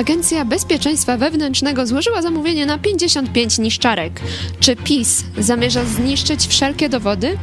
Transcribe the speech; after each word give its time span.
Agencja 0.00 0.44
Bezpieczeństwa 0.44 1.16
Wewnętrznego 1.16 1.86
złożyła 1.86 2.22
zamówienie 2.22 2.66
na 2.66 2.78
55 2.78 3.58
niszczarek. 3.58 4.20
Czy 4.60 4.76
PiS 4.76 5.24
zamierza 5.38 5.84
zniszczyć 5.84 6.46
wszelkie 6.46 6.88
dowody? 6.88 7.38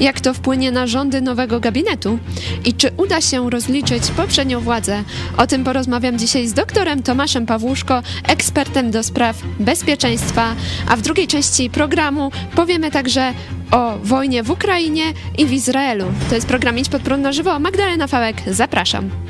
Jak 0.00 0.20
to 0.20 0.34
wpłynie 0.34 0.70
na 0.70 0.86
rządy 0.86 1.20
nowego 1.20 1.60
gabinetu? 1.60 2.18
I 2.64 2.74
czy 2.74 2.90
uda 2.96 3.20
się 3.20 3.50
rozliczyć 3.50 4.10
poprzednią 4.16 4.60
władzę? 4.60 5.04
O 5.36 5.46
tym 5.46 5.64
porozmawiam 5.64 6.18
dzisiaj 6.18 6.46
z 6.46 6.52
doktorem 6.52 7.02
Tomaszem 7.02 7.46
Pawłuszko, 7.46 8.02
ekspertem 8.28 8.90
do 8.90 9.02
spraw 9.02 9.42
bezpieczeństwa, 9.60 10.54
a 10.88 10.96
w 10.96 11.02
drugiej 11.02 11.26
części 11.26 11.70
programu 11.70 12.30
powiemy 12.54 12.90
także 12.90 13.32
o 13.70 13.98
wojnie 14.02 14.42
w 14.42 14.50
Ukrainie 14.50 15.04
i 15.38 15.46
w 15.46 15.52
Izraelu. 15.52 16.04
To 16.28 16.34
jest 16.34 16.46
program 16.46 16.78
Idź 16.78 16.88
pod 16.88 17.02
prąd 17.02 17.22
na 17.22 17.32
żywo. 17.32 17.58
Magdalena 17.58 18.06
Fałek, 18.06 18.36
zapraszam. 18.46 19.25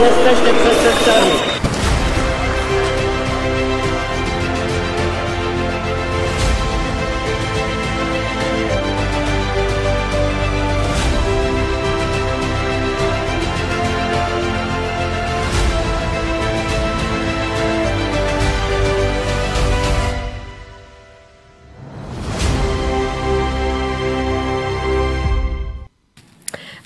Jesteście 0.00 0.54
przestępcami. 0.54 1.51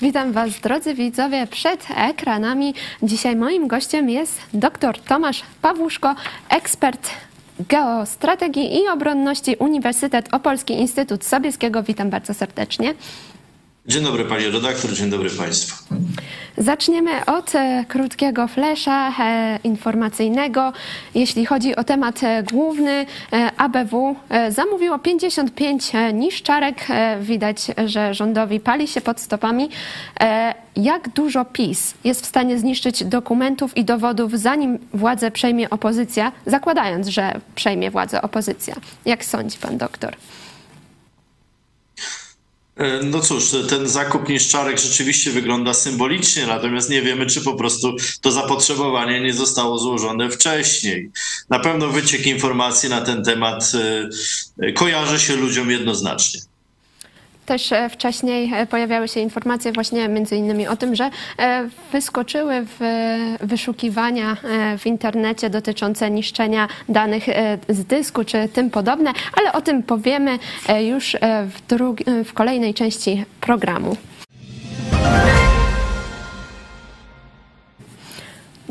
Witam 0.02 0.32
Was, 0.32 0.60
drodzy 0.60 0.94
widzowie, 0.94 1.46
przed 1.46 1.86
ekranami. 1.96 2.74
Dzisiaj 3.02 3.36
moim 3.36 3.68
gościem 3.68 4.10
jest 4.10 4.40
dr 4.54 4.98
Tomasz 5.00 5.42
Pawłuszko, 5.62 6.14
ekspert 6.48 7.10
geostrategii 7.68 8.76
i 8.76 8.88
obronności 8.88 9.56
Uniwersytet 9.58 10.34
Opolski 10.34 10.74
Instytut 10.74 11.24
Sobieskiego. 11.24 11.82
Witam 11.82 12.10
bardzo 12.10 12.34
serdecznie. 12.34 12.94
Dzień 13.88 14.04
dobry 14.04 14.24
panie 14.24 14.50
redaktor, 14.50 14.92
dzień 14.92 15.10
dobry 15.10 15.30
państwu. 15.30 15.84
Zaczniemy 16.58 17.24
od 17.24 17.54
e, 17.54 17.84
krótkiego 17.88 18.48
flesza 18.48 19.12
e, 19.18 19.58
informacyjnego. 19.64 20.72
Jeśli 21.14 21.46
chodzi 21.46 21.76
o 21.76 21.84
temat 21.84 22.22
e, 22.22 22.42
główny, 22.42 23.06
ABW 23.56 24.16
zamówiło 24.50 24.98
55 24.98 25.92
niszczarek. 26.14 26.86
Widać, 27.20 27.66
że 27.86 28.14
rządowi 28.14 28.60
pali 28.60 28.88
się 28.88 29.00
pod 29.00 29.20
stopami. 29.20 29.68
Jak 30.76 31.08
dużo 31.08 31.44
PiS 31.44 31.94
jest 32.04 32.22
w 32.22 32.26
stanie 32.26 32.58
zniszczyć 32.58 33.04
dokumentów 33.04 33.76
i 33.76 33.84
dowodów, 33.84 34.32
zanim 34.32 34.78
władzę 34.94 35.30
przejmie 35.30 35.70
opozycja, 35.70 36.32
zakładając, 36.46 37.06
że 37.06 37.40
przejmie 37.54 37.90
władzę 37.90 38.22
opozycja? 38.22 38.74
Jak 39.04 39.24
sądzi 39.24 39.58
pan 39.58 39.78
doktor? 39.78 40.16
E, 42.76 43.02
no 43.02 43.20
cóż, 43.20 43.50
ten 43.68 43.88
zakup 43.88 44.28
niszczarek 44.28 44.78
rzeczywiście 44.78 45.30
wygląda 45.30 45.74
symbolicznie, 45.74 46.46
natomiast 46.46 46.90
nie 46.90 47.02
wiemy, 47.02 47.26
czy 47.26 47.40
po 47.40 47.54
prostu 47.54 47.96
to 48.20 48.32
zapotrzebowanie 48.32 49.20
nie 49.20 49.32
zostało 49.32 49.78
złożone 49.78 50.30
wcześniej. 50.30 51.10
Na 51.50 51.58
pewno 51.58 51.88
wyciek 51.88 52.26
informacji 52.26 52.88
na 52.88 53.00
ten 53.00 53.24
temat 53.24 53.72
e, 54.62 54.72
kojarzy 54.72 55.20
się 55.20 55.36
ludziom 55.36 55.70
jednoznacznie. 55.70 56.40
Też 57.46 57.72
e, 57.72 57.88
wcześniej 57.88 58.52
e, 58.54 58.66
pojawiały 58.66 59.08
się 59.08 59.20
informacje 59.20 59.72
właśnie 59.72 60.08
między 60.08 60.36
innymi 60.36 60.68
o 60.68 60.76
tym, 60.76 60.94
że 60.94 61.10
e, 61.38 61.68
wyskoczyły 61.92 62.66
w 62.78 62.78
wyszukiwania 63.40 64.36
w 64.78 64.86
internecie 64.86 65.50
dotyczące 65.50 66.10
niszczenia 66.10 66.68
danych 66.88 67.26
z 67.68 67.84
dysku 67.84 68.24
czy 68.24 68.48
tym 68.48 68.70
podobne, 68.70 69.12
ale 69.32 69.52
o 69.52 69.60
tym 69.60 69.82
powiemy 69.82 70.38
już 70.80 71.16
w, 71.46 71.60
w 72.24 72.32
kolejnej 72.32 72.74
części 72.74 73.24
programu. 73.40 73.96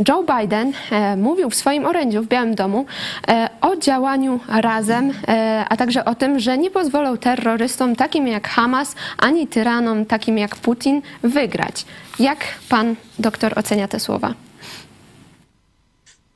Joe 0.07 0.23
Biden 0.23 0.73
e, 0.91 1.17
mówił 1.17 1.50
w 1.50 1.56
swoim 1.56 1.85
orędziu 1.85 2.23
w 2.23 2.28
Białym 2.28 2.56
Domu 2.56 2.85
e, 3.28 3.50
o 3.61 3.75
działaniu 3.75 4.39
razem, 4.47 5.13
e, 5.28 5.66
a 5.69 5.78
także 5.78 6.06
o 6.06 6.16
tym, 6.16 6.39
że 6.39 6.57
nie 6.57 6.72
pozwolą 6.72 7.17
terrorystom 7.17 7.95
takim 7.95 8.28
jak 8.28 8.47
Hamas, 8.47 8.95
ani 9.17 9.47
tyranom 9.47 10.05
takim 10.05 10.38
jak 10.38 10.55
Putin 10.55 11.01
wygrać. 11.23 11.85
Jak 12.19 12.39
pan 12.69 12.95
doktor 13.19 13.59
ocenia 13.59 13.88
te 13.88 14.00
słowa? 14.00 14.34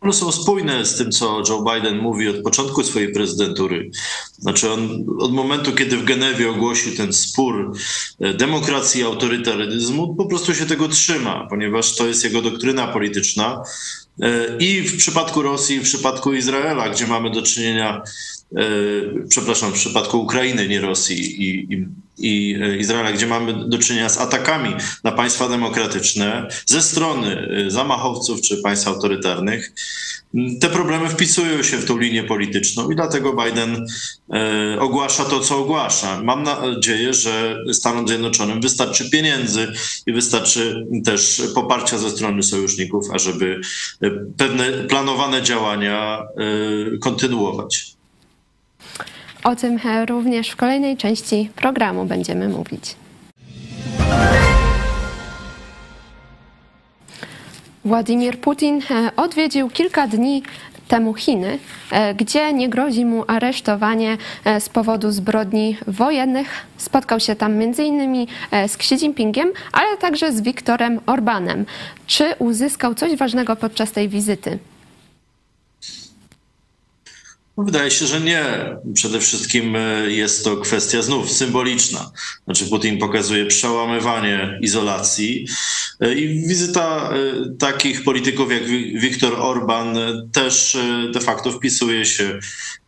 One 0.02 0.14
są 0.14 0.32
spójne 0.32 0.86
z 0.86 0.96
tym, 0.96 1.12
co 1.12 1.44
Joe 1.50 1.64
Biden 1.74 1.98
mówi 1.98 2.28
od 2.28 2.44
początku 2.44 2.84
swojej 2.84 3.14
prezydentury. 3.14 3.90
Znaczy 4.38 4.72
on 4.72 5.06
od 5.20 5.34
momentu, 5.34 5.74
kiedy 5.74 5.98
w 5.98 6.04
Genewie 6.04 6.50
ogłosił 6.50 6.96
ten 6.96 7.14
spór 7.14 7.74
e, 8.20 8.34
demokracji 8.34 9.02
i 9.02 9.04
autorytaryzmu, 9.04 10.16
po 10.16 10.26
prostu 10.26 10.56
się 10.56 10.66
tego 10.66 10.88
trzyma, 10.88 11.48
ponieważ 11.50 11.96
to 11.96 12.08
jest 12.08 12.24
jego 12.24 12.42
doktryna 12.42 12.88
polityczna. 12.88 13.64
E, 14.22 14.58
I 14.60 14.82
w 14.82 14.98
przypadku 14.98 15.42
Rosji, 15.42 15.76
i 15.76 15.80
w 15.80 15.84
przypadku 15.84 16.34
Izraela, 16.34 16.90
gdzie 16.90 17.08
mamy 17.08 17.32
do 17.32 17.42
czynienia 17.42 18.02
E, 18.56 18.64
przepraszam, 19.30 19.72
w 19.72 19.74
przypadku 19.74 20.22
Ukrainy, 20.22 20.68
nie 20.68 20.82
Rosji 20.82 21.44
i, 21.44 21.74
i, 21.74 21.88
i, 22.20 22.56
e, 22.62 22.78
Izraela, 22.78 23.12
gdzie 23.12 23.28
mamy 23.28 23.70
do 23.70 23.78
czynienia 23.78 24.10
z 24.10 24.18
atakami 24.18 24.76
na 25.04 25.12
państwa 25.12 25.50
demokratyczne 25.50 26.48
ze 26.66 26.82
strony 26.82 27.48
e, 27.68 27.72
zamachowców 27.72 28.42
czy 28.42 28.62
państw 28.62 28.88
autorytarnych, 28.88 29.74
te 30.60 30.70
problemy 30.70 31.10
wpisują 31.10 31.64
się 31.64 31.78
w 31.78 31.86
tą 31.86 31.98
linię 31.98 32.24
polityczną 32.24 32.92
i 32.92 32.96
dlatego 32.96 33.34
Biden 33.34 33.86
ogłasza 34.80 35.26
to, 35.26 35.40
co 35.40 35.58
ogłasza. 35.58 36.22
Mam 36.24 36.44
nadzieję, 36.44 37.14
że 37.14 37.58
Stanom 37.74 38.08
Zjednoczonym 38.08 38.62
wystarczy 38.62 39.10
pieniędzy 39.10 39.68
i 40.06 40.14
wystarczy 40.14 40.88
też 41.06 41.42
poparcia 41.56 41.98
ze 41.98 42.10
strony 42.10 42.44
sojuszników, 42.44 43.06
ażeby 43.14 43.62
pewne 44.38 44.72
planowane 44.72 45.42
działania 45.42 46.28
kontynuować. 47.02 47.99
O 49.44 49.56
tym 49.56 49.80
również 50.08 50.50
w 50.50 50.56
kolejnej 50.56 50.98
części 50.98 51.50
programu 51.56 52.06
będziemy 52.06 52.50
mówić. 52.50 52.96
Władimir 57.86 58.40
Putin 58.40 58.82
e, 58.92 59.12
odwiedził 59.16 59.70
kilka 59.70 60.08
dni 60.08 60.44
temu 60.88 61.14
Chiny, 61.14 61.60
e, 61.92 62.14
gdzie 62.14 62.54
nie 62.54 62.70
grozi 62.70 63.06
mu 63.06 63.24
aresztowanie 63.28 64.18
e, 64.46 64.62
z 64.62 64.70
powodu 64.70 65.12
zbrodni 65.12 65.78
wojennych. 65.88 66.66
Spotkał 66.78 67.20
się 67.20 67.36
tam 67.36 67.62
m.in. 67.62 68.28
z 68.52 68.76
Xi 68.76 68.96
Jinpingiem, 68.96 69.52
ale 69.72 69.98
także 69.98 70.34
z 70.34 70.42
Viktorem 70.42 71.00
Orbanem. 71.06 71.66
Czy 72.08 72.36
uzyskał 72.40 72.96
coś 72.96 73.16
ważnego 73.16 73.56
podczas 73.56 73.92
tej 73.92 74.10
wizyty? 74.10 74.60
No, 77.60 77.66
wydaje 77.66 77.92
się, 77.92 78.08
że 78.08 78.22
nie. 78.22 78.44
Przede 78.94 79.20
wszystkim 79.20 79.76
e, 79.76 80.12
jest 80.12 80.44
to 80.44 80.58
kwestia 80.58 81.02
znów 81.02 81.32
symboliczna. 81.32 82.12
Znaczy 82.46 82.66
Putin 82.66 82.98
pokazuje 82.98 83.46
przełamywanie 83.46 84.60
izolacji 84.62 85.48
e, 86.00 86.14
i 86.14 86.48
wizyta 86.48 87.10
e, 87.14 87.16
takich 87.60 88.04
polityków 88.04 88.52
jak 88.52 88.64
Viktor 89.02 89.34
Orban 89.40 89.98
też 90.32 90.78
de 91.14 91.20
facto 91.20 91.52
wpisuje 91.52 92.06
się 92.06 92.40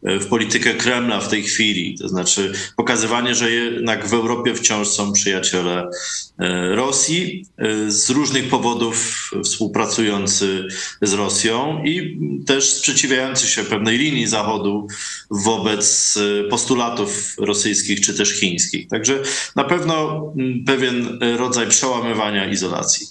w 0.03 0.25
politykę 0.25 0.73
Kremla 0.73 1.19
w 1.19 1.27
tej 1.27 1.43
chwili. 1.43 1.97
To 1.97 2.07
znaczy 2.07 2.53
pokazywanie, 2.77 3.35
że 3.35 3.51
jednak 3.51 4.07
w 4.07 4.13
Europie 4.13 4.55
wciąż 4.55 4.87
są 4.87 5.13
przyjaciele 5.13 5.89
Rosji, 6.75 7.45
z 7.87 8.09
różnych 8.09 8.49
powodów 8.49 9.29
współpracujący 9.43 10.67
z 11.01 11.13
Rosją 11.13 11.83
i 11.83 12.19
też 12.45 12.73
sprzeciwiający 12.73 13.47
się 13.47 13.63
pewnej 13.63 13.97
linii 13.97 14.27
Zachodu 14.27 14.87
wobec 15.31 16.17
postulatów 16.49 17.35
rosyjskich 17.37 18.01
czy 18.01 18.17
też 18.17 18.39
chińskich. 18.39 18.87
Także 18.87 19.19
na 19.55 19.63
pewno 19.63 20.25
pewien 20.65 21.19
rodzaj 21.37 21.67
przełamywania 21.67 22.51
izolacji. 22.51 23.07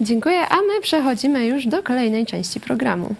Dziękuję, 0.00 0.48
a 0.48 0.56
my 0.56 0.80
przechodzimy 0.82 1.46
już 1.46 1.66
do 1.66 1.82
kolejnej 1.82 2.26
części 2.26 2.60
programu. 2.60 3.14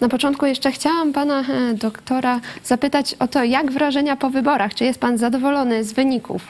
Na 0.00 0.08
początku 0.08 0.46
jeszcze 0.46 0.72
chciałam 0.72 1.12
pana 1.12 1.40
e, 1.40 1.74
doktora 1.74 2.40
zapytać 2.64 3.14
o 3.14 3.28
to, 3.28 3.44
jak 3.44 3.72
wrażenia 3.72 4.16
po 4.16 4.30
wyborach? 4.30 4.74
Czy 4.74 4.84
jest 4.84 5.00
pan 5.00 5.18
zadowolony 5.18 5.84
z 5.84 5.92
wyników? 5.92 6.42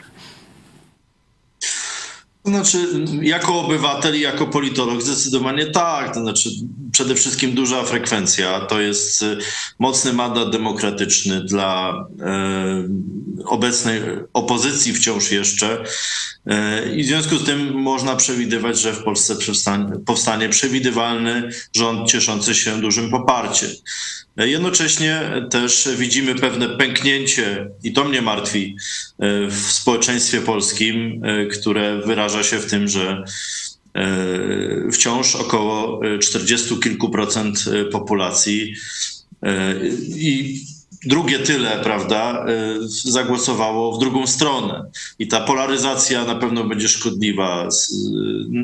To 2.42 2.50
znaczy, 2.50 2.78
jako 3.22 3.60
obywatel 3.60 4.16
i 4.16 4.20
jako 4.20 4.46
politolog 4.46 5.02
zdecydowanie 5.02 5.66
tak. 5.66 6.14
To 6.14 6.20
znaczy, 6.20 6.50
przede 6.96 7.14
wszystkim 7.14 7.54
duża 7.54 7.82
frekwencja. 7.82 8.60
To 8.60 8.80
jest 8.80 9.22
y, 9.22 9.38
mocny 9.78 10.12
mandat 10.12 10.50
demokratyczny 10.50 11.44
dla 11.44 12.06
e, 12.20 12.88
obecnej 13.44 14.00
opozycji 14.32 14.94
wciąż 14.94 15.30
jeszcze. 15.30 15.84
E, 16.46 16.96
I 16.96 17.02
w 17.02 17.06
związku 17.06 17.38
z 17.38 17.44
tym 17.44 17.74
można 17.74 18.16
przewidywać, 18.16 18.80
że 18.80 18.92
w 18.92 19.02
Polsce 19.02 19.36
powstanie, 20.06 20.48
przewidywalny 20.48 21.50
rząd 21.76 22.10
cieszący 22.10 22.54
się 22.54 22.80
dużym 22.80 23.10
poparciem. 23.10 23.70
Jednocześnie 24.36 25.20
też 25.50 25.88
widzimy 25.96 26.34
pewne 26.34 26.68
pęknięcie, 26.68 27.68
i 27.82 27.92
to 27.92 28.04
mnie 28.04 28.22
martwi, 28.22 28.76
w 29.48 29.66
społeczeństwie 29.68 30.40
polskim, 30.40 31.22
które 31.52 32.00
wyraża 32.00 32.42
się 32.42 32.58
w 32.58 32.70
tym, 32.70 32.88
że 32.88 33.24
wciąż 34.92 35.36
około 35.36 36.00
40 36.18 36.78
kilku 36.80 37.10
procent 37.10 37.64
populacji 37.92 38.74
i 40.16 40.60
drugie 41.06 41.38
tyle, 41.38 41.80
prawda, 41.82 42.46
zagłosowało 42.88 43.96
w 43.96 44.00
drugą 44.00 44.26
stronę. 44.26 44.90
I 45.18 45.28
ta 45.28 45.40
polaryzacja 45.40 46.24
na 46.24 46.34
pewno 46.34 46.64
będzie 46.64 46.88
szkodliwa 46.88 47.68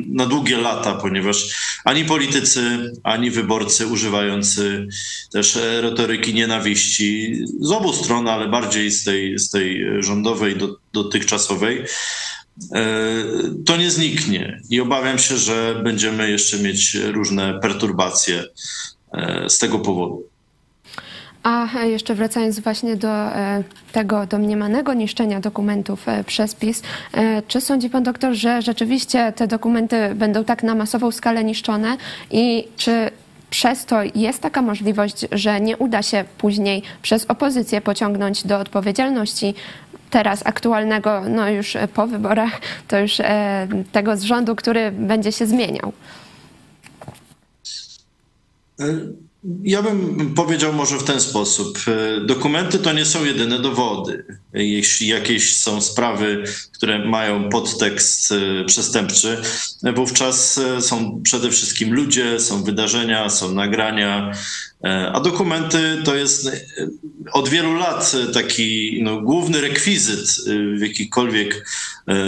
na 0.06 0.26
długie 0.26 0.56
lata, 0.56 0.94
ponieważ 0.94 1.49
ani 1.84 2.05
politycy, 2.05 2.93
ani 3.02 3.31
wyborcy 3.31 3.87
używający 3.87 4.87
też 5.32 5.58
retoryki 5.81 6.34
nienawiści 6.34 7.37
z 7.61 7.70
obu 7.70 7.93
stron, 7.93 8.29
ale 8.29 8.49
bardziej 8.49 8.90
z 8.90 9.05
tej, 9.05 9.38
z 9.38 9.50
tej 9.50 9.84
rządowej, 9.99 10.56
do, 10.56 10.76
dotychczasowej, 10.93 11.84
to 13.66 13.76
nie 13.76 13.90
zniknie. 13.90 14.60
I 14.70 14.81
obawiam 14.81 15.19
się, 15.19 15.37
że 15.37 15.81
będziemy 15.84 16.31
jeszcze 16.31 16.58
mieć 16.58 16.94
różne 16.94 17.60
perturbacje 17.60 18.43
y, 18.44 19.50
z 19.50 19.58
tego 19.58 19.78
powodu. 19.78 20.32
A 21.43 21.69
jeszcze 21.84 22.14
wracając 22.14 22.60
właśnie 22.60 22.96
do 22.96 23.08
e, 23.08 23.62
tego 23.93 24.26
domniemanego 24.26 24.94
niszczenia 24.94 25.40
dokumentów 25.40 26.08
e, 26.08 26.25
przez 26.25 26.54
PiS, 26.54 26.82
e, 27.12 27.43
czy 27.49 27.60
sądzi 27.60 27.90
pan 27.90 28.02
doktor, 28.02 28.34
że 28.34 28.62
rzeczywiście 28.62 29.32
te 29.37 29.46
dokumenty 29.46 30.14
będą 30.14 30.44
tak 30.44 30.62
na 30.62 30.75
masową 30.75 31.10
skalę 31.10 31.44
niszczone 31.44 31.96
i 32.31 32.69
czy 32.76 33.10
przez 33.50 33.84
to 33.84 34.00
jest 34.14 34.40
taka 34.40 34.62
możliwość, 34.62 35.26
że 35.32 35.60
nie 35.60 35.76
uda 35.76 36.02
się 36.02 36.25
później 36.38 36.82
przez 37.02 37.25
opozycję 37.28 37.81
pociągnąć 37.81 38.46
do 38.46 38.58
odpowiedzialności 38.58 39.55
teraz 40.12 40.47
aktualnego, 40.47 41.23
no 41.29 41.50
już 41.50 41.76
po 41.94 42.06
wyborach, 42.06 42.61
to 42.88 42.99
już 42.99 43.19
tego 43.93 44.17
z 44.17 44.23
rządu, 44.23 44.56
który 44.56 44.91
będzie 44.93 45.32
się 45.32 45.47
zmieniał? 45.47 45.93
Ja 49.62 49.83
bym 49.83 50.35
powiedział 50.35 50.73
może 50.73 50.99
w 50.99 51.05
ten 51.05 51.21
sposób. 51.21 51.79
E, 51.87 52.21
dokumenty 52.27 52.79
to 52.79 52.93
nie 52.93 53.05
są 53.05 53.25
jedyne 53.25 53.59
dowody. 53.59 54.25
Jeśli 54.53 55.09
jakieś 55.09 55.56
są 55.56 55.81
sprawy, 55.81 56.44
które 56.73 57.05
mają 57.05 57.49
podtekst 57.49 58.33
e, 58.33 58.65
przestępczy, 58.65 59.43
wówczas 59.94 60.59
e, 60.59 60.83
są 60.83 61.23
przede 61.23 61.50
wszystkim 61.50 61.94
ludzie, 61.94 62.41
są 62.41 62.65
wydarzenia, 62.65 63.31
są 63.31 63.55
nagrania, 63.55 64.33
a 65.12 65.21
dokumenty 65.21 66.03
to 66.05 66.15
jest 66.15 66.50
od 67.33 67.49
wielu 67.49 67.75
lat 67.75 68.12
taki 68.35 68.99
no, 69.03 69.21
główny 69.21 69.61
rekwizyt 69.61 70.29
w 70.79 70.81
jakichkolwiek 70.81 71.67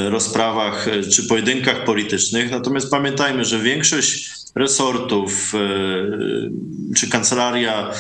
rozprawach 0.09 0.87
czy 1.13 1.29
pojedynkach 1.29 1.85
politycznych. 1.85 2.51
Natomiast 2.51 2.91
pamiętajmy, 2.91 3.45
że 3.45 3.59
większość 3.59 4.44
resortów 4.55 5.53
e, 5.55 5.59
czy 6.97 7.09
kancelaria 7.09 7.91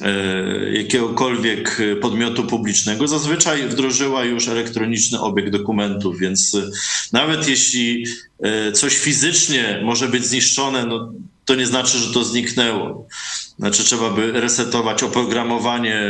e, 0.00 0.72
jakiegokolwiek 0.72 1.78
podmiotu 2.00 2.44
publicznego 2.44 3.08
zazwyczaj 3.08 3.68
wdrożyła 3.68 4.24
już 4.24 4.48
elektroniczny 4.48 5.20
obieg 5.20 5.50
dokumentów, 5.50 6.18
więc 6.18 6.56
nawet 7.12 7.48
jeśli 7.48 8.06
e, 8.42 8.72
coś 8.72 8.98
fizycznie 8.98 9.80
może 9.84 10.08
być 10.08 10.26
zniszczone, 10.26 10.86
no, 10.86 11.12
to 11.44 11.54
nie 11.54 11.66
znaczy, 11.66 11.98
że 11.98 12.12
to 12.12 12.24
zniknęło. 12.24 13.08
Znaczy, 13.58 13.84
trzeba 13.84 14.10
by 14.10 14.32
resetować 14.32 15.02
oprogramowanie 15.02 16.00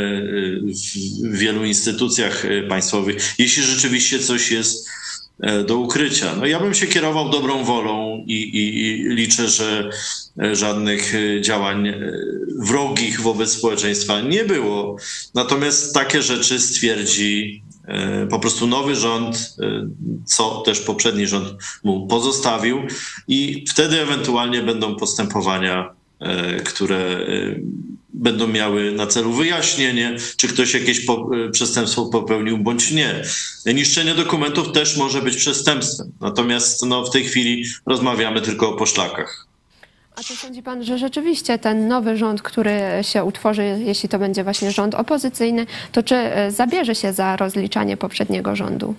w 1.23 1.37
wielu 1.37 1.65
instytucjach 1.65 2.43
państwowych, 2.69 3.33
jeśli 3.37 3.63
rzeczywiście 3.63 4.19
coś 4.19 4.51
jest 4.51 4.87
E, 4.87 5.02
do 5.65 5.77
ukrycia. 5.77 6.35
No 6.35 6.45
ja 6.45 6.59
bym 6.59 6.73
się 6.73 6.87
kierował 6.87 7.29
dobrą 7.29 7.63
wolą 7.63 8.23
i, 8.27 8.33
i, 8.33 8.81
i 8.81 9.15
liczę, 9.15 9.47
że 9.47 9.89
e, 10.43 10.55
żadnych 10.55 11.15
e, 11.15 11.41
działań 11.41 11.93
wrogich 12.59 13.21
wobec 13.21 13.51
społeczeństwa 13.51 14.21
nie 14.21 14.45
było. 14.45 14.97
Natomiast 15.33 15.93
takie 15.93 16.21
rzeczy 16.21 16.59
stwierdzi 16.59 17.63
po 18.29 18.39
prostu 18.39 18.67
nowy 18.67 18.95
rząd, 18.95 19.55
co 20.25 20.61
też 20.65 20.79
poprzedni 20.79 21.27
rząd 21.27 21.47
mu 21.83 22.07
pozostawił, 22.07 22.81
i 23.27 23.65
wtedy 23.69 24.01
ewentualnie 24.01 24.61
będą 24.61 24.95
postępowania, 24.95 25.89
które 26.65 27.19
będą 28.23 28.47
miały 28.47 28.91
na 28.91 29.07
celu 29.07 29.33
wyjaśnienie, 29.33 30.17
czy 30.37 30.47
ktoś 30.47 30.73
jakieś 30.73 31.05
po, 31.05 31.29
e, 31.47 31.49
przestępstwo 31.49 32.05
popełnił 32.05 32.57
bądź 32.57 32.91
nie. 32.91 33.23
Niszczenie 33.65 34.15
dokumentów 34.15 34.71
też 34.71 34.97
może 34.97 35.21
być 35.21 35.35
przestępstwem. 35.35 36.11
Natomiast 36.21 36.85
no, 36.85 37.05
w 37.05 37.11
tej 37.11 37.23
chwili 37.23 37.65
rozmawiamy 37.85 38.41
tylko 38.41 38.69
o 38.69 38.73
poszlakach. 38.73 39.47
A 40.15 40.23
czy 40.23 40.35
sądzi 40.35 40.63
pan, 40.63 40.83
że 40.83 40.97
rzeczywiście 40.97 41.59
ten 41.59 41.87
nowy 41.87 42.17
rząd, 42.17 42.41
który 42.41 42.79
się 43.01 43.23
utworzy, 43.23 43.79
jeśli 43.85 44.09
to 44.09 44.19
będzie 44.19 44.43
właśnie 44.43 44.71
rząd 44.71 44.95
opozycyjny, 44.95 45.65
to 45.91 46.03
czy 46.03 46.15
e, 46.15 46.51
zabierze 46.51 46.95
się 46.95 47.13
za 47.13 47.35
rozliczanie 47.35 47.97
poprzedniego 47.97 48.55
rządu? 48.55 48.95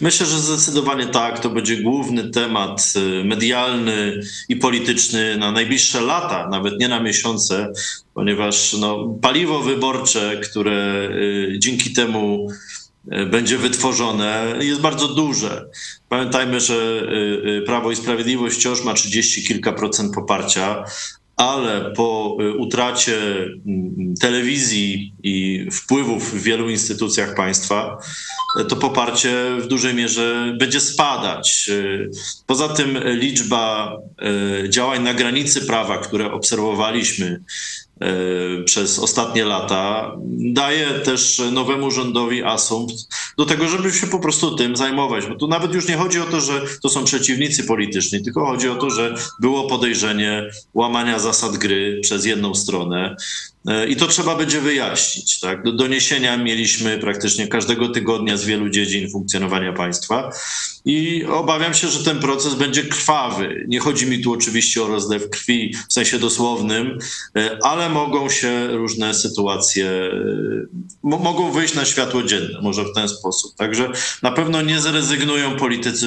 Myślę, 0.00 0.26
że 0.26 0.38
zdecydowanie 0.38 1.06
tak. 1.06 1.40
To 1.40 1.50
będzie 1.50 1.76
główny 1.76 2.30
temat 2.30 2.92
y, 2.96 3.24
medialny 3.24 4.20
i 4.48 4.56
polityczny 4.56 5.36
na 5.36 5.52
najbliższe 5.52 6.00
lata, 6.00 6.48
nawet 6.48 6.80
nie 6.80 6.88
na 6.88 7.00
miesiące, 7.00 7.72
ponieważ 8.14 8.76
no, 8.80 9.18
paliwo 9.22 9.60
wyborcze, 9.60 10.40
które 10.42 11.08
y, 11.10 11.56
dzięki 11.58 11.92
temu 11.92 12.48
y, 13.12 13.26
będzie 13.26 13.58
wytworzone, 13.58 14.54
jest 14.60 14.80
bardzo 14.80 15.08
duże. 15.08 15.66
Pamiętajmy, 16.08 16.60
że 16.60 17.02
Prawo 17.66 17.90
i 17.90 17.96
Sprawiedliwość 17.96 18.56
wciąż 18.56 18.84
ma 18.84 18.94
30 18.94 19.44
kilka 19.44 19.72
procent 19.72 20.14
poparcia, 20.14 20.84
ale 21.36 21.92
po 21.96 22.36
utracie 22.58 23.18
mm, 23.66 24.14
telewizji 24.20 25.12
i 25.26 25.68
wpływów 25.70 26.34
w 26.34 26.42
wielu 26.42 26.70
instytucjach 26.70 27.34
państwa, 27.34 27.98
to 28.68 28.76
poparcie 28.76 29.34
w 29.60 29.66
dużej 29.66 29.94
mierze 29.94 30.54
będzie 30.58 30.80
spadać. 30.80 31.70
Poza 32.46 32.68
tym 32.68 32.98
liczba 33.04 33.92
e, 34.64 34.70
działań 34.70 35.02
na 35.02 35.14
granicy 35.14 35.60
prawa, 35.60 35.98
które 35.98 36.32
obserwowaliśmy 36.32 37.40
e, 38.00 38.06
przez 38.64 38.98
ostatnie 38.98 39.44
lata, 39.44 40.12
daje 40.52 40.86
też 40.86 41.42
nowemu 41.52 41.90
rządowi 41.90 42.42
asumpt 42.42 42.94
do 43.38 43.46
tego, 43.46 43.68
żeby 43.68 43.92
się 43.92 44.06
po 44.06 44.18
prostu 44.18 44.56
tym 44.56 44.76
zajmować. 44.76 45.26
Bo 45.26 45.34
tu 45.34 45.48
nawet 45.48 45.74
już 45.74 45.88
nie 45.88 45.96
chodzi 45.96 46.20
o 46.20 46.24
to, 46.24 46.40
że 46.40 46.62
to 46.82 46.88
są 46.88 47.04
przeciwnicy 47.04 47.64
polityczni, 47.64 48.22
tylko 48.22 48.46
chodzi 48.46 48.68
o 48.68 48.74
to, 48.74 48.90
że 48.90 49.14
było 49.40 49.68
podejrzenie 49.68 50.50
łamania 50.74 51.18
zasad 51.18 51.56
gry 51.56 52.00
przez 52.02 52.24
jedną 52.24 52.54
stronę. 52.54 53.16
E, 53.68 53.88
I 53.88 53.96
to 53.96 54.06
trzeba 54.06 54.36
będzie 54.36 54.60
wyjaśnić. 54.60 55.15
Tak? 55.40 55.62
Do 55.62 55.72
doniesienia 55.72 56.36
mieliśmy 56.36 56.98
praktycznie 56.98 57.48
każdego 57.48 57.88
tygodnia 57.88 58.36
z 58.36 58.44
wielu 58.44 58.70
dziedzin 58.70 59.10
funkcjonowania 59.10 59.72
państwa 59.72 60.30
i 60.86 61.24
obawiam 61.24 61.74
się, 61.74 61.88
że 61.88 62.04
ten 62.04 62.18
proces 62.18 62.54
będzie 62.54 62.82
krwawy. 62.82 63.64
Nie 63.68 63.80
chodzi 63.80 64.06
mi 64.06 64.22
tu 64.22 64.32
oczywiście 64.32 64.82
o 64.82 64.86
rozlew 64.86 65.30
krwi 65.30 65.74
w 65.88 65.92
sensie 65.92 66.18
dosłownym, 66.18 66.98
e, 67.36 67.58
ale 67.62 67.88
mogą 67.88 68.30
się 68.30 68.66
różne 68.66 69.14
sytuacje, 69.14 69.86
e, 69.86 70.10
mogą 71.02 71.52
wyjść 71.52 71.74
na 71.74 71.84
światło 71.84 72.22
dzienne, 72.22 72.60
może 72.62 72.84
w 72.84 72.92
ten 72.94 73.08
sposób. 73.08 73.54
Także 73.54 73.90
na 74.22 74.32
pewno 74.32 74.62
nie 74.62 74.80
zrezygnują 74.80 75.56
politycy 75.56 76.06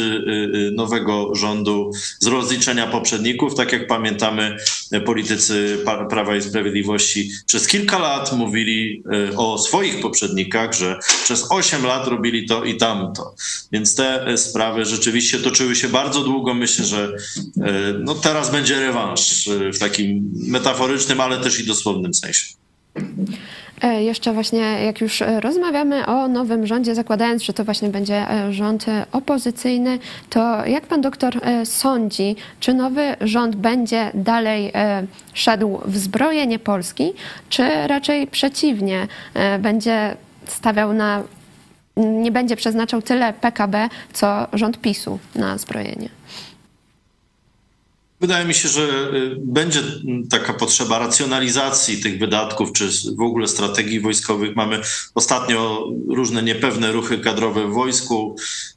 nowego 0.75 1.35
rządu 1.35 1.91
z 2.19 2.27
rozliczenia 2.27 2.87
poprzedników. 2.87 3.55
Tak 3.55 3.71
jak 3.71 3.87
pamiętamy, 3.87 4.57
politycy 5.05 5.77
Prawa 6.09 6.35
i 6.35 6.41
Sprawiedliwości 6.41 7.31
przez 7.45 7.67
kilka 7.67 7.99
lat 7.99 8.33
mówili 8.33 9.03
o 9.37 9.57
swoich 9.57 10.01
poprzednikach, 10.01 10.73
że 10.73 10.99
przez 11.23 11.45
8 11.51 11.85
lat 11.85 12.07
robili 12.07 12.47
to 12.47 12.63
i 12.63 12.77
tamto. 12.77 13.35
Więc 13.71 13.95
te 13.95 14.37
sprawy 14.37 14.68
rzeczywiście 14.81 15.39
toczyły 15.39 15.75
się 15.75 15.89
bardzo 15.89 16.23
długo. 16.23 16.53
Myślę, 16.53 16.85
że 16.85 17.11
no 17.99 18.15
teraz 18.15 18.51
będzie 18.51 18.79
rewanż 18.79 19.49
w 19.73 19.79
takim 19.79 20.31
metaforycznym, 20.47 21.21
ale 21.21 21.37
też 21.37 21.59
i 21.59 21.67
dosłownym 21.67 22.13
sensie. 22.13 22.45
E, 23.81 24.03
jeszcze 24.03 24.33
właśnie, 24.33 24.59
jak 24.59 25.01
już 25.01 25.21
e, 25.21 25.39
rozmawiamy 25.39 26.05
o 26.05 26.27
nowym 26.27 26.67
rządzie, 26.67 26.95
zakładając, 26.95 27.43
że 27.43 27.53
to 27.53 27.65
właśnie 27.65 27.89
będzie 27.89 28.31
e, 28.31 28.53
rząd 28.53 28.85
opozycyjny, 29.11 29.99
to 30.29 30.65
jak 30.65 30.87
pan 30.87 31.01
doktor 31.01 31.39
sądzi, 31.63 32.35
czy 32.59 32.73
nowy 32.73 33.15
rząd 33.21 33.55
będzie 33.55 34.11
dalej 34.13 34.71
szedł 35.33 35.79
w 35.85 35.97
zbrojenie 35.97 36.59
Polski, 36.59 37.13
czy 37.49 37.87
raczej 37.87 38.27
przeciwnie, 38.27 39.07
będzie 39.59 40.17
stawiał 40.47 40.93
na, 40.93 41.23
nie 41.99 42.31
będzie 42.31 42.55
przeznaczał 42.55 43.01
tyle 43.01 43.33
PKB, 43.33 43.89
co 44.13 44.47
rząd 44.53 44.81
PiSu 44.81 45.19
na 45.35 45.57
zbrojenie? 45.57 46.09
Wydaje 48.21 48.45
mi 48.45 48.53
się, 48.53 48.69
że 48.69 48.81
y, 48.81 49.35
będzie 49.37 49.79
taka 50.29 50.53
potrzeba 50.53 50.99
racjonalizacji 50.99 52.01
tych 52.01 52.19
wydatków, 52.19 52.71
czy 52.73 52.89
w 53.17 53.21
ogóle 53.21 53.47
strategii 53.47 53.99
wojskowych. 53.99 54.55
Mamy 54.55 54.81
ostatnio 55.15 55.87
różne 56.07 56.43
niepewne 56.43 56.91
ruchy 56.91 57.17
kadrowe 57.17 57.67
w 57.67 57.73
wojsku 57.73 58.35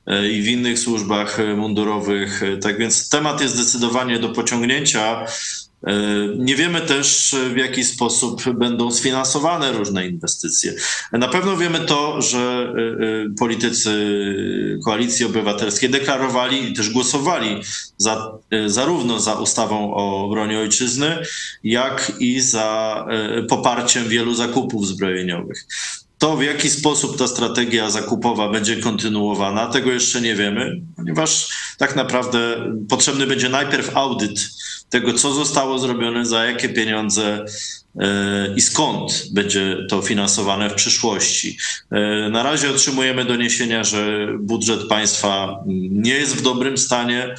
y, 0.08 0.28
i 0.28 0.42
w 0.42 0.48
innych 0.48 0.78
służbach 0.78 1.38
mundurowych. 1.56 2.42
Tak 2.62 2.78
więc 2.78 3.08
temat 3.08 3.40
jest 3.40 3.54
zdecydowanie 3.54 4.18
do 4.18 4.28
pociągnięcia. 4.28 5.26
E, 5.86 5.94
nie 6.36 6.56
wiemy 6.56 6.80
też, 6.80 7.34
w 7.54 7.56
jaki 7.56 7.84
sposób 7.84 8.52
będą 8.54 8.90
sfinansowane 8.90 9.72
różne 9.72 10.06
inwestycje. 10.06 10.74
Na 11.12 11.28
pewno 11.28 11.56
wiemy 11.56 11.80
to, 11.80 12.22
że 12.22 12.38
e, 12.38 12.80
e, 12.80 13.34
politycy 13.38 13.92
Koalicji 14.84 15.26
Obywatelskiej 15.26 15.90
deklarowali 15.90 16.70
i 16.70 16.74
też 16.74 16.90
głosowali 16.90 17.62
za, 17.96 18.32
zarówno 18.66 19.20
za 19.20 19.34
ustawą 19.34 19.94
o 19.94 20.28
broni 20.28 20.56
ojczyzny, 20.56 21.18
jak 21.64 22.12
i 22.18 22.40
za 22.40 23.06
poparciem 23.48 24.08
wielu 24.08 24.34
zakupów 24.34 24.86
zbrojeniowych. 24.86 25.66
To, 26.22 26.36
w 26.36 26.42
jaki 26.42 26.70
sposób 26.70 27.18
ta 27.18 27.28
strategia 27.28 27.90
zakupowa 27.90 28.48
będzie 28.48 28.76
kontynuowana, 28.76 29.66
tego 29.66 29.92
jeszcze 29.92 30.20
nie 30.20 30.34
wiemy, 30.34 30.80
ponieważ 30.96 31.48
tak 31.78 31.96
naprawdę 31.96 32.38
potrzebny 32.88 33.26
będzie 33.26 33.48
najpierw 33.48 33.96
audyt 33.96 34.50
tego, 34.90 35.12
co 35.12 35.34
zostało 35.34 35.78
zrobione, 35.78 36.26
za 36.26 36.44
jakie 36.44 36.68
pieniądze 36.68 37.44
e, 38.00 38.54
i 38.56 38.60
skąd 38.60 39.24
będzie 39.32 39.76
to 39.90 40.02
finansowane 40.02 40.70
w 40.70 40.74
przyszłości. 40.74 41.58
E, 41.90 42.28
na 42.28 42.42
razie 42.42 42.70
otrzymujemy 42.70 43.24
doniesienia, 43.24 43.84
że 43.84 44.28
budżet 44.40 44.88
państwa 44.88 45.64
nie 45.90 46.14
jest 46.14 46.36
w 46.36 46.42
dobrym 46.42 46.78
stanie 46.78 47.34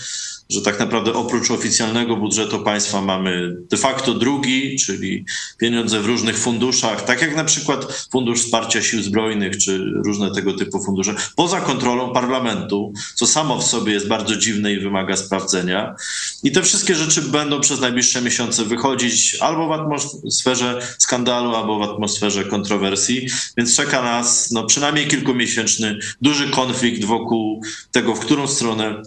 że 0.49 0.61
tak 0.61 0.79
naprawdę 0.79 1.13
oprócz 1.13 1.51
oficjalnego 1.51 2.15
budżetu 2.15 2.59
państwa 2.59 3.01
mamy 3.01 3.55
de 3.71 3.77
facto 3.77 4.13
drugi, 4.13 4.77
czyli 4.85 5.25
pieniądze 5.57 6.01
w 6.01 6.05
różnych 6.05 6.37
funduszach, 6.37 7.05
tak 7.05 7.21
jak 7.21 7.35
na 7.35 7.43
przykład 7.43 8.07
Fundusz 8.11 8.41
Wsparcia 8.41 8.81
Sił 8.81 9.03
Zbrojnych, 9.03 9.57
czy 9.57 9.77
różne 10.05 10.31
tego 10.31 10.53
typu 10.53 10.83
fundusze, 10.83 11.15
poza 11.35 11.61
kontrolą 11.61 12.13
parlamentu, 12.13 12.93
co 13.15 13.27
samo 13.27 13.57
w 13.57 13.63
sobie 13.63 13.93
jest 13.93 14.07
bardzo 14.07 14.35
dziwne 14.35 14.73
i 14.73 14.79
wymaga 14.79 15.17
sprawdzenia. 15.17 15.95
I 16.43 16.51
te 16.51 16.61
wszystkie 16.61 16.95
rzeczy 16.95 17.21
będą 17.21 17.59
przez 17.59 17.79
najbliższe 17.79 18.21
miesiące 18.21 18.65
wychodzić 18.65 19.37
albo 19.39 19.67
w 19.67 19.71
atmosferze 19.71 20.81
skandalu, 20.97 21.55
albo 21.55 21.79
w 21.79 21.81
atmosferze 21.81 22.45
kontrowersji, 22.45 23.27
więc 23.57 23.75
czeka 23.75 24.01
nas 24.01 24.51
no, 24.51 24.63
przynajmniej 24.63 25.07
kilkumiesięczny 25.07 25.99
duży 26.21 26.49
konflikt 26.49 27.03
wokół 27.05 27.61
tego, 27.91 28.15
w 28.15 28.19
którą 28.19 28.47
stronę 28.47 29.01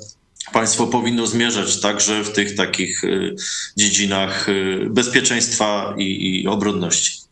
państwo 0.52 0.86
powinno 0.86 1.26
zmierzać 1.26 1.80
także 1.80 2.24
w 2.24 2.32
tych 2.32 2.56
takich 2.56 3.04
y, 3.04 3.34
dziedzinach 3.76 4.48
y, 4.48 4.86
bezpieczeństwa 4.90 5.94
i, 5.98 6.42
i 6.42 6.48
obronności. 6.48 7.26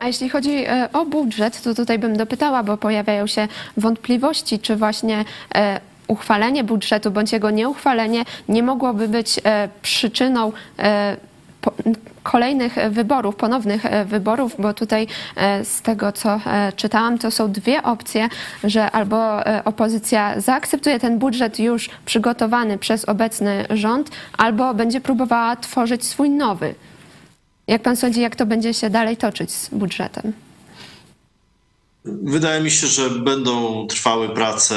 A 0.00 0.06
jeśli 0.06 0.28
chodzi 0.28 0.50
e, 0.50 0.88
o 0.92 1.06
budżet, 1.06 1.62
to 1.62 1.74
tutaj 1.74 1.98
bym 1.98 2.16
dopytała, 2.16 2.62
bo 2.62 2.76
pojawiają 2.76 3.26
się 3.26 3.48
wątpliwości, 3.76 4.58
czy 4.58 4.76
właśnie 4.76 5.24
e, 5.54 5.80
uchwalenie 6.08 6.64
budżetu 6.64 7.10
bądź 7.10 7.32
jego 7.32 7.50
nieuchwalenie 7.50 8.24
nie 8.48 8.62
mogłoby 8.62 9.08
być 9.08 9.40
e, 9.44 9.68
przyczyną 9.82 10.52
kolejnych 12.22 12.76
wyborów, 12.90 13.36
ponownych 13.36 13.86
e, 13.86 14.04
wyborów, 14.04 14.56
bo 14.58 14.74
tutaj 14.74 15.06
e, 15.36 15.64
z 15.64 15.82
tego, 15.82 16.12
co 16.12 16.40
e, 16.46 16.72
czytałam, 16.72 17.18
to 17.18 17.30
są 17.30 17.52
dwie 17.52 17.82
opcje, 17.82 18.28
że 18.64 18.90
albo 18.90 19.44
opozycja 19.64 20.40
zaakceptuje 20.40 20.98
ten 20.98 21.18
budżet 21.18 21.58
już 21.58 21.90
przygotowany 22.04 22.78
przez 22.78 23.04
obecny 23.04 23.64
rząd, 23.70 24.10
albo 24.38 24.74
będzie 24.74 25.00
próbowała 25.00 25.56
tworzyć 25.56 26.04
swój 26.04 26.30
nowy. 26.30 26.74
Jak 27.66 27.82
pan 27.82 27.96
sądzi, 27.96 28.20
jak 28.20 28.36
to 28.36 28.46
będzie 28.46 28.74
się 28.74 28.90
dalej 28.90 29.16
toczyć 29.16 29.52
z 29.52 29.68
budżetem? 29.68 30.32
Wydaje 32.04 32.60
mi 32.60 32.70
się, 32.70 32.86
że 32.86 33.10
będą 33.10 33.86
trwały 33.86 34.28
prace 34.28 34.76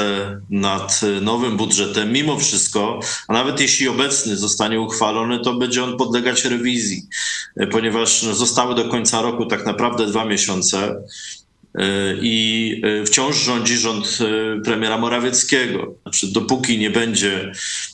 nad 0.50 1.00
nowym 1.20 1.56
budżetem. 1.56 2.12
Mimo 2.12 2.38
wszystko, 2.38 3.00
a 3.28 3.32
nawet 3.32 3.60
jeśli 3.60 3.88
obecny 3.88 4.36
zostanie 4.36 4.80
uchwalony, 4.80 5.40
to 5.40 5.54
będzie 5.54 5.84
on 5.84 5.96
podlegać 5.96 6.44
rewizji, 6.44 7.02
ponieważ 7.70 8.22
zostały 8.22 8.74
do 8.74 8.88
końca 8.88 9.22
roku 9.22 9.46
tak 9.46 9.66
naprawdę 9.66 10.06
dwa 10.06 10.24
miesiące 10.24 11.02
i 12.20 12.82
wciąż 13.06 13.36
rządzi 13.36 13.76
rząd 13.76 14.18
premiera 14.64 14.98
Morawieckiego. 14.98 15.94
Znaczy, 16.02 16.26
dopóki 16.32 16.78
nie 16.78 16.90
będzie 16.90 17.52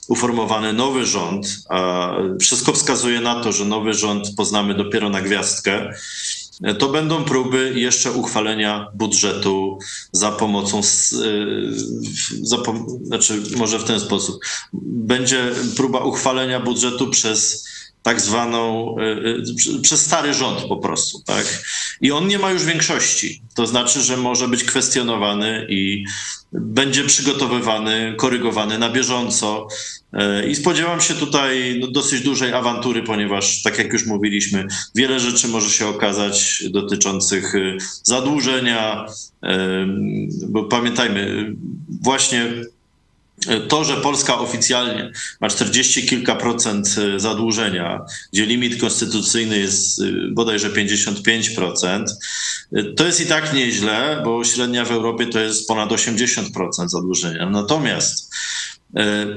uformowany 0.09 0.73
nowy 0.73 1.07
rząd, 1.07 1.47
a 1.69 2.11
wszystko 2.41 2.73
wskazuje 2.73 3.21
na 3.21 3.41
to, 3.43 3.53
że 3.53 3.65
nowy 3.65 3.95
rząd 3.95 4.35
poznamy 4.37 4.75
dopiero 4.75 5.11
na 5.11 5.21
gwiazdkę, 5.21 5.95
to 6.79 6.89
będą 6.89 7.25
próby 7.25 7.73
jeszcze 7.77 8.13
uchwalenia 8.13 8.87
budżetu 8.95 9.79
za 10.13 10.33
pomocą, 10.33 10.79
e, 10.79 10.83
za, 12.43 12.57
znaczy 13.03 13.43
może 13.57 13.79
w 13.79 13.85
ten 13.85 14.01
sposób. 14.01 14.45
Będzie 14.83 15.51
próba 15.77 15.99
uchwalenia 15.99 16.61
budżetu 16.61 17.11
przez 17.11 17.69
tak 18.03 18.21
zwaną, 18.21 18.97
e, 18.99 19.03
e, 19.03 19.81
przez 19.83 20.01
stary 20.01 20.35
rząd 20.35 20.61
po 20.69 20.77
prostu, 20.77 21.23
tak? 21.27 21.63
I 22.01 22.13
on 22.13 22.29
nie 22.29 22.39
ma 22.39 22.51
już 22.51 22.65
większości. 22.65 23.43
To 23.55 23.67
znaczy, 23.67 24.03
że 24.03 24.17
może 24.17 24.49
być 24.49 24.65
kwestionowany 24.65 25.67
i 25.69 26.05
będzie 26.53 27.05
przygotowywany, 27.05 28.15
korygowany 28.19 28.79
na 28.79 28.91
bieżąco. 28.91 29.69
E, 30.13 30.49
I 30.49 30.55
spodziewam 30.55 31.01
się 31.01 31.15
tutaj 31.15 31.79
no, 31.81 31.87
dosyć 31.87 32.21
dużej 32.21 32.53
awantury, 32.53 33.03
ponieważ, 33.03 33.63
tak 33.63 33.79
jak 33.79 33.93
już 33.93 34.07
mówiliśmy, 34.07 34.67
wiele 34.95 35.21
rzeczy 35.21 35.49
może 35.49 35.71
się 35.71 35.87
okazać 35.87 36.65
dotyczących 36.71 37.53
zadłużenia, 38.03 39.07
bo 40.49 40.65
pamiętajmy, 40.65 41.55
właśnie 42.03 42.47
to, 43.69 43.85
że 43.85 43.97
Polska 43.97 44.39
oficjalnie 44.39 45.13
ma 45.41 45.49
40 45.49 46.07
kilka 46.07 46.35
procent 46.35 46.97
e, 46.99 47.21
zadłużenia, 47.21 48.01
gdzie 48.33 48.47
limit 48.47 48.81
konstytucyjny 48.81 49.59
jest 49.59 50.01
e, 50.01 50.05
bodajże 50.31 50.71
55%, 50.71 52.05
e, 52.73 52.83
to 52.83 53.07
jest 53.07 53.21
i 53.21 53.27
tak 53.27 53.55
nieźle, 53.55 54.21
bo 54.25 54.45
średnia 54.45 54.85
w 54.85 54.91
Europie 54.91 55.27
to 55.27 55.41
jest 55.41 55.69
ponad 55.69 55.91
80% 55.91 56.89
zadłużenia. 56.89 57.51
Natomiast 57.51 58.31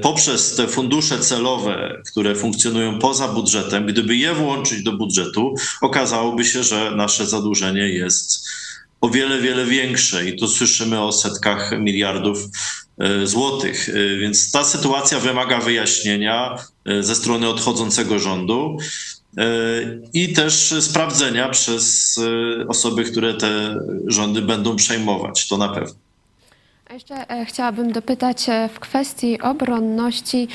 poprzez 0.02 0.56
te 0.56 0.68
fundusze 0.68 1.18
celowe, 1.18 2.02
które 2.06 2.34
funkcjonują 2.34 2.98
poza 2.98 3.28
budżetem, 3.28 3.86
gdyby 3.86 4.16
je 4.16 4.34
włączyć 4.34 4.82
do 4.82 4.92
budżetu, 4.92 5.54
okazałoby 5.80 6.44
się, 6.44 6.64
że 6.64 6.92
nasze 6.96 7.26
zadłużenie 7.26 7.88
jest 7.88 8.48
o 9.04 9.08
wiele, 9.08 9.40
wiele 9.40 9.64
większe 9.64 10.28
i 10.28 10.38
tu 10.38 10.48
słyszymy 10.48 11.00
o 11.00 11.12
setkach 11.12 11.72
miliardów 11.78 12.38
E, 12.98 13.26
złotych. 13.26 13.88
E, 13.88 14.16
więc 14.18 14.50
ta 14.50 14.64
sytuacja 14.64 15.20
wymaga 15.20 15.60
wyjaśnienia 15.60 16.58
e, 16.84 17.02
ze 17.02 17.14
strony 17.14 17.48
odchodzącego 17.48 18.18
rządu 18.18 18.76
i 20.12 20.32
też 20.32 20.74
sprawdzenia 20.80 21.48
przez 21.48 22.20
osoby, 22.68 23.04
które 23.04 23.34
te 23.34 23.80
rządy 24.06 24.42
będą 24.42 24.76
przejmować. 24.76 25.48
To 25.48 25.56
na 25.56 25.68
pewno. 25.68 26.03
A 26.94 26.96
jeszcze 26.96 27.26
chciałabym 27.44 27.92
dopytać 27.92 28.46
w 28.74 28.80
kwestii 28.80 29.40
obronności. 29.40 30.48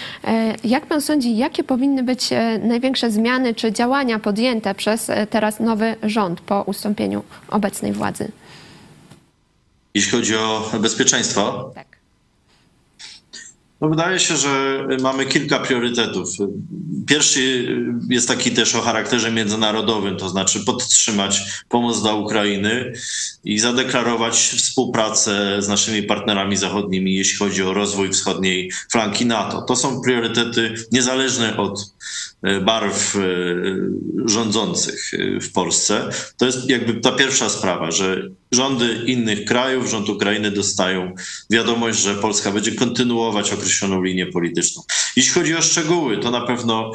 Jak 0.64 0.86
pan 0.86 1.02
sądzi, 1.02 1.38
jakie 1.38 1.64
powinny 1.64 2.04
być 2.04 2.30
największe 2.64 3.12
zmiany 3.12 3.56
czy 3.56 3.72
działania 3.72 4.20
podjęte 4.20 4.76
przez 4.76 5.12
teraz 5.30 5.60
nowy 5.60 5.96
rząd 6.04 6.42
po 6.42 6.64
ustąpieniu 6.64 7.24
obecnej 7.50 7.94
władzy? 7.94 8.32
Jeśli 9.94 10.12
chodzi 10.12 10.36
o 10.36 10.72
bezpieczeństwo? 10.80 11.72
Tak. 11.76 11.99
No 13.82 13.90
wydaje 13.90 14.20
się, 14.20 14.38
że 14.38 14.88
mamy 15.02 15.26
kilka 15.26 15.60
priorytetów. 15.60 16.30
Pierwszy 17.08 17.68
jest 18.10 18.28
taki 18.28 18.52
też 18.52 18.76
o 18.76 18.82
charakterze 18.82 19.32
międzynarodowym, 19.32 20.18
to 20.18 20.30
znaczy 20.30 20.66
podtrzymać 20.66 21.42
pomoc 21.70 22.02
dla 22.02 22.14
Ukrainy 22.14 22.94
i 23.44 23.60
zadeklarować 23.60 24.36
współpracę 24.36 25.62
z 25.62 25.68
naszymi 25.68 26.04
partnerami 26.04 26.58
zachodnimi, 26.58 27.14
jeśli 27.14 27.38
chodzi 27.38 27.64
o 27.64 27.74
rozwój 27.74 28.10
wschodniej 28.12 28.72
flanki 28.92 29.26
NATO. 29.26 29.62
To 29.62 29.76
są 29.76 30.02
priorytety 30.02 30.74
niezależne 30.92 31.58
od 31.58 31.94
e, 32.42 32.62
barw 32.62 33.16
e, 33.16 33.20
rządzących 34.26 35.14
e, 35.14 35.40
w 35.40 35.52
Polsce. 35.52 36.10
To 36.38 36.46
jest 36.46 36.70
jakby 36.70 36.94
ta 36.94 37.12
pierwsza 37.12 37.50
sprawa, 37.50 37.92
że 37.92 38.30
rządy 38.52 39.04
innych 39.06 39.46
krajów, 39.46 39.90
rząd 39.90 40.10
Ukrainy 40.10 40.52
dostają 40.52 41.16
wiadomość, 41.50 42.00
że 42.00 42.16
Polska 42.16 42.52
będzie 42.52 42.72
kontynuować 42.72 43.54
określoną 43.54 44.04
linię 44.04 44.26
polityczną. 44.26 44.84
Jeśli 45.16 45.32
chodzi 45.34 45.56
o 45.56 45.62
szczegóły, 45.62 46.18
to 46.18 46.32
na 46.32 46.42
pewno 46.42 46.92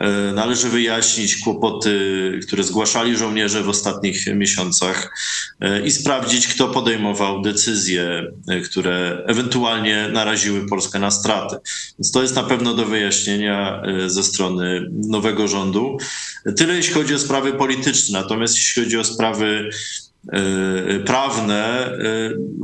e, 0.00 0.32
należy 0.34 0.68
wyjaśnić 0.68 1.36
kłopoty, 1.36 2.00
które 2.46 2.64
zgłaszali 2.64 3.16
żołnierze 3.16 3.62
w 3.62 3.68
ostatnich 3.68 4.26
miesiącach 4.26 5.10
e, 5.60 5.86
i 5.86 5.90
sprawdzić, 5.90 6.48
kto 6.48 6.68
podejmował 6.68 7.42
decyzje, 7.42 8.32
e, 8.48 8.60
które 8.60 9.24
ewentualnie 9.26 10.08
naraziły 10.12 10.68
Polskę 10.68 10.98
na 10.98 11.10
straty. 11.10 11.56
Więc 11.98 12.12
to 12.12 12.22
jest 12.22 12.34
na 12.34 12.42
pewno 12.42 12.74
do 12.74 12.86
wyjaśnienia 12.86 13.82
ze 14.06 14.22
strony 14.22 14.90
nowego 14.92 15.48
rządu. 15.48 15.98
Tyle 16.56 16.74
jeśli 16.74 16.94
chodzi 16.94 17.14
o 17.14 17.18
sprawy 17.18 17.52
polityczne, 17.52 18.20
natomiast 18.20 18.54
jeśli 18.54 18.82
chodzi 18.82 18.98
o 18.98 19.04
sprawy 19.04 19.70
prawne, 21.06 21.90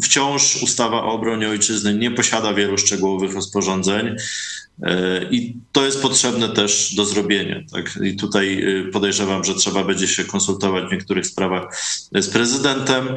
wciąż 0.02 0.62
ustawa 0.62 1.02
o 1.02 1.12
obronie 1.12 1.49
ojczyzny 1.49 1.95
nie 1.95 2.11
posiada 2.11 2.55
wielu 2.55 2.79
szczegółowych 2.79 3.35
rozporządzeń. 3.35 4.17
E, 4.83 5.25
I 5.31 5.57
to 5.73 5.85
jest 5.85 6.02
potrzebne 6.02 6.49
też 6.49 6.95
do 6.95 7.05
zrobienia. 7.05 7.61
Tak? 7.73 7.99
I 8.05 8.17
tutaj 8.17 8.64
y, 8.64 8.90
podejrzewam, 8.93 9.45
że 9.45 9.55
trzeba 9.55 9.85
będzie 9.85 10.09
się 10.09 10.25
konsultować 10.25 10.85
w 10.88 10.93
niektórych 10.93 11.26
sprawach 11.26 11.76
z 12.14 12.29
prezydentem. 12.29 13.17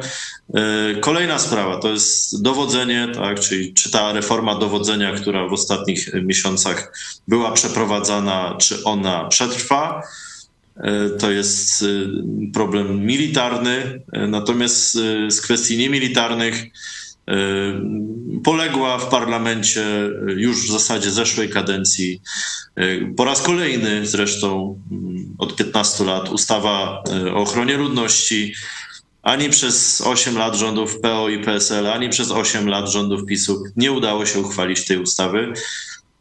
Kolejna 1.00 1.38
sprawa 1.38 1.78
to 1.78 1.90
jest 1.90 2.42
dowodzenie, 2.42 3.08
tak? 3.14 3.40
czyli 3.40 3.74
czy 3.74 3.90
ta 3.90 4.12
reforma 4.12 4.58
dowodzenia, 4.58 5.12
która 5.12 5.48
w 5.48 5.52
ostatnich 5.52 6.10
miesiącach 6.24 6.92
była 7.28 7.52
przeprowadzana, 7.52 8.56
czy 8.60 8.84
ona 8.84 9.24
przetrwa. 9.24 10.02
E, 10.76 11.10
to 11.10 11.30
jest 11.30 11.82
y, 11.82 12.08
problem 12.54 13.06
militarny, 13.06 14.02
natomiast 14.12 14.92
z 15.28 15.40
kwestii 15.40 15.76
niemilitarnych 15.76 16.64
poległa 18.44 18.98
w 18.98 19.08
parlamencie 19.08 19.84
już 20.36 20.66
w 20.66 20.72
zasadzie 20.72 21.10
zeszłej 21.10 21.48
kadencji. 21.48 22.20
Po 23.16 23.24
raz 23.24 23.42
kolejny 23.42 24.06
zresztą 24.06 24.80
od 25.38 25.56
15 25.56 26.04
lat 26.04 26.32
ustawa 26.32 27.02
o 27.34 27.36
ochronie 27.36 27.76
ludności. 27.76 28.54
Ani 29.22 29.50
przez 29.50 30.00
8 30.00 30.38
lat 30.38 30.56
rządów 30.56 31.00
PO 31.00 31.28
i 31.28 31.38
PSL, 31.38 31.86
ani 31.86 32.08
przez 32.08 32.30
8 32.30 32.68
lat 32.68 32.90
rządów 32.90 33.24
PiSu 33.26 33.62
nie 33.76 33.92
udało 33.92 34.26
się 34.26 34.40
uchwalić 34.40 34.84
tej 34.86 34.98
ustawy. 34.98 35.52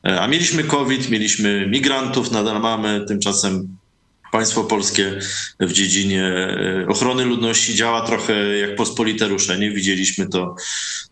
A 0.04 0.28
mieliśmy 0.28 0.64
COVID, 0.64 1.10
mieliśmy 1.10 1.68
migrantów, 1.68 2.32
nadal 2.32 2.62
mamy, 2.62 3.06
tymczasem 3.08 3.78
państwo 4.34 4.64
polskie 4.64 5.20
w 5.60 5.72
dziedzinie 5.72 6.26
e, 6.26 6.88
ochrony 6.88 7.26
ludności 7.26 7.76
działa 7.76 8.02
trochę 8.02 8.58
jak 8.58 8.76
pospolite 8.76 9.28
ruszenie. 9.28 9.72
Widzieliśmy 9.72 10.28
to 10.28 10.56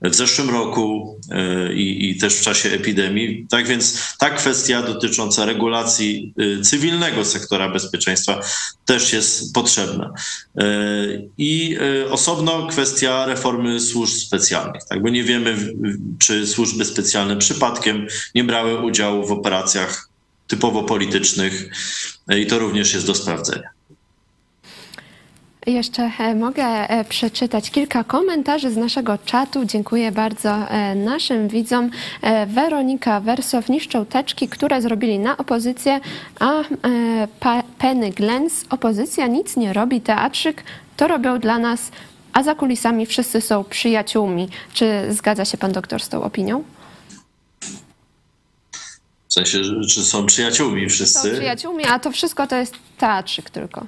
w 0.02 0.16
zeszłym 0.16 0.50
roku 0.50 1.20
e, 1.32 1.74
i, 1.74 2.10
i, 2.10 2.18
też 2.18 2.36
w 2.36 2.42
czasie 2.42 2.70
epidemii. 2.70 3.46
Tak 3.50 3.68
więc 3.68 4.16
ta 4.20 4.30
kwestia 4.30 4.84
dotycząca 4.84 5.46
regulacji 5.46 6.34
e, 6.38 6.62
cywilnego 6.62 7.26
sektora 7.26 7.70
bezpieczeństwa 7.70 8.42
też 8.86 9.14
jest 9.14 9.54
potrzebna. 9.54 10.14
I 11.38 11.78
osobno 12.10 12.68
kwestia 12.68 13.26
reformy 13.26 13.80
służb 13.80 14.14
specjalnych. 14.14 14.82
Tak, 14.90 15.02
bo 15.02 15.10
nie 15.10 15.24
wiemy, 15.24 15.74
czy 16.20 16.48
służby 16.48 16.86
specjalne 16.86 17.38
przypadkiem 17.38 18.08
nie 18.36 18.44
brały 18.44 18.82
udziału 18.86 19.28
w 19.28 19.32
operacjach 19.32 20.11
typowo 20.52 20.84
politycznych 20.84 21.70
i 22.38 22.48
to 22.48 22.60
również 22.60 22.94
jest 22.94 23.08
do 23.08 23.16
sprawdzenia. 23.16 23.70
Jeszcze 25.68 26.12
e, 26.20 26.36
mogę 26.36 26.64
e, 26.64 27.06
przeczytać 27.06 27.72
kilka 27.72 28.04
komentarzy 28.04 28.72
z 28.72 28.78
naszego 28.78 29.18
czatu. 29.18 29.66
Dziękuję 29.66 30.12
bardzo 30.12 30.50
e, 30.50 30.96
naszym 30.96 31.48
widzom. 31.48 31.90
Weronika 32.48 33.20
Wersow 33.20 33.70
niszczą 33.70 34.06
teczki, 34.06 34.48
które 34.48 34.82
zrobili 34.82 35.20
na 35.20 35.38
opozycję, 35.38 36.00
a 36.40 36.52
Penny 37.78 38.10
Glens, 38.12 38.66
opozycja 38.70 39.28
nic 39.28 39.58
nie 39.58 39.74
robi, 39.74 40.02
teatrzyk 40.02 40.64
to 40.98 41.08
robią 41.08 41.40
dla 41.40 41.60
nas, 41.60 41.92
a 42.34 42.44
za 42.44 42.56
kulisami 42.56 43.06
wszyscy 43.06 43.42
są 43.42 43.64
przyjaciółmi. 43.64 44.50
Czy 44.74 45.06
zgadza 45.10 45.46
się 45.46 45.58
pan 45.58 45.72
doktor 45.72 46.02
z 46.02 46.10
tą 46.10 46.24
opinią? 46.24 46.64
W 49.32 49.34
sensie, 49.34 49.62
czy 49.90 50.04
są 50.04 50.26
przyjaciółmi 50.26 50.90
wszyscy? 50.90 51.30
Są 51.30 51.36
przyjaciółmi, 51.36 51.84
a 51.86 52.00
to 52.00 52.12
wszystko 52.12 52.48
to 52.48 52.56
jest 52.56 52.76
teatrzyk 52.98 53.50
tylko. 53.50 53.88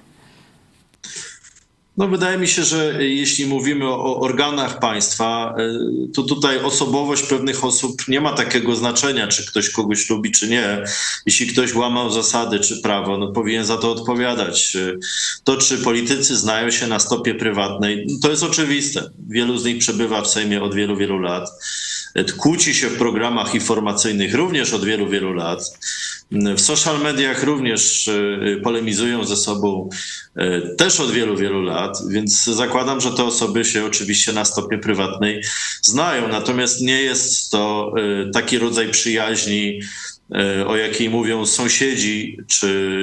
No, 1.97 2.08
wydaje 2.08 2.38
mi 2.38 2.47
się, 2.47 2.63
że 2.63 3.06
jeśli 3.06 3.45
mówimy 3.45 3.86
o 3.86 4.19
organach 4.19 4.79
państwa, 4.79 5.56
e, 5.58 6.12
to 6.13 6.23
tutaj 6.23 6.60
osobowość 6.60 7.23
pewnych 7.23 7.63
osób 7.63 8.08
nie 8.08 8.21
ma 8.21 8.34
takiego 8.34 8.75
znaczenia, 8.75 9.27
czy 9.27 9.47
ktoś 9.47 9.69
kogoś 9.69 10.10
lubi, 10.10 10.32
czy 10.32 10.49
nie. 10.49 10.84
Jeśli 11.25 11.47
ktoś 11.47 11.75
łamał 11.75 12.12
zasady 12.12 12.60
czy 12.60 12.82
prawo, 12.82 13.17
no 13.17 13.32
powinien 13.32 13.65
za 13.65 13.77
to 13.77 13.91
odpowiadać. 13.91 14.75
E, 14.75 14.97
to, 15.43 15.58
czy 15.58 15.77
politycy 15.77 16.38
znają 16.38 16.71
się 16.71 16.88
na 16.88 16.99
stopie 16.99 17.36
prywatnej, 17.36 18.08
to 18.21 18.29
jest 18.29 18.43
oczywiste. 18.43 19.10
Wielu 19.29 19.58
z 19.58 19.65
nich 19.65 19.77
przebywa 19.77 20.21
w 20.21 20.27
Sejmie 20.27 20.63
od 20.63 20.75
wielu, 20.75 20.97
wielu 20.97 21.19
lat 21.19 21.49
kłóci 22.38 22.73
się 22.73 22.89
w 22.89 22.97
programach 22.97 23.56
informacyjnych 23.56 24.36
również 24.36 24.73
od 24.73 24.86
wielu, 24.86 25.10
wielu 25.10 25.34
lat. 25.34 25.78
W 26.32 26.62
social 26.62 27.02
mediach 27.02 27.43
również 27.43 28.08
e, 28.08 28.58
polemizują 28.63 29.26
ze 29.26 29.36
sobą 29.36 29.89
e, 30.36 30.62
też 30.76 30.99
od 30.99 31.12
wielu, 31.12 31.38
wielu 31.38 31.62
lat, 31.62 31.97
więc 32.10 32.43
zakładam, 32.43 33.02
że 33.02 33.12
te 33.12 33.23
osoby 33.23 33.65
się 33.65 33.86
oczywiście 33.86 34.34
na 34.34 34.45
stopie 34.45 34.78
prywatnej 34.78 35.43
znają. 35.82 36.28
Natomiast 36.28 36.82
nie 36.82 37.02
jest 37.02 37.52
to 37.52 37.93
e, 37.97 38.32
taki 38.32 38.58
rodzaj 38.58 38.89
przyjaźni, 38.89 39.80
o 40.67 40.76
jakiej 40.76 41.10
mówią 41.10 41.45
sąsiedzi 41.45 42.38
czy 42.47 42.99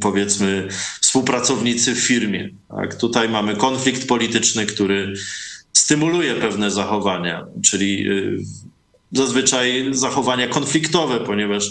powiedzmy 0.00 0.68
współpracownicy 1.00 1.94
w 1.94 1.98
firmie. 1.98 2.50
Tak? 2.68 2.94
Tutaj 2.94 3.28
mamy 3.28 3.56
konflikt 3.56 4.08
polityczny, 4.08 4.66
który 4.66 5.12
stymuluje 5.78 6.34
pewne 6.34 6.70
zachowania, 6.70 7.46
czyli 7.62 8.10
y, 8.10 8.38
zazwyczaj 9.12 9.88
zachowania 9.90 10.48
konfliktowe, 10.48 11.20
ponieważ 11.20 11.70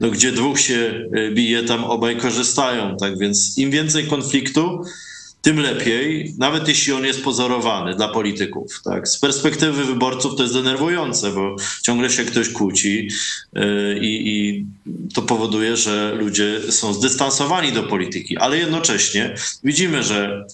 no, 0.00 0.10
gdzie 0.10 0.32
dwóch 0.32 0.60
się 0.60 1.08
y, 1.16 1.30
bije, 1.34 1.62
tam 1.62 1.84
obaj 1.84 2.16
korzystają. 2.16 2.96
Tak 2.96 3.18
więc 3.18 3.58
im 3.58 3.70
więcej 3.70 4.06
konfliktu, 4.06 4.84
tym 5.42 5.60
lepiej, 5.60 6.34
nawet 6.38 6.68
jeśli 6.68 6.92
on 6.92 7.04
jest 7.04 7.24
pozorowany 7.24 7.94
dla 7.94 8.08
polityków. 8.08 8.80
Tak? 8.84 9.08
Z 9.08 9.18
perspektywy 9.18 9.84
wyborców 9.84 10.36
to 10.36 10.42
jest 10.42 10.54
denerwujące, 10.54 11.30
bo 11.30 11.56
ciągle 11.82 12.10
się 12.10 12.24
ktoś 12.24 12.48
kłóci 12.48 13.08
yy, 13.52 13.98
i 14.02 14.64
to 15.14 15.22
powoduje, 15.22 15.76
że 15.76 16.14
ludzie 16.14 16.72
są 16.72 16.94
zdystansowani 16.94 17.72
do 17.72 17.82
polityki, 17.82 18.36
ale 18.36 18.58
jednocześnie 18.58 19.34
widzimy, 19.64 20.02
że 20.02 20.44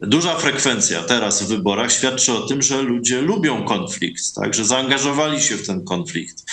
Duża 0.00 0.34
frekwencja 0.34 1.02
teraz 1.02 1.42
w 1.42 1.46
wyborach 1.46 1.92
świadczy 1.92 2.32
o 2.32 2.40
tym, 2.40 2.62
że 2.62 2.82
ludzie 2.82 3.20
lubią 3.20 3.64
konflikt, 3.64 4.34
tak, 4.34 4.54
że 4.54 4.64
zaangażowali 4.64 5.40
się 5.40 5.56
w 5.56 5.66
ten 5.66 5.84
konflikt. 5.84 6.44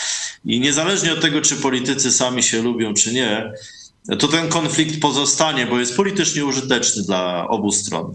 I 0.46 0.60
niezależnie 0.60 1.14
od 1.14 1.22
tego, 1.22 1.42
czy 1.42 1.56
politycy 1.56 2.12
sami 2.12 2.44
się 2.44 2.62
lubią, 2.62 2.94
czy 2.94 3.14
nie, 3.14 3.54
to 4.20 4.28
ten 4.28 4.50
konflikt 4.50 5.02
pozostanie, 5.02 5.66
bo 5.66 5.80
jest 5.80 5.96
politycznie 5.96 6.46
użyteczny 6.46 7.04
dla 7.04 7.48
obu 7.48 7.72
stron. 7.72 8.14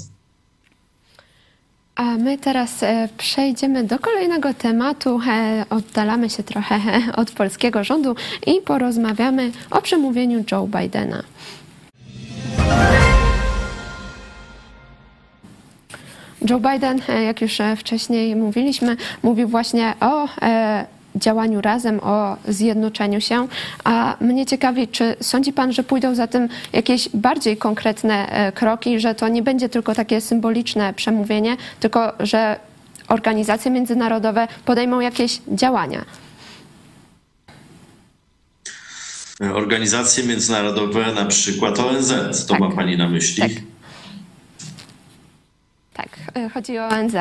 A 1.95 2.03
my 2.03 2.39
teraz 2.39 2.83
e, 2.83 3.09
przejdziemy 3.19 3.85
do 3.85 3.99
kolejnego 3.99 4.55
tematu. 4.55 5.21
E, 5.29 5.65
oddalamy 5.71 6.31
się 6.31 6.43
trochę 6.43 6.81
od 7.17 7.31
polskiego 7.31 7.85
rządu 7.85 8.17
i 8.47 8.61
porozmawiamy 8.61 9.53
o 9.71 9.83
przemówieniu 9.83 10.45
Joe 10.53 10.67
Bidena. 10.67 11.23
Joe 16.51 16.61
Biden, 16.61 17.01
e, 17.09 17.23
jak 17.23 17.41
już 17.41 17.61
e, 17.61 17.77
wcześniej 17.77 18.37
mówiliśmy, 18.37 18.97
mówił 19.23 19.49
właśnie 19.49 19.95
o 20.01 20.29
e, 20.43 20.87
działaniu 21.17 21.61
razem, 21.61 22.01
o 22.03 22.37
zjednoczeniu 22.49 23.21
się. 23.21 23.49
A 23.85 24.17
mnie 24.21 24.47
ciekawi, 24.47 24.89
czy 24.89 25.17
sądzi 25.21 25.53
Pan, 25.53 25.73
że 25.73 25.83
pójdą 25.83 26.15
za 26.15 26.27
tym 26.27 26.49
jakieś 26.73 27.09
bardziej 27.09 27.57
konkretne 27.57 28.51
kroki, 28.55 29.01
że 29.01 29.15
to 29.15 29.29
nie 29.29 29.43
będzie 29.43 29.69
tylko 29.69 29.95
takie 29.95 30.21
symboliczne 30.21 30.95
przemówienie, 30.95 31.57
tylko 31.81 32.13
że 32.21 32.57
organizacje 33.09 33.71
międzynarodowe 33.71 34.49
podejmą 34.65 35.01
jakieś 35.01 35.41
działania? 35.49 36.05
organizacje 39.55 40.25
międzynarodowe, 40.25 41.13
na 41.15 41.25
przykład 41.25 41.79
ONZ. 41.79 42.13
To 42.47 42.53
tak. 42.53 42.61
ma 42.61 42.71
pani 42.71 42.97
na 42.97 43.09
myśli? 43.09 43.43
Tak. 43.43 43.78
Tak, 45.99 46.09
chodzi 46.55 46.79
o 46.79 46.89
ONZ. 46.89 47.15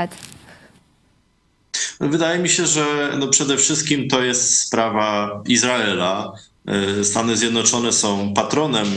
Wydaje 2.00 2.40
mi 2.40 2.50
się, 2.50 2.66
że 2.66 3.14
no 3.20 3.28
przede 3.28 3.58
wszystkim 3.58 4.10
to 4.10 4.24
jest 4.24 4.60
sprawa 4.60 5.42
Izraela. 5.48 6.34
E, 6.68 7.04
Stany 7.04 7.38
Zjednoczone 7.38 7.94
są 7.94 8.34
patronem 8.34 8.88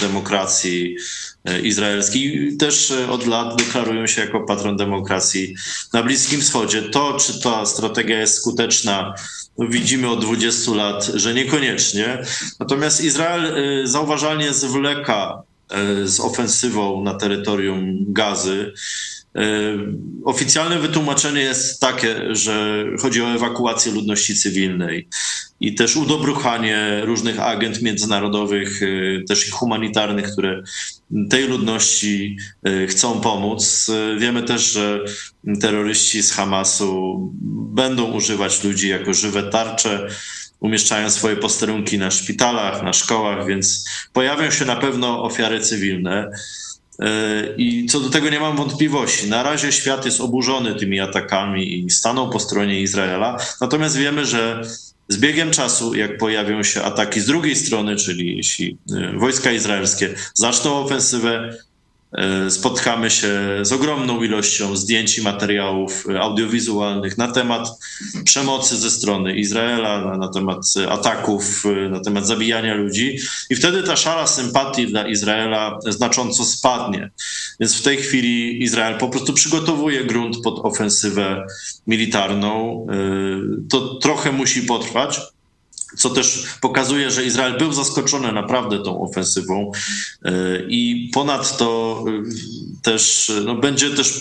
demokracji 0.00 0.96
e, 1.44 1.60
izraelskiej. 1.60 2.56
Też 2.56 2.90
e, 2.90 3.10
od 3.10 3.26
lat 3.26 3.56
deklarują 3.56 4.06
się 4.06 4.20
jako 4.20 4.40
patron 4.40 4.76
demokracji 4.76 5.54
na 5.92 6.02
Bliskim 6.02 6.40
Wschodzie. 6.40 6.82
To, 6.82 7.18
czy 7.20 7.40
ta 7.40 7.66
strategia 7.66 8.20
jest 8.20 8.34
skuteczna, 8.34 9.14
no 9.58 9.68
widzimy 9.68 10.08
od 10.08 10.20
20 10.24 10.70
lat, 10.70 11.10
że 11.14 11.34
niekoniecznie. 11.34 12.22
Natomiast 12.60 13.04
Izrael 13.04 13.54
zauważalnie 13.84 14.52
zwleka 14.52 15.42
z 16.04 16.20
ofensywą 16.20 17.04
na 17.04 17.14
terytorium 17.14 17.96
Gazy. 18.08 18.72
E, 19.36 19.42
oficjalne 20.24 20.78
wytłumaczenie 20.78 21.40
jest 21.40 21.80
takie, 21.80 22.34
że 22.34 22.84
chodzi 23.00 23.22
o 23.22 23.34
ewakuację 23.34 23.92
ludności 23.92 24.34
cywilnej 24.34 25.08
i 25.60 25.74
też 25.74 25.96
udobruchanie 25.96 27.00
różnych 27.04 27.40
agent 27.40 27.82
międzynarodowych, 27.82 28.80
e, 28.82 28.86
też 29.24 29.48
i 29.48 29.50
humanitarnych, 29.50 30.32
które 30.32 30.62
tej 31.30 31.48
ludności 31.48 32.36
e, 32.64 32.86
chcą 32.86 33.20
pomóc. 33.20 33.90
Wiemy 34.18 34.42
też, 34.42 34.72
że 34.72 35.04
terroryści 35.60 36.22
z 36.22 36.32
Hamasu 36.32 37.18
będą 37.74 38.12
używać 38.12 38.64
ludzi 38.64 38.88
jako 38.88 39.14
żywe 39.14 39.42
tarcze 39.42 40.08
umieszczają 40.60 41.10
swoje 41.10 41.36
posterunki 41.36 41.98
na 41.98 42.10
szpitalach, 42.10 42.82
na 42.82 42.92
szkołach, 42.92 43.46
więc 43.46 43.84
pojawią 44.12 44.50
się 44.50 44.64
na 44.64 44.76
pewno 44.76 45.22
ofiary 45.22 45.60
cywilne. 45.60 46.30
I 47.56 47.86
co 47.86 48.00
do 48.00 48.10
tego 48.10 48.30
nie 48.30 48.40
mam 48.40 48.56
wątpliwości. 48.56 49.28
Na 49.28 49.42
razie 49.42 49.72
świat 49.72 50.04
jest 50.04 50.20
oburzony 50.20 50.74
tymi 50.74 51.00
atakami 51.00 51.78
i 51.78 51.90
stanął 51.90 52.30
po 52.30 52.40
stronie 52.40 52.80
Izraela. 52.80 53.36
Natomiast 53.60 53.96
wiemy, 53.96 54.26
że 54.26 54.62
z 55.08 55.18
biegiem 55.18 55.50
czasu, 55.50 55.94
jak 55.94 56.18
pojawią 56.18 56.62
się 56.62 56.82
ataki 56.82 57.20
z 57.20 57.26
drugiej 57.26 57.56
strony, 57.56 57.96
czyli 57.96 58.36
jeśli 58.36 58.76
e, 58.96 59.18
wojska 59.18 59.52
izraelskie 59.52 60.14
zaczną 60.34 60.74
ofensywę, 60.74 61.56
spotkamy 62.48 63.10
się 63.10 63.30
z 63.62 63.72
ogromną 63.72 64.22
ilością 64.22 64.76
zdjęć 64.76 65.18
i 65.18 65.22
materiałów 65.22 66.04
e, 66.08 66.20
audiowizualnych 66.20 67.18
na 67.18 67.32
temat 67.32 67.68
przemocy 68.24 68.76
ze 68.76 68.90
strony 68.90 69.36
Izraela, 69.36 70.16
na, 70.16 70.28
temat 70.28 70.62
ataków, 70.88 71.64
e, 71.66 71.88
na 71.88 72.00
temat 72.00 72.26
zabijania 72.26 72.74
ludzi. 72.74 73.18
I 73.50 73.56
wtedy 73.56 73.82
ta 73.82 73.96
szala 73.96 74.26
sympatii 74.26 74.86
dla 74.86 75.08
Izraela 75.08 75.78
znacząco 75.86 76.44
spadnie. 76.44 77.10
Więc 77.60 77.76
w 77.76 77.82
tej 77.82 77.96
chwili 77.96 78.62
Izrael 78.62 78.98
po 78.98 79.08
prostu 79.08 79.32
przygotowuje 79.32 80.04
grunt 80.04 80.36
pod 80.44 80.58
ofensywę 80.64 81.46
militarną. 81.86 82.86
To 83.70 83.94
trochę 83.94 84.32
musi 84.32 84.62
potrwać 84.62 85.20
co 85.96 86.10
też 86.10 86.46
pokazuje, 86.60 87.10
że 87.10 87.24
Izrael 87.24 87.58
był 87.58 87.72
zaskoczony 87.72 88.32
naprawdę 88.32 88.82
tą 88.82 89.02
ofensywą 89.02 89.72
e, 90.24 90.32
i 90.68 91.10
ponadto 91.14 92.04
e, 92.08 92.82
też 92.82 93.32
no, 93.44 93.54
będzie 93.54 93.90
też 93.90 94.20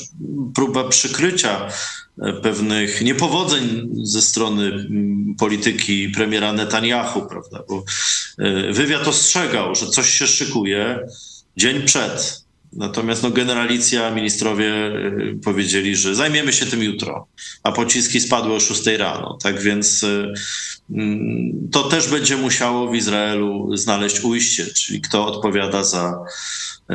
próba 0.55 0.83
przykrycia 0.83 1.67
e, 2.21 2.33
pewnych 2.33 3.01
niepowodzeń 3.01 3.89
ze 4.03 4.21
strony 4.21 4.87
polityki 5.37 6.09
premiera 6.09 6.53
Netanyahu, 6.53 7.21
prawda? 7.21 7.63
Bo 7.69 7.83
wywiad 8.71 9.07
ostrzegał, 9.07 9.75
że 9.75 9.87
coś 9.87 10.09
się 10.09 10.27
szykuje 10.27 10.99
dzień 11.57 11.81
przed 11.81 12.47
Natomiast 12.73 13.23
no, 13.23 13.31
generalicja, 13.31 14.11
ministrowie 14.11 14.73
powiedzieli, 15.43 15.95
że 15.95 16.15
zajmiemy 16.15 16.53
się 16.53 16.65
tym 16.65 16.83
jutro, 16.83 17.27
a 17.63 17.71
pociski 17.71 18.19
spadły 18.19 18.53
o 18.53 18.59
6 18.59 18.85
rano. 18.85 19.37
Tak 19.43 19.61
więc 19.61 20.03
mm, 20.03 20.33
to 21.71 21.83
też 21.83 22.09
będzie 22.09 22.37
musiało 22.37 22.87
w 22.87 22.95
Izraelu 22.95 23.77
znaleźć 23.77 24.23
ujście, 24.23 24.65
czyli 24.65 25.01
kto 25.01 25.25
odpowiada 25.25 25.83
za 25.83 26.19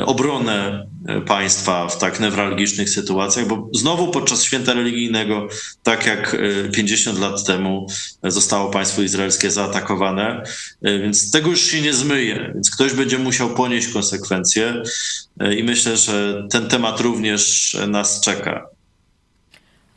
obronę 0.07 0.87
państwa 1.26 1.88
w 1.88 1.98
tak 1.98 2.20
newralgicznych 2.20 2.90
sytuacjach, 2.90 3.46
bo 3.46 3.68
znowu 3.72 4.11
podczas 4.11 4.42
święta 4.42 4.74
religijnego, 4.74 5.48
tak 5.83 6.07
jak 6.07 6.37
50 6.72 7.18
lat 7.18 7.44
temu, 7.44 7.87
zostało 8.22 8.70
państwo 8.70 9.02
izraelskie 9.02 9.50
zaatakowane, 9.50 10.42
więc 10.83 11.31
tego 11.31 11.50
już 11.50 11.61
się 11.61 11.81
nie 11.81 11.92
zmyje, 11.92 12.50
więc 12.55 12.70
ktoś 12.70 12.92
będzie 12.92 13.18
musiał 13.18 13.50
ponieść 13.50 13.88
konsekwencje 13.88 14.83
i 15.57 15.64
myślę, 15.64 15.96
że 15.96 16.46
ten 16.50 16.68
temat 16.68 17.00
również 17.00 17.76
nas 17.88 18.20
czeka. 18.20 18.66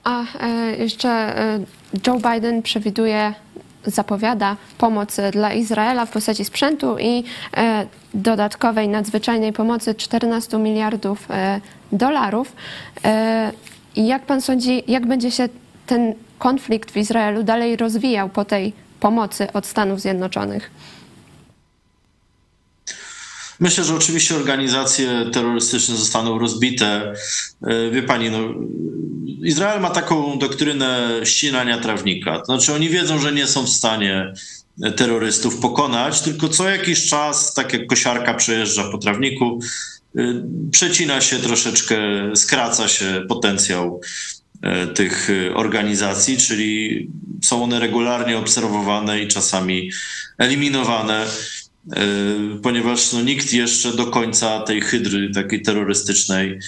A 0.03 0.39
e, 0.39 0.75
jeszcze 0.77 1.10
e, 1.10 1.60
Joe 2.08 2.19
Biden 2.19 2.62
przewiduje 2.62 3.34
zapowiada 3.88 4.56
pomoc 4.78 5.17
dla 5.32 5.54
Izraela 5.54 6.06
w 6.06 6.12
postaci 6.12 6.45
sprzętu 6.45 6.98
i 7.00 7.24
e, 7.58 7.88
dodatkowej 8.13 8.89
nadzwyczajnej 8.89 9.54
pomocy 9.54 9.95
14 9.95 10.58
miliardów 10.58 11.32
e, 11.32 11.62
dolarów. 11.91 12.56
E, 13.06 13.52
jak 13.95 14.26
pan 14.26 14.41
sądzi, 14.41 14.84
jak 14.88 15.06
będzie 15.06 15.32
się 15.32 15.50
ten 15.88 16.13
konflikt 16.39 16.91
w 16.91 16.98
Izraelu 16.98 17.43
dalej 17.43 17.76
rozwijał 17.76 18.30
po 18.30 18.45
tej 18.45 18.74
pomocy 19.00 19.54
od 19.54 19.65
Stanów 19.65 20.02
Zjednoczonych? 20.02 20.71
Myślę, 23.60 23.84
że 23.84 23.96
oczywiście 23.96 24.36
organizacje 24.36 25.30
terrorystyczne 25.34 25.96
zostaną 25.96 26.39
rozbite. 26.39 27.13
Wie 27.91 28.04
pani, 28.04 28.30
no, 28.30 28.38
Izrael 29.44 29.82
ma 29.82 29.89
taką 29.89 30.39
doktrynę 30.39 31.10
ścinania 31.24 31.78
trawnika. 31.78 32.39
To 32.39 32.46
znaczy 32.46 32.74
oni 32.74 32.89
wiedzą, 32.89 33.20
że 33.20 33.32
nie 33.32 33.48
są 33.48 33.65
w 33.65 33.70
stanie 33.70 34.34
terrorystów 34.96 35.58
pokonać, 35.58 36.22
tylko 36.22 36.50
co 36.50 36.70
jakiś 36.70 37.10
czas, 37.10 37.54
tak 37.54 37.74
jak 37.74 37.88
kosiarka 37.88 38.34
przejeżdża 38.34 38.91
po 38.91 38.98
trawniku, 38.98 39.60
y, 40.20 40.44
przecina 40.72 41.22
się 41.22 41.38
troszeczkę, 41.38 41.98
skraca 42.36 42.88
się 42.88 43.26
potencjał 43.30 44.02
tych 44.96 45.30
organizacji, 45.56 46.38
czyli 46.38 47.08
są 47.44 47.63
one 47.63 47.80
regularnie 47.80 48.38
obserwowane 48.38 49.22
i 49.22 49.28
czasami 49.28 49.89
eliminowane, 50.38 51.26
ponieważ 52.63 53.13
no, 53.13 53.21
nikt 53.21 53.54
jeszcze 53.54 53.91
do 53.91 54.06
końca 54.06 54.60
tej 54.60 54.82
hydry 54.82 55.32
takiej 55.34 55.62
terrorystycznej 55.62 56.60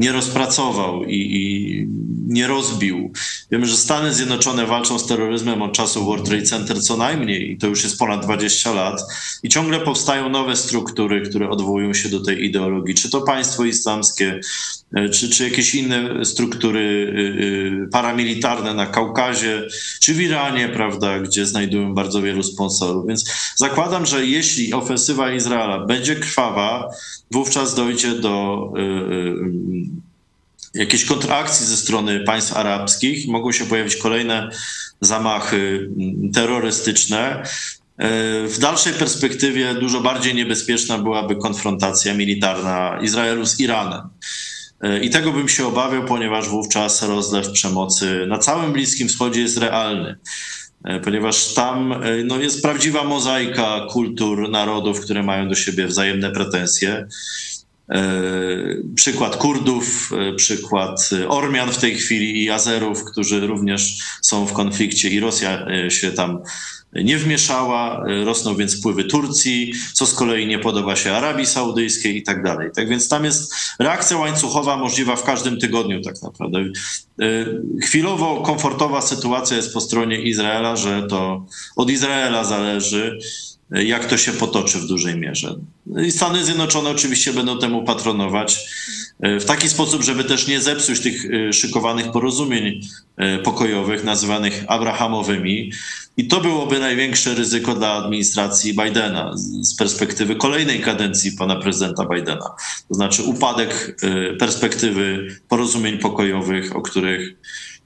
nie 0.00 0.12
rozpracował 0.12 1.04
i, 1.04 1.16
i, 1.16 1.86
nie 2.26 2.46
rozbił. 2.46 3.12
Wiemy, 3.50 3.66
że 3.66 3.76
Stany 3.76 4.14
Zjednoczone 4.14 4.66
walczą 4.66 4.98
z 4.98 5.06
terroryzmem 5.06 5.62
od 5.62 5.72
czasów 5.72 6.04
World 6.04 6.26
Trade 6.26 6.42
Center 6.42 6.82
co 6.82 6.96
najmniej 6.96 7.52
i 7.52 7.58
to 7.58 7.66
już 7.66 7.84
jest 7.84 7.98
ponad 7.98 8.24
20 8.24 8.72
lat 8.72 9.02
i 9.42 9.48
ciągle 9.48 9.80
powstają 9.80 10.28
nowe 10.28 10.56
struktury, 10.56 11.20
które 11.22 11.50
odwołują 11.50 11.94
się 11.94 12.08
do 12.08 12.20
tej 12.20 12.44
ideologii. 12.44 12.94
Czy 12.94 13.10
to 13.10 13.20
państwo 13.20 13.64
islamskie, 13.64 14.40
e, 14.94 15.08
czy, 15.08 15.30
czy 15.30 15.44
jakieś 15.44 15.74
inne 15.74 16.24
struktury 16.24 17.14
e, 17.14 17.84
e, 17.84 17.88
paramilitarne 17.88 18.74
na 18.74 18.86
Kaukazie, 18.86 19.62
czy 20.00 20.14
w 20.14 20.20
Iranie, 20.20 20.68
prawda, 20.68 21.20
gdzie 21.20 21.46
znajdują 21.46 21.94
bardzo 21.94 22.22
wielu 22.22 22.42
sponsorów. 22.42 23.06
Więc 23.06 23.24
zakładam, 23.56 24.06
że 24.06 24.26
jeśli 24.26 24.72
ofensywa 24.72 25.32
Izraela 25.32 25.86
będzie 25.86 26.16
krwawa, 26.16 26.88
wówczas 27.30 27.74
dojdzie 27.74 28.14
do 28.14 28.72
jakiejś 30.74 31.04
kontrakcji 31.04 31.66
ze 31.66 31.76
strony 31.76 32.20
państw 32.20 32.56
arabskich, 32.56 33.28
mogą 33.28 33.52
się 33.52 33.64
pojawić 33.64 33.96
kolejne 33.96 34.50
zamachy 35.00 35.90
mm, 35.98 36.32
terrorystyczne. 36.32 37.42
E, 37.98 38.48
w 38.48 38.58
dalszej 38.58 38.92
perspektywie 38.92 39.74
dużo 39.74 40.00
bardziej 40.00 40.34
niebezpieczna 40.34 40.98
byłaby 40.98 41.36
konfrontacja 41.36 42.14
militarna 42.14 42.98
Izraelu 43.02 43.46
z 43.46 43.60
Iranem. 43.60 44.00
E, 44.80 45.00
I 45.00 45.10
tego 45.10 45.32
bym 45.32 45.48
się 45.48 45.66
obawiał, 45.66 46.04
ponieważ 46.04 46.48
wówczas 46.48 47.02
rozlew 47.02 47.50
przemocy 47.50 48.26
na 48.28 48.38
całym 48.38 48.72
Bliskim 48.72 49.08
Wschodzie 49.08 49.40
jest 49.40 49.58
realny 49.58 50.18
e, 50.84 51.00
ponieważ 51.00 51.54
tam 51.54 51.94
no, 52.24 52.38
jest 52.38 52.62
prawdziwa 52.62 53.04
mozaika 53.04 53.86
kultur, 53.90 54.50
narodów, 54.50 55.00
które 55.00 55.22
mają 55.22 55.48
do 55.48 55.54
siebie 55.54 55.86
wzajemne 55.86 56.30
pretensje. 56.30 57.06
E, 57.90 58.02
przykład 58.94 59.36
Kurdów, 59.36 60.10
e, 60.12 60.34
przykład 60.34 61.10
Ormian 61.28 61.72
w 61.72 61.78
tej 61.78 61.94
chwili 61.94 62.42
i 62.42 62.50
Azerów, 62.50 63.04
którzy 63.04 63.46
również 63.46 63.98
są 64.22 64.46
w 64.46 64.52
konflikcie 64.52 65.08
i 65.08 65.20
Rosja 65.20 65.66
e, 65.66 65.90
się 65.90 66.12
tam 66.12 66.38
nie 66.92 67.18
wmieszała, 67.18 68.04
rosną 68.24 68.56
więc 68.56 68.78
wpływy 68.78 69.04
Turcji, 69.04 69.72
co 69.92 70.06
z 70.06 70.14
kolei 70.14 70.46
nie 70.46 70.58
podoba 70.58 70.96
się 70.96 71.12
Arabii 71.12 71.46
Saudyjskiej 71.46 72.16
i 72.16 72.22
tak 72.22 72.42
dalej. 72.42 72.70
Tak 72.74 72.88
więc 72.88 73.08
tam 73.08 73.24
jest 73.24 73.54
reakcja 73.78 74.16
łańcuchowa 74.16 74.76
możliwa 74.76 75.16
w 75.16 75.24
każdym 75.24 75.58
tygodniu 75.60 76.00
tak 76.02 76.22
naprawdę. 76.22 76.64
Chwilowo 77.82 78.40
komfortowa 78.40 79.00
sytuacja 79.00 79.56
jest 79.56 79.74
po 79.74 79.80
stronie 79.80 80.22
Izraela, 80.22 80.76
że 80.76 81.02
to 81.02 81.46
od 81.76 81.90
Izraela 81.90 82.44
zależy, 82.44 83.18
jak 83.70 84.04
to 84.04 84.16
się 84.16 84.32
potoczy 84.32 84.78
w 84.78 84.86
dużej 84.86 85.16
mierze. 85.16 85.54
I 86.06 86.10
Stany 86.10 86.44
Zjednoczone 86.44 86.90
oczywiście 86.90 87.32
będą 87.32 87.58
temu 87.58 87.84
patronować 87.84 88.58
w 89.20 89.44
taki 89.44 89.68
sposób, 89.68 90.02
żeby 90.02 90.24
też 90.24 90.46
nie 90.46 90.60
zepsuć 90.60 91.00
tych 91.00 91.22
szykowanych 91.52 92.10
porozumień 92.10 92.80
pokojowych, 93.44 94.04
nazywanych 94.04 94.64
abrahamowymi. 94.66 95.72
I 96.16 96.28
to 96.28 96.40
byłoby 96.40 96.78
największe 96.78 97.34
ryzyko 97.34 97.74
dla 97.74 97.92
administracji 97.92 98.74
Bidena 98.74 99.32
z 99.60 99.76
perspektywy 99.76 100.36
kolejnej 100.36 100.80
kadencji 100.80 101.32
pana 101.32 101.56
prezydenta 101.56 102.06
Bidena. 102.14 102.50
To 102.88 102.94
znaczy 102.94 103.22
upadek 103.22 103.96
perspektywy 104.38 105.36
porozumień 105.48 105.98
pokojowych, 105.98 106.76
o 106.76 106.82
których 106.82 107.36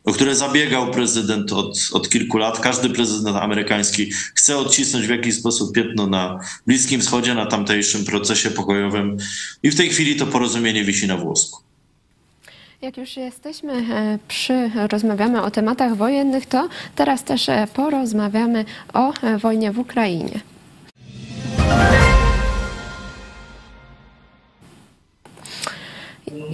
o 0.05 0.12
które 0.12 0.37
zabiegał 0.37 0.90
prezydent 0.90 1.53
od, 1.53 1.79
od 1.93 2.09
kilku 2.09 2.38
lat. 2.38 2.61
Każdy 2.61 2.90
prezydent 2.90 3.37
amerykański 3.37 4.12
chce 4.35 4.57
odcisnąć 4.57 5.07
w 5.07 5.11
jakiś 5.11 5.35
sposób 5.35 5.75
piętno 5.75 6.07
na 6.07 6.38
Bliskim 6.67 7.01
Wschodzie, 7.01 7.35
na 7.35 7.47
tamtejszym 7.47 8.05
procesie 8.05 8.51
pokojowym 8.51 9.17
i 9.62 9.71
w 9.71 9.77
tej 9.77 9.90
chwili 9.90 10.17
to 10.17 10.27
porozumienie 10.27 10.85
wisi 10.85 11.07
na 11.07 11.17
włosku. 11.17 11.64
Jak 12.83 12.97
już 12.97 13.17
jesteśmy 13.17 13.73
e, 13.73 14.19
przy, 14.29 14.71
rozmawiamy 14.90 15.43
o 15.43 15.51
tematach 15.51 15.97
wojennych, 15.97 16.47
to 16.47 16.69
teraz 16.97 17.25
też 17.25 17.49
e, 17.49 17.67
porozmawiamy 17.75 18.64
o 18.93 19.12
e, 19.23 19.38
wojnie 19.38 19.73
w 19.73 19.79
Ukrainie. 19.79 20.40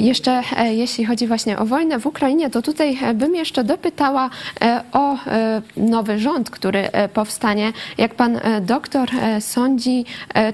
Jeszcze 0.01 0.43
e, 0.57 0.75
jeśli 0.75 1.05
chodzi 1.05 1.27
właśnie 1.27 1.59
o 1.59 1.67
wojnę 1.67 1.99
w 1.99 2.07
Ukrainie, 2.07 2.51
to 2.51 2.63
tutaj 2.63 2.99
e, 3.03 3.15
bym 3.15 3.35
jeszcze 3.35 3.65
dopytała 3.65 4.31
e, 4.61 4.83
o 4.93 5.17
nowy 5.77 6.19
rząd, 6.19 6.51
który 6.51 6.89
powstanie. 7.15 7.73
Jak 7.99 8.15
pan 8.15 8.41
doktor 8.63 9.09
sądzi, 9.41 10.05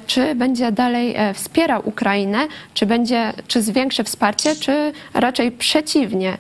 czy 0.07 0.35
będzie 0.35 0.73
dalej 0.73 1.17
wspierał 1.35 1.83
Ukrainę, 1.85 2.39
czy 2.75 2.87
będzie, 2.87 3.33
czy 3.49 3.63
zwiększy 3.63 4.05
wsparcie, 4.05 4.57
czy 4.57 4.93
raczej 5.15 5.53
przeciwnie? 5.53 6.39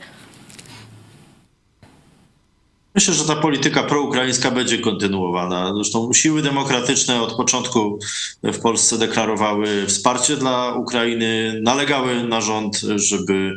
Myślę, 2.96 3.14
że 3.14 3.24
ta 3.24 3.36
polityka 3.36 3.82
proukraińska 3.82 4.50
będzie 4.50 4.78
kontynuowana. 4.78 5.74
Zresztą 5.74 6.12
siły 6.12 6.42
demokratyczne 6.42 7.22
od 7.22 7.36
początku 7.36 7.98
w 8.42 8.58
Polsce 8.58 8.98
deklarowały 8.98 9.86
wsparcie 9.86 10.36
dla 10.36 10.74
Ukrainy, 10.74 11.60
nalegały 11.62 12.24
na 12.24 12.40
rząd, 12.40 12.80
żeby 12.96 13.56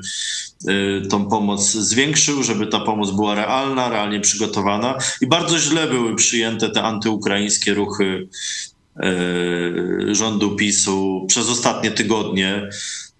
y, 0.69 1.07
tą 1.09 1.25
pomoc 1.25 1.71
zwiększył, 1.71 2.43
żeby 2.43 2.67
ta 2.67 2.79
pomoc 2.79 3.11
była 3.11 3.35
realna, 3.35 3.89
realnie 3.89 4.19
przygotowana. 4.19 4.97
I 5.21 5.27
bardzo 5.27 5.59
źle 5.59 5.87
były 5.87 6.15
przyjęte 6.15 6.69
te 6.69 6.83
antyukraińskie 6.83 7.73
ruchy 7.73 8.27
y, 9.03 10.15
rządu 10.15 10.55
PiSu 10.55 11.25
przez 11.27 11.49
ostatnie 11.49 11.91
tygodnie. 11.91 12.69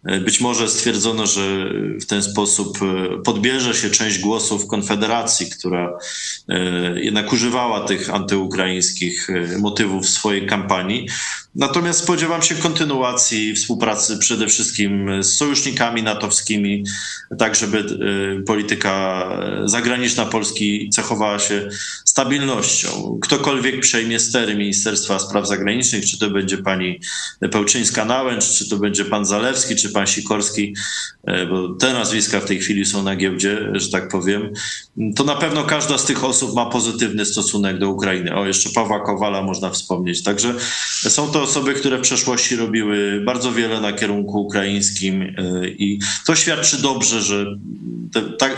E, 0.06 0.20
być 0.20 0.42
może 0.42 0.68
stwierdzono, 0.68 1.28
że 1.28 1.70
w 2.02 2.06
ten 2.06 2.24
sposób 2.24 2.78
e, 2.82 3.22
podbierze 3.24 3.74
się 3.74 3.90
część 3.90 4.20
głosów 4.20 4.68
Konfederacji, 4.68 5.50
która 5.50 5.98
e, 6.50 7.00
jednak 7.00 7.34
używała 7.34 7.88
tych 7.88 8.10
antyukraińskich 8.10 9.28
motywów 9.60 10.06
w 10.06 10.10
swojej 10.10 10.48
kampanii. 10.48 11.08
Natomiast 11.56 12.00
spodziewam 12.00 12.42
się 12.42 12.56
kontynuacji 12.56 13.54
współpracy 13.54 14.18
przede 14.18 14.48
wszystkim 14.48 15.24
z 15.24 15.38
sojusznikami 15.38 16.04
natowskimi, 16.04 16.84
tak 17.38 17.56
żeby 17.56 17.86
polityka 18.48 19.30
zagraniczna 19.66 20.26
Polski 20.26 20.90
cechowała 20.90 21.40
się 21.40 21.70
stabilnością. 22.06 23.20
Ktokolwiek 23.22 23.80
przejmie 23.80 24.20
stery 24.20 24.56
Ministerstwa 24.56 25.20
Spraw 25.20 25.48
Zagranicznych, 25.48 26.06
czy 26.06 26.20
to 26.20 26.30
będzie 26.30 26.58
pani 26.58 27.00
Pełczyńska-Nałęcz, 27.42 28.58
czy 28.58 28.70
to 28.70 28.78
będzie 28.78 29.06
pan 29.06 29.26
Zalewski, 29.26 29.76
czy 29.76 29.89
pan 29.90 30.08
Sikorski, 30.08 30.76
e, 31.24 31.46
bo 31.46 31.70
te 31.70 31.94
nazwiska 31.94 32.40
w 32.40 32.46
tej 32.46 32.60
chwili 32.60 32.86
są 32.86 33.04
na 33.04 33.16
giełdzie, 33.16 33.70
że 33.74 33.90
tak 33.90 34.08
powiem, 34.08 34.54
to 35.16 35.24
na 35.24 35.36
pewno 35.36 35.64
każda 35.64 35.98
z 35.98 36.06
tych 36.06 36.24
osób 36.24 36.56
ma 36.56 36.66
pozytywny 36.66 37.26
stosunek 37.26 37.80
do 37.80 37.90
Ukrainy. 37.90 38.36
O, 38.36 38.46
jeszcze 38.46 38.70
Pawła 38.70 39.00
Kowala 39.00 39.42
można 39.42 39.70
wspomnieć. 39.70 40.24
Także 40.24 40.54
są 41.10 41.28
to 41.28 41.42
osoby, 41.42 41.74
które 41.74 41.98
w 41.98 42.02
przeszłości 42.02 42.56
robiły 42.56 43.22
bardzo 43.26 43.52
wiele 43.52 43.82
na 43.82 43.94
kierunku 43.94 44.42
ukraińskim 44.42 45.22
e, 45.22 45.68
i 45.70 46.00
to 46.26 46.36
świadczy 46.36 46.82
dobrze, 46.82 47.22
że 47.22 47.46
te, 48.14 48.22
tak, 48.22 48.58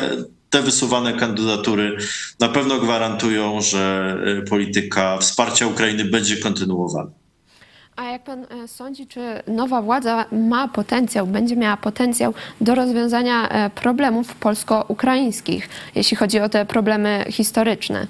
te 0.49 0.61
wysuwane 0.61 1.13
kandydatury 1.13 1.97
na 2.39 2.49
pewno 2.49 2.79
gwarantują, 2.79 3.61
że 3.61 4.15
e, 4.25 4.41
polityka 4.41 5.17
wsparcia 5.17 5.67
Ukrainy 5.67 6.05
będzie 6.05 6.37
kontynuowana. 6.37 7.20
A 7.95 8.03
jak 8.03 8.23
pan 8.23 8.45
e, 8.63 8.67
sądzi, 8.67 9.07
czy 9.07 9.21
nowa 9.47 9.81
władza 9.81 10.25
ma 10.31 10.67
potencjał, 10.67 11.27
będzie 11.27 11.55
miała 11.55 11.77
potencjał 11.77 12.33
do 12.61 12.75
rozwiązania 12.75 13.49
e, 13.49 13.69
problemów 13.69 14.35
polsko-ukraińskich, 14.35 15.69
jeśli 15.95 16.17
chodzi 16.17 16.39
o 16.39 16.49
te 16.49 16.65
problemy 16.65 17.25
historyczne? 17.29 18.07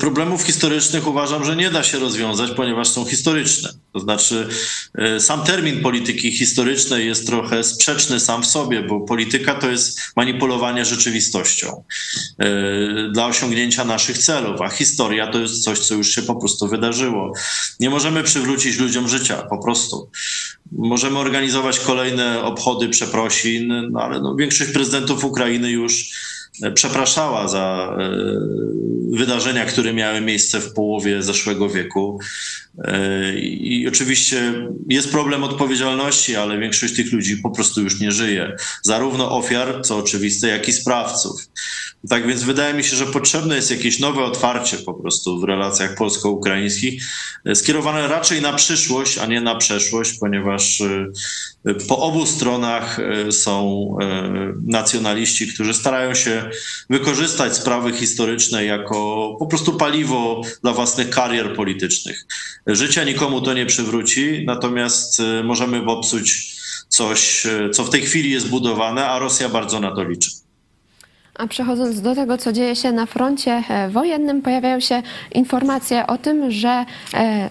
Problemów 0.00 0.42
historycznych 0.42 1.06
uważam, 1.06 1.44
że 1.44 1.56
nie 1.56 1.70
da 1.70 1.82
się 1.82 1.98
rozwiązać, 1.98 2.50
ponieważ 2.50 2.88
są 2.88 3.04
historyczne. 3.04 3.70
To 3.92 4.00
znaczy, 4.00 4.48
e, 4.94 5.20
sam 5.20 5.44
termin 5.44 5.80
polityki 5.80 6.32
historycznej 6.32 7.06
jest 7.06 7.26
trochę 7.26 7.64
sprzeczny 7.64 8.20
sam 8.20 8.42
w 8.42 8.46
sobie, 8.46 8.82
bo 8.82 9.00
polityka 9.00 9.54
to 9.54 9.70
jest 9.70 10.00
manipulowanie 10.16 10.84
rzeczywistością 10.84 11.84
e, 12.38 12.48
dla 13.12 13.26
osiągnięcia 13.26 13.84
naszych 13.84 14.18
celów, 14.18 14.60
a 14.60 14.68
historia 14.68 15.26
to 15.26 15.38
jest 15.38 15.64
coś, 15.64 15.78
co 15.78 15.94
już 15.94 16.14
się 16.14 16.22
po 16.22 16.34
prostu 16.34 16.68
wydarzyło. 16.68 17.32
Nie 17.80 17.90
możemy 17.90 18.22
przywrócić 18.22 18.78
ludziom 18.78 19.08
życia, 19.08 19.42
po 19.50 19.58
prostu. 19.58 20.10
Możemy 20.72 21.18
organizować 21.18 21.80
kolejne 21.80 22.42
obchody 22.42 22.88
przeprosin, 22.88 23.90
no 23.90 24.00
ale 24.00 24.20
no, 24.20 24.34
większość 24.34 24.70
prezydentów 24.70 25.24
Ukrainy 25.24 25.70
już 25.70 26.10
przepraszała 26.74 27.48
za 27.48 27.96
e, 27.98 28.10
wydarzenia, 29.12 29.66
które 29.66 29.92
miały 29.92 30.20
miejsce 30.20 30.60
w 30.60 30.72
połowie 30.72 31.22
zeszłego 31.22 31.68
wieku. 31.68 32.20
E, 32.84 33.34
I 33.38 33.88
oczywiście 33.88 34.68
jest 34.88 35.10
problem 35.10 35.44
odpowiedzialności, 35.44 36.36
ale 36.36 36.58
większość 36.58 36.96
tych 36.96 37.12
ludzi 37.12 37.36
po 37.36 37.50
prostu 37.50 37.82
już 37.82 38.00
nie 38.00 38.12
żyje. 38.12 38.56
Zarówno 38.82 39.36
ofiar, 39.36 39.80
co 39.84 39.96
oczywiste, 39.96 40.48
jak 40.48 40.68
i 40.68 40.72
sprawców. 40.72 41.48
Tak 42.08 42.26
więc 42.26 42.42
wydaje 42.42 42.74
mi 42.74 42.84
się, 42.84 42.96
że 42.96 43.06
potrzebne 43.06 43.56
jest 43.56 43.70
jakieś 43.70 43.98
nowe 43.98 44.24
otwarcie 44.24 44.76
po 44.76 44.94
prostu 44.94 45.40
w 45.40 45.44
relacjach 45.44 45.94
polsko-ukraińskich, 45.94 47.04
e, 47.44 47.54
skierowane 47.54 48.08
raczej 48.08 48.42
na 48.42 48.52
przyszłość, 48.52 49.18
a 49.18 49.26
nie 49.26 49.40
na 49.40 49.54
przeszłość, 49.54 50.18
ponieważ 50.20 50.80
e, 50.80 51.74
po 51.88 51.98
obu 51.98 52.26
stronach 52.26 52.98
są 53.30 53.96
nacjonaliści, 54.66 55.48
którzy 55.48 55.74
starają 55.74 56.14
się 56.14 56.50
wykorzystać 56.90 57.56
sprawy 57.56 57.92
historyczne 57.92 58.64
jako 58.64 59.01
po 59.38 59.46
prostu 59.46 59.72
paliwo 59.72 60.42
dla 60.62 60.72
własnych 60.72 61.10
karier 61.10 61.56
politycznych. 61.56 62.26
Życia 62.66 63.04
nikomu 63.04 63.40
to 63.40 63.54
nie 63.54 63.66
przywróci, 63.66 64.44
natomiast 64.46 65.20
y, 65.20 65.44
możemy 65.44 65.82
popsuć 65.82 66.56
coś, 66.88 67.46
y, 67.46 67.70
co 67.70 67.84
w 67.84 67.90
tej 67.90 68.02
chwili 68.02 68.30
jest 68.30 68.48
budowane, 68.48 69.06
a 69.06 69.18
Rosja 69.18 69.48
bardzo 69.48 69.80
na 69.80 69.94
to 69.94 70.04
liczy. 70.04 70.30
A 71.34 71.46
przechodząc 71.46 72.00
do 72.00 72.14
tego, 72.14 72.38
co 72.38 72.52
dzieje 72.52 72.76
się 72.76 72.92
na 72.92 73.06
froncie 73.06 73.64
e, 73.68 73.90
wojennym, 73.90 74.42
pojawiają 74.42 74.80
się 74.80 75.02
informacje 75.32 76.06
o 76.06 76.18
tym, 76.18 76.50
że 76.50 76.84
e, 77.14 77.50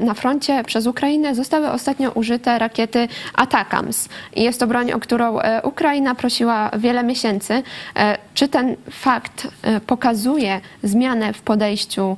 na 0.00 0.14
froncie 0.14 0.64
przez 0.64 0.86
Ukrainę 0.86 1.34
zostały 1.34 1.70
ostatnio 1.70 2.10
użyte 2.10 2.58
rakiety 2.58 3.08
Atakams. 3.34 4.08
Jest 4.36 4.60
to 4.60 4.66
broń, 4.66 4.92
o 4.92 5.00
którą 5.00 5.40
e, 5.40 5.62
Ukraina 5.62 6.14
prosiła 6.14 6.70
wiele 6.78 7.02
miesięcy. 7.02 7.62
E, 7.96 8.18
czy 8.34 8.48
ten 8.48 8.76
fakt 8.90 9.48
e, 9.62 9.80
pokazuje 9.80 10.60
zmianę 10.82 11.32
w 11.32 11.42
podejściu 11.42 12.16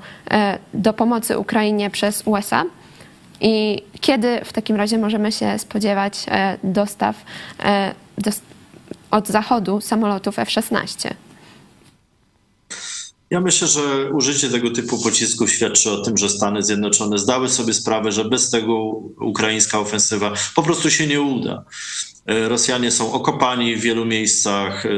do 0.74 0.92
pomocy 0.92 1.38
Ukrainie 1.38 1.90
przez 1.90 2.22
USA? 2.26 2.64
I 3.40 3.82
kiedy 4.00 4.40
w 4.44 4.52
takim 4.52 4.76
razie 4.76 4.98
możemy 4.98 5.32
się 5.32 5.58
spodziewać 5.58 6.26
dostaw 6.64 7.16
od 9.10 9.28
Zachodu 9.28 9.80
samolotów 9.80 10.38
F-16? 10.38 11.14
Ja 13.30 13.40
myślę, 13.40 13.68
że 13.68 14.10
użycie 14.12 14.48
tego 14.50 14.70
typu 14.70 14.98
pocisków 15.02 15.52
świadczy 15.52 15.90
o 15.90 16.02
tym, 16.02 16.16
że 16.16 16.28
Stany 16.28 16.62
Zjednoczone 16.62 17.18
zdały 17.18 17.48
sobie 17.48 17.74
sprawę, 17.74 18.12
że 18.12 18.24
bez 18.24 18.50
tego 18.50 18.76
ukraińska 19.20 19.78
ofensywa 19.78 20.32
po 20.54 20.62
prostu 20.62 20.90
się 20.90 21.06
nie 21.06 21.20
uda. 21.20 21.64
E, 22.28 22.48
Rosjanie 22.48 22.90
są 22.90 23.12
okopani 23.12 23.76
w 23.76 23.80
wielu 23.80 24.04
miejscach, 24.04 24.86
e, 24.86 24.90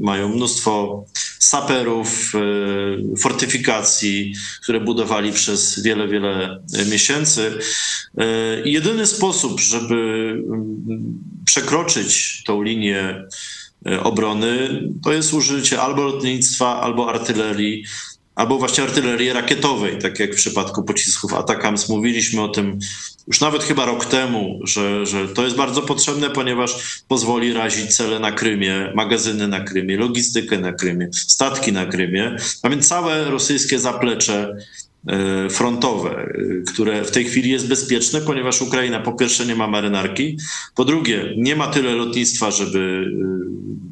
mają 0.00 0.28
mnóstwo 0.28 1.04
saperów, 1.38 2.32
e, 2.34 3.16
fortyfikacji, 3.16 4.34
które 4.62 4.80
budowali 4.80 5.32
przez 5.32 5.82
wiele, 5.82 6.08
wiele 6.08 6.62
miesięcy. 6.90 7.58
Jedyny 8.64 9.06
sposób, 9.06 9.60
żeby 9.60 9.94
mm, 10.46 11.18
przekroczyć 11.44 12.42
tą 12.46 12.62
linię 12.62 13.24
obrony, 14.02 14.82
to 15.04 15.12
jest 15.12 15.34
użycie 15.34 15.80
albo 15.82 16.02
lotnictwa, 16.02 16.80
albo 16.80 17.08
artylerii. 17.08 17.84
albo 18.34 18.58
właśnie 18.58 18.84
artylerii 18.84 19.32
rakietowej, 19.32 19.98
tak 19.98 20.18
jak 20.20 20.32
w 20.32 20.36
przypadku 20.36 20.82
pocisków 20.82 21.34
Atakams. 21.34 21.88
Mówiliśmy 21.88 22.42
o 22.42 22.48
tym 22.48 22.78
już 23.26 23.40
nawet 23.40 23.64
chyba 23.64 23.84
rok 23.84 24.04
temu, 24.04 24.60
że, 24.64 25.06
że 25.06 25.28
to 25.28 25.44
jest 25.44 25.56
bardzo 25.56 25.82
potrzebne, 25.82 26.30
ponieważ 26.30 27.02
pozwoli 27.08 27.52
razić 27.52 27.96
cele 27.96 28.18
na 28.18 28.32
Krymie, 28.32 28.92
magazyny 28.94 29.48
na 29.48 29.60
Krymie, 29.60 29.96
logistykę 29.96 30.58
na 30.58 30.72
Krymie, 30.72 31.08
statki 31.12 31.72
na 31.72 31.86
Krymie, 31.86 32.36
a 32.62 32.68
więc 32.68 32.88
całe 32.88 33.24
rosyjskie 33.24 33.78
zaplecze 33.78 34.56
E, 34.56 34.83
frontowe, 35.50 36.10
e, 36.10 36.62
które 36.72 37.04
w 37.04 37.10
tej 37.10 37.24
chwili 37.24 37.50
jest 37.50 37.68
bezpieczne, 37.68 38.20
ponieważ 38.20 38.62
Ukraina 38.62 39.00
po 39.00 39.12
pierwsze 39.12 39.46
nie 39.46 39.54
ma 39.54 39.66
marynarki, 39.66 40.38
po 40.74 40.84
drugie 40.84 41.34
nie 41.36 41.56
ma 41.56 41.66
tyle 41.66 41.92
lotnictwa, 41.92 42.50
żeby 42.50 42.78
e, 42.78 43.34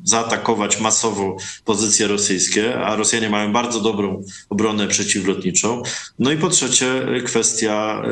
zaatakować 0.04 0.80
masowo 0.80 1.36
pozycje 1.64 2.08
rosyjskie, 2.08 2.76
a 2.78 2.96
Rosjanie 2.96 3.30
mają 3.30 3.52
bardzo 3.52 3.80
dobrą 3.80 4.22
obronę 4.48 4.88
przeciwlotniczą. 4.88 5.82
No 6.18 6.32
i 6.32 6.36
po 6.36 6.48
trzecie 6.48 7.06
kwestia 7.24 8.02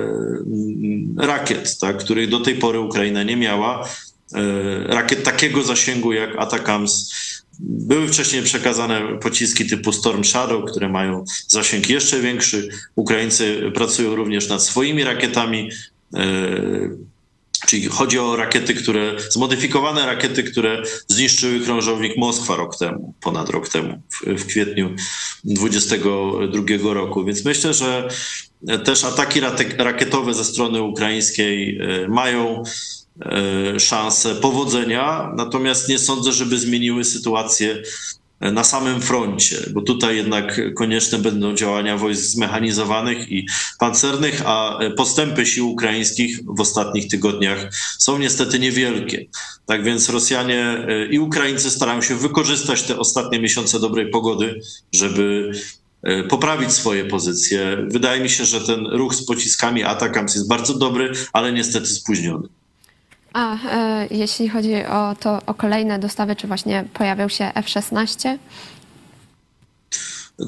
rakiet, 1.19 1.79
tak, 1.79 1.99
których 1.99 2.29
do 2.29 2.41
tej 2.41 2.55
pory 2.55 2.81
Ukraina 2.81 3.23
nie 3.23 3.37
miała. 3.37 3.89
Rakiet 4.87 5.23
takiego 5.23 5.63
zasięgu 5.63 6.13
jak 6.13 6.37
Atakams 6.39 7.13
były 7.63 8.09
wcześniej 8.09 8.43
przekazane 8.43 9.19
pociski 9.19 9.67
typu 9.67 9.93
Storm 9.93 10.25
Shadow, 10.25 10.71
które 10.71 10.89
mają 10.89 11.25
zasięg 11.49 11.91
jeszcze 11.91 12.21
większy. 12.21 12.69
Ukraińcy 12.97 13.73
pracują 13.75 14.15
również 14.15 14.49
nad 14.49 14.63
swoimi 14.63 15.05
rakietami. 15.05 15.71
E, 16.15 16.21
czyli 17.67 17.87
chodzi 17.87 18.19
o 18.19 18.37
rakiety, 18.37 18.75
które, 18.75 19.17
zmodyfikowane 19.31 20.07
rakiety, 20.07 20.43
które 20.43 20.83
zniszczyły 21.09 21.61
krążownik 21.61 22.17
Moskwa 22.17 22.57
rok 22.57 22.79
temu, 22.79 23.15
ponad 23.21 23.49
rok 23.51 23.69
temu, 23.69 24.03
w, 24.11 24.41
w 24.43 24.47
kwietniu 24.47 24.95
2022 25.45 26.95
roku. 26.95 27.25
Więc 27.25 27.45
myślę, 27.45 27.75
że 27.75 28.09
też 28.85 29.05
ataki 29.05 29.41
rakietowe 29.79 30.35
ze 30.35 30.45
strony 30.45 30.83
ukraińskiej 30.83 31.79
e, 31.79 32.09
mają 32.09 32.63
E, 33.23 33.81
szanse 33.81 34.35
powodzenia, 34.35 35.33
natomiast 35.37 35.89
nie 35.89 35.99
sądzę, 35.99 36.33
żeby 36.33 36.59
zmieniły 36.59 37.05
sytuację 37.05 37.83
na 38.41 38.65
samym 38.65 39.01
froncie, 39.01 39.57
bo 39.73 39.83
tutaj 39.83 40.17
jednak 40.17 40.61
konieczne 40.75 41.19
będą 41.19 41.55
działania 41.55 41.97
wojsk 41.97 42.23
zmechanizowanych 42.23 43.33
i 43.33 43.47
pancernych, 43.79 44.43
a 44.45 44.79
postępy 44.97 45.47
sił 45.47 45.71
ukraińskich 45.71 46.41
w 46.45 46.61
ostatnich 46.61 47.09
tygodniach 47.09 47.71
są 47.99 48.19
niestety 48.19 48.59
niewielkie. 48.59 49.27
Tak 49.67 49.85
więc 49.85 50.09
Rosjanie 50.09 50.63
e, 50.89 51.07
i 51.07 51.19
Ukraińcy 51.19 51.71
starają 51.71 52.03
się 52.03 52.17
wykorzystać 52.17 52.83
te 52.83 52.99
ostatnie 52.99 53.41
miesiące 53.41 53.81
dobrej 53.81 54.11
pogody, 54.11 54.61
żeby 54.93 55.53
e, 56.03 56.23
poprawić 56.23 56.73
swoje 56.73 57.05
pozycje. 57.05 57.77
Wydaje 57.89 58.23
mi 58.23 58.31
się, 58.31 58.45
że 58.45 58.61
ten 58.61 58.87
ruch 58.87 59.15
z 59.15 59.27
pociskami 59.27 59.85
Atakams 59.85 60.35
jest 60.35 60.49
bardzo 60.49 60.75
dobry, 60.75 61.13
ale 61.33 61.53
niestety 61.53 61.87
spóźniony. 61.87 62.49
A 63.33 63.55
e, 63.55 64.07
jeśli 64.11 64.49
chodzi 64.49 64.75
o 64.85 65.17
to, 65.21 65.39
o 65.47 65.55
kolejne 65.55 65.99
dostawy, 65.99 66.37
czy 66.37 66.47
właśnie 66.47 66.85
pojawiał 66.95 67.29
się 67.29 67.51
F-16? 67.55 68.39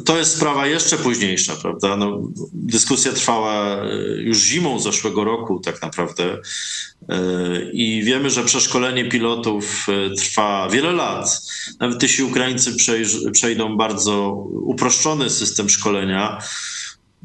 To 0.04 0.18
jest 0.18 0.36
sprawa 0.36 0.66
jeszcze 0.66 0.96
późniejsza, 0.96 1.56
prawda? 1.56 1.96
No, 1.96 2.20
dyskusja 2.52 3.12
trwała 3.12 3.76
e, 3.76 3.96
już 4.22 4.38
zimą 4.38 4.78
zeszłego 4.78 5.24
roku, 5.24 5.60
tak 5.60 5.82
naprawdę. 5.82 6.38
E, 7.08 7.18
I 7.72 8.02
wiemy, 8.04 8.30
że 8.30 8.44
przeszkolenie 8.44 9.08
pilotów 9.08 9.86
e, 9.88 10.14
trwa 10.14 10.68
wiele 10.68 10.92
lat. 10.92 11.42
Nawet 11.80 12.02
jeśli 12.02 12.24
Ukraińcy 12.24 12.76
przejdą 13.32 13.76
bardzo 13.76 14.32
uproszczony 14.52 15.30
system 15.30 15.68
szkolenia, 15.68 16.38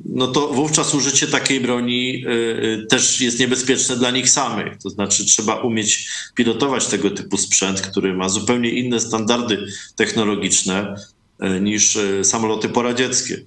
no 0.05 0.27
to 0.27 0.47
wówczas 0.47 0.95
użycie 0.95 1.27
takiej 1.27 1.62
broni 1.62 2.25
y, 2.25 2.29
y, 2.29 2.86
też 2.89 3.21
jest 3.21 3.39
niebezpieczne 3.39 3.95
dla 3.95 4.12
nich 4.12 4.29
samych. 4.29 4.77
To 4.77 4.89
znaczy 4.89 5.25
trzeba 5.25 5.55
umieć 5.55 6.10
pilotować 6.36 6.88
tego 6.88 7.10
typu 7.10 7.38
sprzęt, 7.38 7.81
który 7.81 8.13
ma 8.13 8.29
zupełnie 8.29 8.69
inne 8.69 8.99
standardy 8.99 9.67
technologiczne 9.95 10.95
y, 11.43 11.62
niż 11.62 11.97
samoloty 12.23 12.69
poradzieckie. 12.69 13.41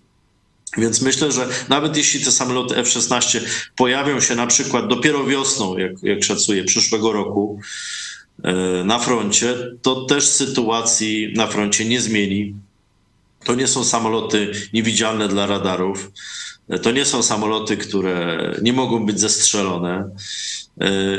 Więc 0.78 1.02
myślę, 1.02 1.32
że 1.32 1.48
nawet 1.68 1.96
jeśli 1.96 2.24
te 2.24 2.32
samoloty 2.32 2.76
F-16 2.76 3.40
pojawią 3.76 4.20
się 4.20 4.34
na 4.34 4.46
przykład 4.46 4.88
dopiero 4.88 5.24
wiosną, 5.24 5.78
jak, 5.78 5.92
jak 6.02 6.24
szacuję, 6.24 6.64
przyszłego 6.64 7.12
roku 7.12 7.60
na 8.84 8.98
froncie, 8.98 9.54
to 9.82 10.04
też 10.04 10.24
sytuacji 10.28 11.32
na 11.36 11.46
froncie 11.46 11.84
nie 11.84 12.00
zmieni 12.00 12.54
to 13.44 13.55
nie 13.55 13.66
są 13.66 13.85
samoloty 13.85 14.53
niewidzialne 14.72 15.29
dla 15.29 15.46
radarów. 15.46 16.11
To 16.83 16.90
nie 16.90 17.05
są 17.05 17.22
samoloty, 17.22 17.76
które 17.76 18.55
nie 18.62 18.72
mogą 18.72 19.07
być 19.07 19.20
zestrzelone. 19.20 20.11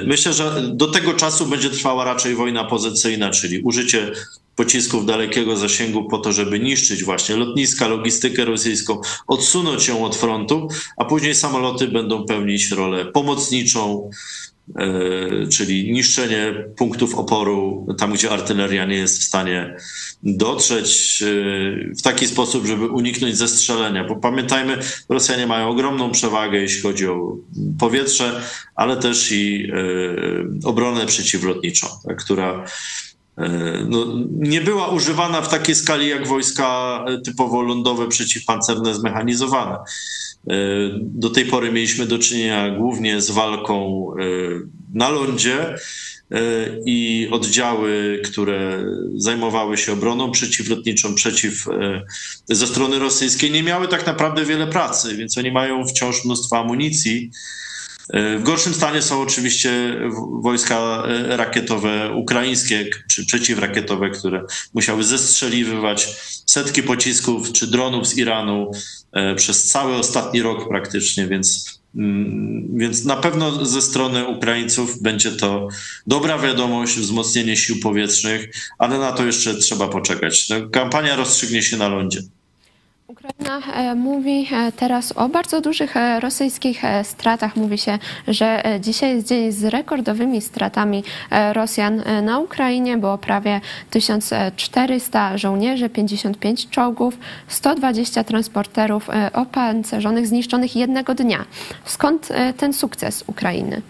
Myślę, 0.06 0.34
że 0.34 0.64
do 0.74 0.88
tego 0.88 1.14
czasu 1.14 1.46
będzie 1.46 1.70
trwała 1.70 2.06
raczej 2.06 2.36
wojna 2.36 2.64
pozycyjna, 2.64 3.30
czyli 3.30 3.62
użycie 3.62 4.12
pocisków 4.56 5.06
dalekiego 5.06 5.58
zasięgu 5.58 6.10
po 6.10 6.18
to, 6.18 6.32
żeby 6.32 6.60
niszczyć 6.60 7.04
właśnie 7.04 7.36
lotniska, 7.36 7.88
logistykę 7.88 8.46
rosyjską, 8.46 9.02
odsunąć 9.28 9.88
ją 9.88 10.06
od 10.06 10.16
frontu, 10.16 10.68
a 10.98 11.06
później 11.06 11.36
samoloty 11.36 11.88
będą 11.88 12.26
pełnić 12.26 12.72
rolę 12.72 13.06
pomocniczą, 13.06 14.10
E, 14.10 14.51
czyli 15.50 15.92
niszczenie 15.92 16.54
punktów 16.78 17.16
oporu 17.16 17.88
tam, 17.98 18.14
gdzie 18.14 18.32
artyleria 18.32 18.86
nie 18.86 18.96
jest 18.96 19.20
w 19.20 19.24
stanie 19.24 19.76
dotrzeć 20.24 21.24
e, 21.24 21.26
w 21.96 22.02
taki 22.02 22.28
sposób, 22.28 22.66
żeby 22.66 22.88
uniknąć 22.88 23.38
zestrzelenia. 23.38 24.04
Bo 24.04 24.16
pamiętajmy, 24.16 24.78
Rosjanie 25.10 25.48
mają 25.48 25.70
ogromną 25.70 26.12
przewagę, 26.12 26.60
jeśli 26.60 26.82
chodzi 26.82 27.08
o 27.08 27.38
powietrze, 27.80 28.42
ale 28.76 28.98
też 28.98 29.32
i 29.32 29.72
e, 29.72 30.68
obronę 30.68 31.06
przeciwlotniczą, 31.06 31.88
która 32.18 32.66
no, 33.88 34.06
nie 34.30 34.62
była 34.62 34.88
używana 34.88 35.42
w 35.42 35.50
takiej 35.50 35.76
skali 35.76 36.10
jak 36.10 36.28
wojska 36.28 37.00
typowo 37.26 37.62
lądowe, 37.62 38.08
przeciwpancerne, 38.08 38.96
zmechanizowane. 38.96 39.78
E, 40.48 40.54
do 41.00 41.30
tej 41.30 41.46
pory 41.46 41.72
mieliśmy 41.72 42.06
do 42.06 42.20
czynienia 42.20 42.70
głównie 42.70 43.22
z 43.22 43.32
walką 43.32 44.08
e, 44.12 44.24
na 44.94 45.10
lądzie 45.10 45.60
e, 45.70 45.78
i 46.86 47.28
oddziały, 47.32 48.22
które 48.26 48.86
zajmowały 49.16 49.78
się 49.78 49.94
obroną 49.94 50.32
przeciwlotniczą 50.32 51.16
przeciw, 51.16 51.66
ze 52.50 52.68
strony 52.68 53.00
rosyjskiej, 53.00 53.52
nie 53.52 53.64
miały 53.64 53.88
tak 53.88 54.06
naprawdę 54.06 54.46
wiele 54.46 54.68
pracy, 54.68 55.18
więc 55.18 55.38
oni 55.38 55.52
mają 55.52 55.88
wciąż 55.88 56.26
mnóstwo 56.26 56.60
amunicji. 56.60 57.32
W 58.14 58.44
gorszym 58.44 58.74
stanie 58.74 59.02
są 59.02 59.22
oczywiście 59.22 59.72
wojska 60.42 61.04
rakietowe 61.28 62.14
ukraińskie 62.16 62.90
czy 63.10 63.26
przeciwrakietowe, 63.26 64.10
które 64.10 64.44
musiały 64.74 65.04
zestrzeliwywać 65.04 66.08
setki 66.46 66.84
pocisków 66.84 67.52
czy 67.52 67.68
dronów 67.68 68.08
z 68.08 68.18
Iranu 68.18 68.72
przez 69.36 69.68
cały 69.68 69.96
ostatni 69.96 70.42
rok 70.42 70.68
praktycznie, 70.68 71.28
więc, 71.28 71.80
mm, 71.96 72.68
więc 72.78 73.06
na 73.06 73.16
pewno 73.16 73.66
ze 73.66 73.82
strony 73.82 74.28
Ukraińców 74.28 75.02
będzie 75.02 75.32
to 75.32 75.68
dobra 76.08 76.40
wiadomość, 76.40 77.00
wzmocnienie 77.00 77.58
sił 77.58 77.80
powietrznych, 77.80 78.56
ale 78.78 79.00
na 79.00 79.12
to 79.12 79.26
jeszcze 79.26 79.56
trzeba 79.56 79.88
poczekać. 79.88 80.50
No, 80.50 80.70
kampania 80.70 81.16
rozstrzygnie 81.16 81.64
się 81.64 81.78
na 81.78 81.88
lądzie. 81.88 82.22
Ukraina 83.12 83.74
e, 83.74 83.96
mówi 83.96 84.48
e, 84.52 84.72
teraz 84.72 85.12
o 85.12 85.30
bardzo 85.30 85.62
dużych 85.62 85.98
e, 85.98 86.20
rosyjskich 86.20 86.82
stratach. 87.04 87.56
Mówi 87.56 87.78
się, 87.78 88.00
że 88.28 88.64
dzisiaj 88.80 89.16
jest 89.16 89.28
dzień 89.28 89.52
z 89.52 89.64
rekordowymi 89.64 90.42
stratami 90.42 91.04
Rosjan 91.54 92.04
na 92.24 92.40
Ukrainie. 92.40 92.98
Było 92.98 93.18
prawie 93.18 93.62
1400 93.90 95.38
żołnierzy, 95.38 95.90
55 95.90 96.70
czołgów, 96.70 97.18
120 97.48 98.24
transporterów 98.24 99.10
opancerzonych 99.34 100.28
zniszczonych 100.28 100.76
jednego 100.76 101.16
dnia. 101.16 101.46
Skąd 101.86 102.30
ten 102.58 102.74
sukces 102.74 103.24
Ukrainy? 103.28 103.82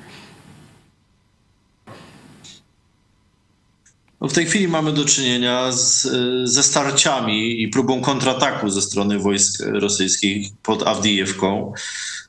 No 4.22 4.28
w 4.28 4.34
tej 4.34 4.46
chwili 4.46 4.68
mamy 4.68 4.94
do 4.94 5.06
czynienia 5.06 5.72
z, 5.72 6.08
ze 6.50 6.64
starciami 6.64 7.62
i 7.62 7.68
próbą 7.68 8.02
kontrataku 8.02 8.70
ze 8.70 8.82
strony 8.82 9.20
wojsk 9.20 9.64
rosyjskich 9.66 10.48
pod 10.64 10.88
Awdijewką. 10.88 11.74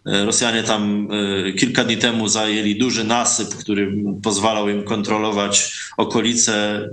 Rosjanie 0.05 0.63
tam 0.63 1.09
e, 1.49 1.53
kilka 1.53 1.85
dni 1.85 1.97
temu 1.97 2.29
zajęli 2.29 2.79
duży 2.79 3.05
nasyp, 3.05 3.49
który 3.49 4.05
pozwalał 4.23 4.69
im 4.69 4.85
kontrolować 4.85 5.75
okolice. 5.97 6.89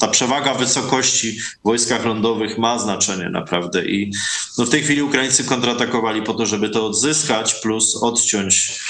Ta 0.00 0.08
przewaga 0.08 0.54
wysokości 0.54 1.40
w 1.40 1.64
wojskach 1.64 2.04
lądowych 2.04 2.58
ma 2.58 2.78
znaczenie 2.78 3.30
naprawdę. 3.30 3.86
I 3.86 4.12
no 4.58 4.64
w 4.66 4.70
tej 4.70 4.82
chwili 4.82 5.02
Ukraińcy 5.02 5.44
kontratakowali 5.44 6.22
po 6.22 6.34
to, 6.34 6.46
żeby 6.46 6.68
to 6.68 6.86
odzyskać, 6.86 7.54
plus 7.54 7.96
odciąć 8.02 8.80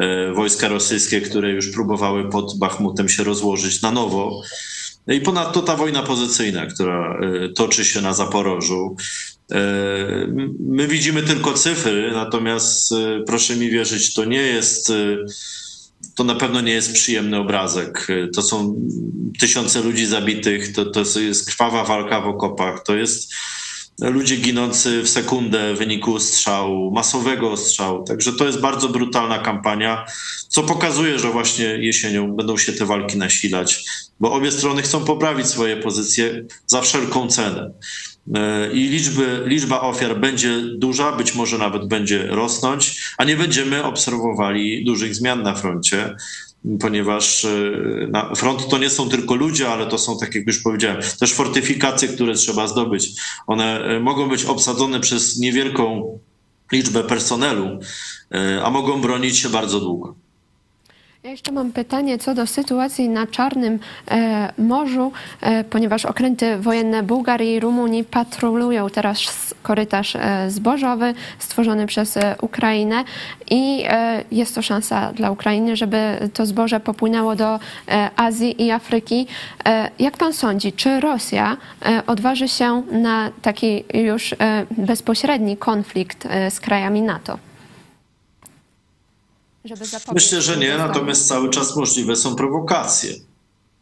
e, 0.00 0.32
wojska 0.32 0.68
rosyjskie, 0.68 1.20
które 1.20 1.50
już 1.50 1.68
próbowały 1.68 2.30
pod 2.30 2.58
Bachmutem 2.58 3.08
się 3.08 3.24
rozłożyć 3.24 3.82
na 3.82 3.90
nowo. 3.90 4.42
I 5.08 5.20
ponadto 5.20 5.62
ta 5.62 5.76
wojna 5.76 6.02
pozycyjna, 6.02 6.66
która 6.66 7.20
y, 7.44 7.48
toczy 7.48 7.84
się 7.84 8.00
na 8.00 8.12
Zaporożu. 8.12 8.96
My 10.60 10.88
widzimy 10.88 11.22
tylko 11.22 11.52
cyfry, 11.52 12.10
natomiast 12.12 12.94
proszę 13.26 13.56
mi 13.56 13.70
wierzyć, 13.70 14.14
to 14.14 14.24
nie 14.24 14.42
jest 14.42 14.92
to 16.14 16.24
na 16.24 16.34
pewno 16.34 16.60
nie 16.60 16.72
jest 16.72 16.92
przyjemny 16.92 17.36
obrazek. 17.36 18.06
To 18.34 18.42
są 18.42 18.74
tysiące 19.40 19.82
ludzi 19.82 20.06
zabitych, 20.06 20.72
to, 20.72 20.84
to 20.84 21.20
jest 21.20 21.46
krwawa 21.46 21.84
walka 21.84 22.20
w 22.20 22.26
okopach, 22.26 22.82
to 22.82 22.96
jest 22.96 23.34
ludzie 24.00 24.36
ginący 24.36 25.02
w 25.02 25.08
sekundę 25.08 25.74
w 25.74 25.78
wyniku 25.78 26.20
strzału, 26.20 26.90
masowego 26.90 27.56
strzału. 27.56 28.04
Także 28.04 28.32
to 28.32 28.46
jest 28.46 28.60
bardzo 28.60 28.88
brutalna 28.88 29.38
kampania, 29.38 30.04
co 30.48 30.62
pokazuje, 30.62 31.18
że 31.18 31.30
właśnie 31.30 31.64
jesienią 31.64 32.32
będą 32.32 32.56
się 32.56 32.72
te 32.72 32.86
walki 32.86 33.18
nasilać, 33.18 33.84
bo 34.20 34.32
obie 34.32 34.52
strony 34.52 34.82
chcą 34.82 35.04
poprawić 35.04 35.46
swoje 35.46 35.76
pozycje 35.76 36.44
za 36.66 36.80
wszelką 36.80 37.28
cenę. 37.28 37.70
E, 38.34 38.72
I 38.72 38.88
liczby, 38.88 39.42
liczba 39.46 39.80
ofiar 39.80 40.20
będzie 40.20 40.62
duża, 40.76 41.12
być 41.12 41.34
może 41.34 41.58
nawet 41.58 41.88
będzie 41.88 42.26
rosnąć, 42.26 43.02
a 43.18 43.24
nie 43.24 43.36
będziemy 43.36 43.84
obserwowali 43.84 44.84
dużych 44.84 45.14
zmian 45.14 45.42
na 45.42 45.54
froncie 45.54 46.16
ponieważ 46.80 47.44
e, 47.44 48.34
front 48.36 48.68
to 48.68 48.78
nie 48.78 48.90
są 48.90 49.08
tylko 49.08 49.34
ludzie, 49.34 49.68
ale 49.68 49.86
to 49.86 49.98
są, 49.98 50.18
tak 50.18 50.34
jak 50.34 50.46
już 50.46 50.62
powiedziałem, 50.62 51.02
też 51.20 51.32
fortyfikacje, 51.32 52.08
które 52.08 52.34
trzeba 52.34 52.66
zdobyć. 52.66 53.20
One 53.46 53.84
e, 53.84 54.00
mogą 54.00 54.28
być 54.28 54.44
obsadzone 54.44 55.00
przez 55.00 55.38
niewielką 55.38 56.18
liczbę 56.72 57.04
personelu, 57.04 57.78
e, 58.34 58.62
a 58.64 58.70
mogą 58.70 59.00
bronić 59.00 59.38
się 59.38 59.48
bardzo 59.48 59.80
długo. 59.80 60.14
Ja 61.22 61.30
jeszcze 61.30 61.52
mam 61.52 61.72
pytanie 61.72 62.18
co 62.18 62.34
do 62.34 62.46
sytuacji 62.46 63.08
na 63.08 63.26
Czarnym 63.26 63.78
e, 64.10 64.52
Morzu, 64.58 65.12
e, 65.40 65.64
ponieważ 65.64 66.04
okręty 66.04 66.56
wojenne 66.58 67.02
Bułgarii 67.02 67.54
i 67.54 67.60
Rumunii 67.60 68.04
patrolują 68.04 68.90
teraz 68.90 69.54
korytarz 69.62 70.16
e, 70.16 70.50
zbożowy 70.50 71.14
stworzony 71.38 71.86
przez 71.86 72.18
Ukrainę 72.40 73.04
i 73.50 73.84
jest 74.32 74.54
to 74.54 74.62
szansa 74.62 75.12
dla 75.12 75.30
Ukrainy, 75.30 75.76
żeby 75.76 76.30
to 76.34 76.46
zboże 76.46 76.80
popłynęło 76.80 77.36
do 77.36 77.60
Azji 78.16 78.62
i 78.62 78.70
Afryki. 78.70 79.26
Jak 79.98 80.16
pan 80.16 80.32
sądzi, 80.32 80.72
czy 80.72 81.00
Rosja 81.00 81.56
odważy 82.06 82.48
się 82.48 82.82
na 82.90 83.30
taki 83.42 83.84
już 83.94 84.34
bezpośredni 84.70 85.56
konflikt 85.56 86.28
z 86.50 86.60
krajami 86.60 87.02
NATO? 87.02 87.47
Myślę, 90.14 90.42
że 90.42 90.56
nie, 90.56 90.78
natomiast 90.78 91.28
cały 91.28 91.50
czas 91.50 91.76
możliwe 91.76 92.16
są 92.16 92.36
prowokacje. 92.36 93.14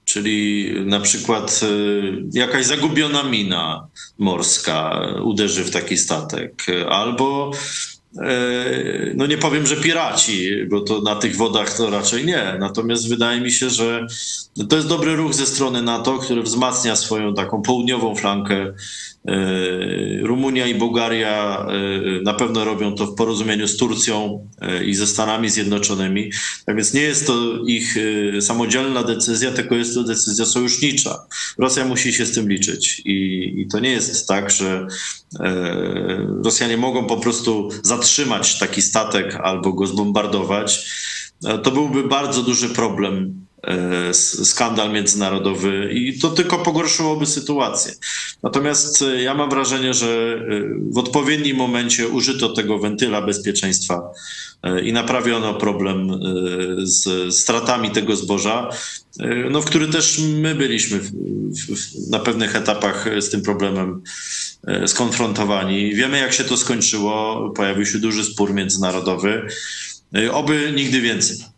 Czyli 0.05 0.73
na 0.85 1.01
przykład 1.01 1.61
y, 1.63 2.23
jakaś 2.33 2.67
zagubiona 2.67 3.23
mina 3.23 3.87
morska 4.19 5.01
uderzy 5.25 5.65
w 5.65 5.71
taki 5.71 5.97
statek, 5.97 6.67
albo 6.91 7.51
y, 8.15 9.15
no 9.17 9.27
nie 9.27 9.39
powiem, 9.39 9.67
że 9.67 9.77
piraci, 9.77 10.51
bo 10.71 10.81
to 10.81 11.01
na 11.01 11.17
tych 11.17 11.37
wodach 11.37 11.77
to 11.77 11.91
raczej 11.91 12.25
nie. 12.25 12.57
Natomiast 12.61 13.09
wydaje 13.09 13.41
mi 13.41 13.53
się, 13.53 13.71
że 13.71 14.07
to 14.69 14.77
jest 14.77 14.89
dobry 14.89 15.17
ruch 15.17 15.35
ze 15.35 15.47
strony 15.47 15.83
NATO, 15.83 16.19
który 16.19 16.43
wzmacnia 16.43 16.97
swoją 16.97 17.35
taką 17.35 17.63
południową 17.63 18.15
flankę 18.15 18.73
E, 19.27 20.23
Rumunia 20.23 20.67
i 20.67 20.75
Bułgaria 20.75 21.67
e, 21.69 22.23
na 22.23 22.35
pewno 22.35 22.65
robią 22.65 22.95
to 22.95 23.07
w 23.07 23.15
porozumieniu 23.15 23.69
z 23.69 23.77
Turcją 23.77 24.49
e, 24.61 24.85
i 24.85 24.95
ze 24.95 25.07
Stanami 25.07 25.51
Zjednoczonymi. 25.51 26.31
Tak 26.67 26.77
więc 26.77 26.95
nie 26.95 27.01
jest 27.01 27.27
to 27.27 27.65
ich 27.67 27.95
samodzielna 28.41 29.03
decyzja, 29.03 29.51
tylko 29.51 29.75
jest 29.75 29.95
to 29.95 30.03
decyzja 30.03 30.45
sojusznicza. 30.45 31.27
Rosja 31.59 31.85
musi 31.85 32.13
się 32.13 32.27
z 32.27 32.33
tym 32.33 32.49
liczyć. 32.49 33.03
I, 33.05 33.15
i 33.61 33.69
to 33.69 33.81
nie 33.81 33.91
jest 33.91 34.29
tak, 34.29 34.51
że 34.51 34.87
Rosjanie 36.45 36.77
mogą 36.77 37.07
po 37.07 37.17
prostu 37.17 37.69
zatrzymać 37.83 38.59
taki 38.59 38.83
statek 38.83 39.35
albo 39.35 39.73
go 39.73 39.87
zbombardować. 39.87 40.91
To 41.63 41.71
byłby 41.71 42.09
bardzo 42.09 42.43
duży 42.43 42.69
problem 42.69 43.46
skandal 44.13 44.93
międzynarodowy 44.93 45.91
i 45.93 46.19
to 46.19 46.31
tylko 46.31 46.59
pogorszyłoby 46.59 47.27
sytuację. 47.27 47.93
Natomiast 48.43 49.03
e, 49.03 49.23
ja 49.23 49.35
mam 49.35 49.51
wrażenie, 49.51 49.95
że 49.95 50.07
e, 50.07 50.63
w 50.91 50.99
odpowiednim 50.99 51.57
momencie 51.57 52.09
użyto 52.09 52.49
tego 52.49 52.79
wentyla 52.79 53.23
bezpieczeństwa 53.23 54.11
i 54.83 54.93
naprawiono 54.93 55.55
problem 55.55 56.21
z 56.79 57.35
stratami 57.35 57.91
tego 57.91 58.17
zboża, 58.17 58.71
no, 59.51 59.61
w 59.61 59.65
który 59.65 59.89
też 59.89 60.19
my 60.19 60.55
byliśmy 60.55 60.99
w, 60.99 61.11
w, 61.11 62.11
na 62.11 62.19
pewnych 62.19 62.57
etapach 62.57 63.09
z 63.21 63.31
tym 63.31 63.43
problemem 63.43 64.03
skonfrontowani. 64.87 65.95
Wiemy, 65.95 66.19
jak 66.19 66.33
się 66.33 66.45
to 66.45 66.57
skończyło. 66.57 67.51
Pojawił 67.57 67.87
się 67.87 67.99
duży 67.99 68.25
spór 68.25 68.55
międzynarodowy. 68.55 69.47
Oby 70.33 70.73
nigdy 70.77 71.01
więcej. 71.01 71.56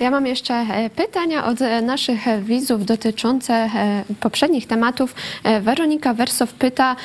Ja 0.00 0.10
mam 0.10 0.26
jeszcze 0.26 0.54
e, 0.54 0.90
pytania 0.90 1.46
od 1.46 1.62
e, 1.62 1.82
naszych 1.82 2.20
widzów 2.42 2.86
dotyczące 2.86 3.54
e, 3.54 4.04
poprzednich 4.20 4.66
tematów. 4.66 5.14
Weronika 5.62 6.14
Wersow 6.14 6.52
pyta 6.52 6.96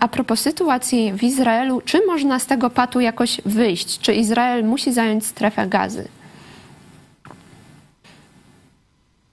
a 0.00 0.08
propos 0.08 0.40
sytuacji 0.40 1.12
w 1.12 1.22
Izraelu, 1.22 1.80
czy 1.84 2.06
można 2.06 2.38
z 2.38 2.46
tego 2.46 2.70
patu 2.70 3.00
jakoś 3.00 3.40
wyjść? 3.44 3.98
Czy 3.98 4.14
Izrael 4.14 4.64
musi 4.64 4.92
zająć 4.92 5.26
strefę 5.26 5.66
gazy? 5.66 6.08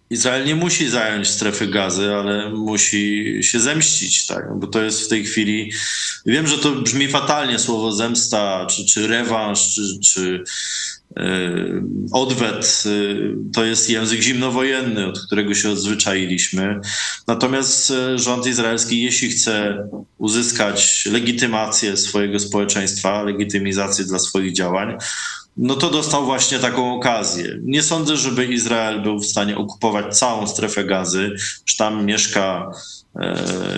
Izrael 0.09 0.45
nie 0.45 0.55
musi 0.55 0.89
zająć 0.89 1.27
strefy 1.27 1.67
gazy, 1.67 2.13
ale 2.15 2.49
musi 2.49 3.37
się 3.41 3.59
zemścić, 3.59 4.25
tak? 4.25 4.59
bo 4.59 4.67
to 4.67 4.81
jest 4.81 5.05
w 5.05 5.07
tej 5.07 5.25
chwili. 5.25 5.71
Wiem, 6.25 6.47
że 6.47 6.57
to 6.57 6.71
brzmi 6.71 7.07
fatalnie 7.07 7.59
słowo 7.59 7.91
zemsta, 7.91 8.67
czy, 8.69 8.85
czy 8.85 9.07
rewanż, 9.07 9.73
czy, 9.75 9.81
czy 9.99 10.43
odwet 12.11 12.83
e, 12.85 12.89
to 13.53 13.65
jest 13.65 13.89
język 13.89 14.21
zimnowojenny, 14.21 15.05
od 15.05 15.19
którego 15.19 15.53
się 15.53 15.69
odzwyczailiśmy. 15.69 16.79
Natomiast 17.27 17.91
e, 17.91 18.19
rząd 18.19 18.47
izraelski, 18.47 19.01
jeśli 19.01 19.29
chce 19.29 19.87
uzyskać 20.17 21.05
legitymację 21.11 21.97
swojego 21.97 22.39
społeczeństwa, 22.39 23.23
legitymizację 23.23 24.05
dla 24.05 24.19
swoich 24.19 24.53
działań, 24.53 24.97
no 25.57 25.75
to 25.75 25.89
dostał 25.89 26.25
właśnie 26.25 26.59
taką 26.59 26.95
okazję. 26.95 27.59
Nie 27.63 27.83
sądzę, 27.83 28.17
żeby 28.17 28.45
Izrael 28.45 29.01
był 29.01 29.19
w 29.19 29.25
stanie 29.25 29.57
okupować 29.57 30.17
całą 30.17 30.47
strefę 30.47 30.83
gazy, 30.83 31.35
że 31.65 31.77
tam 31.77 32.05
mieszka 32.05 32.71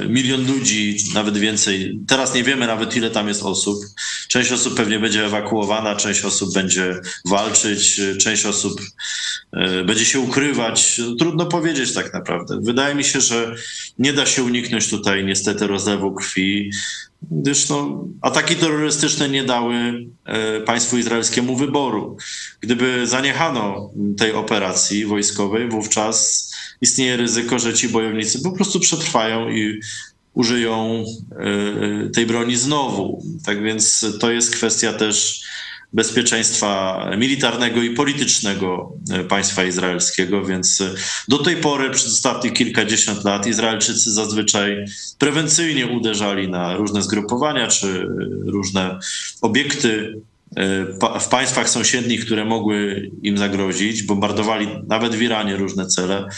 milion 0.10 0.48
ludzi, 0.48 0.98
nawet 1.14 1.38
więcej. 1.38 2.00
Teraz 2.08 2.36
nie 2.36 2.44
wiemy 2.44 2.68
nawet, 2.68 2.96
ile 2.96 3.12
tam 3.12 3.28
jest 3.28 3.44
osób. 3.44 3.80
Część 4.28 4.52
osób 4.52 4.76
pewnie 4.76 5.00
będzie 5.00 5.26
ewakuowana, 5.26 5.96
część 5.96 6.26
osób 6.26 6.54
będzie 6.54 7.00
walczyć, 7.26 8.02
część 8.20 8.46
osób 8.46 8.82
e, 9.54 9.84
będzie 9.84 10.06
się 10.06 10.20
ukrywać. 10.20 11.02
Trudno 11.20 11.46
powiedzieć 11.46 11.94
tak 11.94 12.14
naprawdę. 12.14 12.60
Wydaje 12.62 12.96
mi 12.96 13.04
się, 13.04 13.22
że 13.22 13.56
nie 14.00 14.14
da 14.14 14.26
się 14.26 14.44
uniknąć 14.44 14.90
tutaj 14.90 15.26
niestety 15.26 15.68
rozlewu 15.68 16.12
krwi, 16.12 16.72
gdyż 17.22 17.70
no, 17.70 18.06
ataki 18.22 18.56
terrorystyczne 18.56 19.30
nie 19.30 19.44
dały 19.44 19.76
e, 20.26 20.62
państwu 20.62 20.98
izraelskiemu 20.98 21.56
wyboru. 21.56 22.18
Gdyby 22.62 23.08
zaniechano 23.08 23.90
tej 24.18 24.34
operacji 24.34 25.06
wojskowej, 25.06 25.70
wówczas 25.70 26.48
istnieje 26.82 27.18
ryzyko, 27.18 27.60
że 27.60 27.74
ci 27.74 27.90
bojownicy 27.90 28.42
po 28.42 28.52
prostu 28.52 28.80
przetrwają 28.80 29.50
i 29.50 29.80
użyją 30.34 31.04
e, 31.32 32.10
tej 32.10 32.26
broni 32.26 32.56
znowu. 32.56 33.24
Tak 33.46 33.64
więc 33.64 34.06
to 34.20 34.32
jest 34.32 34.56
kwestia 34.56 34.94
też 34.94 35.44
bezpieczeństwa 35.94 37.02
militarnego 37.18 37.82
i 37.82 37.90
politycznego 37.90 38.94
e, 39.12 39.24
państwa 39.24 39.64
izraelskiego, 39.64 40.46
więc 40.46 40.84
do 41.28 41.38
tej 41.38 41.58
pory, 41.58 41.90
przez 41.90 42.14
ostatnich 42.14 42.54
kilkadziesiąt 42.54 43.24
lat, 43.24 43.48
Izraelczycy 43.48 44.12
zazwyczaj 44.12 44.86
prewencyjnie 45.18 45.88
uderzali 45.88 46.50
na 46.50 46.76
różne 46.76 47.02
zgrupowania 47.02 47.68
czy 47.68 48.08
różne 48.46 49.00
obiekty 49.42 50.22
e, 50.56 50.86
w 51.20 51.28
państwach 51.30 51.70
sąsiednich, 51.70 52.26
które 52.26 52.46
mogły 52.46 53.10
im 53.24 53.38
zagrozić, 53.38 54.04
bombardowali 54.04 54.68
nawet 54.88 55.16
w 55.16 55.22
Iranie 55.22 55.56
różne 55.56 55.88
cele. 55.88 56.30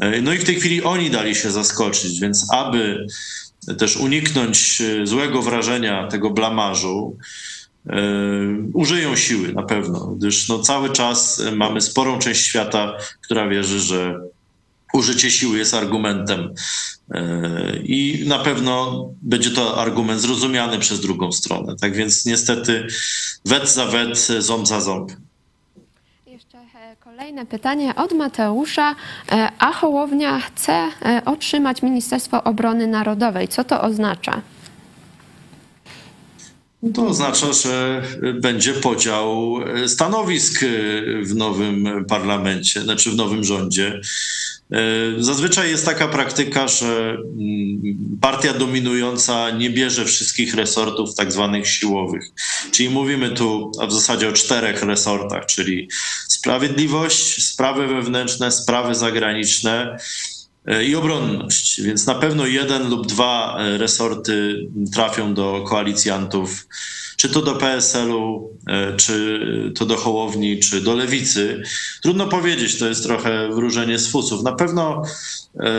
E, 0.00 0.20
no 0.20 0.32
i 0.32 0.38
w 0.38 0.44
tej 0.44 0.56
chwili 0.56 0.82
oni 0.82 1.10
dali 1.10 1.34
się 1.34 1.50
zaskoczyć, 1.50 2.20
więc 2.20 2.46
aby 2.52 3.06
też 3.78 3.96
uniknąć 3.96 4.80
e, 4.80 5.06
złego 5.06 5.42
wrażenia 5.42 6.08
tego 6.08 6.30
blamażu, 6.30 7.16
e, 7.18 7.53
użyją 8.72 9.16
siły 9.16 9.52
na 9.52 9.62
pewno, 9.62 10.06
gdyż 10.06 10.48
no 10.48 10.58
cały 10.58 10.90
czas 10.90 11.42
mamy 11.56 11.80
sporą 11.80 12.18
część 12.18 12.46
świata, 12.46 12.96
która 13.22 13.48
wierzy, 13.48 13.80
że 13.80 14.20
użycie 14.92 15.30
siły 15.30 15.58
jest 15.58 15.74
argumentem 15.74 16.54
i 17.82 18.24
na 18.26 18.38
pewno 18.38 19.04
będzie 19.22 19.50
to 19.50 19.80
argument 19.80 20.20
zrozumiany 20.20 20.78
przez 20.78 21.00
drugą 21.00 21.32
stronę. 21.32 21.76
Tak 21.80 21.94
więc 21.94 22.26
niestety 22.26 22.86
wet 23.44 23.68
za 23.68 23.86
wet, 23.86 24.18
ząb 24.38 24.66
za 24.66 24.80
ząb. 24.80 25.12
Kolejne 27.04 27.46
pytanie 27.46 27.94
od 27.94 28.12
Mateusza. 28.12 28.94
E, 29.32 29.48
a 29.58 29.72
Hołownia 29.72 30.40
chce 30.40 30.72
e, 30.72 31.22
otrzymać 31.24 31.82
Ministerstwo 31.82 32.44
Obrony 32.44 32.86
Narodowej. 32.86 33.48
Co 33.48 33.64
to 33.64 33.80
oznacza? 33.80 34.42
To 36.94 37.06
oznacza, 37.06 37.52
że 37.52 38.02
będzie 38.40 38.72
podział 38.72 39.56
stanowisk 39.86 40.64
w 41.22 41.34
nowym 41.34 42.04
parlamencie, 42.08 42.82
znaczy 42.82 43.10
w 43.10 43.16
nowym 43.16 43.44
rządzie. 43.44 44.00
Zazwyczaj 45.18 45.70
jest 45.70 45.84
taka 45.84 46.08
praktyka, 46.08 46.68
że 46.68 47.16
mm, 47.16 48.18
partia 48.20 48.52
dominująca 48.52 49.50
nie 49.50 49.70
bierze 49.70 50.04
wszystkich 50.04 50.54
resortów 50.54 51.14
tak 51.14 51.32
zwanych 51.32 51.68
siłowych. 51.68 52.30
Czyli 52.70 52.90
mówimy 52.90 53.30
tu 53.30 53.72
w 53.88 53.92
zasadzie 53.92 54.28
o 54.28 54.32
czterech 54.32 54.82
resortach, 54.82 55.46
czyli 55.46 55.88
sprawiedliwość, 56.28 57.44
sprawy 57.46 57.86
wewnętrzne, 57.86 58.52
sprawy 58.52 58.94
zagraniczne 58.94 59.96
e, 59.96 59.98
i 60.86 60.94
obronność. 60.94 61.82
Więc 61.82 62.06
na 62.06 62.14
pewno 62.14 62.46
jeden 62.46 62.88
lub 62.88 63.06
dwa 63.06 63.58
e, 63.58 63.78
resorty 63.78 64.66
trafią 64.92 65.34
do 65.34 65.64
koalicjantów 65.68 66.66
czy 67.16 67.28
to 67.28 67.42
do 67.42 67.54
PSL-u, 67.54 68.50
e, 68.68 68.96
czy 68.96 69.72
to 69.74 69.86
do 69.86 69.96
Hołowni, 69.96 70.58
czy 70.58 70.80
do 70.80 70.94
Lewicy. 70.94 71.62
Trudno 72.02 72.26
powiedzieć, 72.26 72.78
to 72.78 72.88
jest 72.88 73.02
trochę 73.02 73.48
wróżenie 73.48 73.98
z 73.98 74.08
fusów. 74.08 74.42
Na 74.42 74.52
pewno 74.52 75.02
e, 75.56 75.70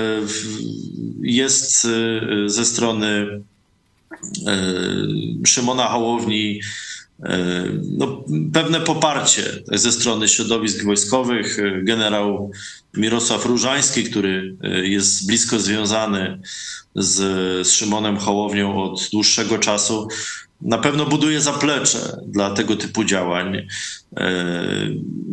jest 1.22 1.86
e, 1.86 2.50
ze 2.50 2.66
strony 2.66 3.42
Szymona 5.46 5.88
Hołowni 5.88 6.60
no, 7.98 8.24
pewne 8.54 8.80
poparcie 8.80 9.44
ze 9.72 9.92
strony 9.92 10.28
środowisk 10.28 10.86
wojskowych. 10.86 11.58
Generał 11.84 12.52
Mirosław 12.98 13.46
Różański, 13.46 14.04
który 14.04 14.56
jest 14.84 15.28
blisko 15.28 15.60
związany 15.60 16.40
z, 16.96 17.18
z 17.68 17.72
Szymonem 17.72 18.18
Hołownią 18.18 18.84
od 18.84 19.10
dłuższego 19.12 19.58
czasu, 19.58 20.08
na 20.62 20.78
pewno 20.78 21.06
buduje 21.06 21.42
zaplecze 21.42 22.18
dla 22.28 22.50
tego 22.50 22.76
typu 22.76 23.04
działań. 23.04 23.68
E, 24.18 24.34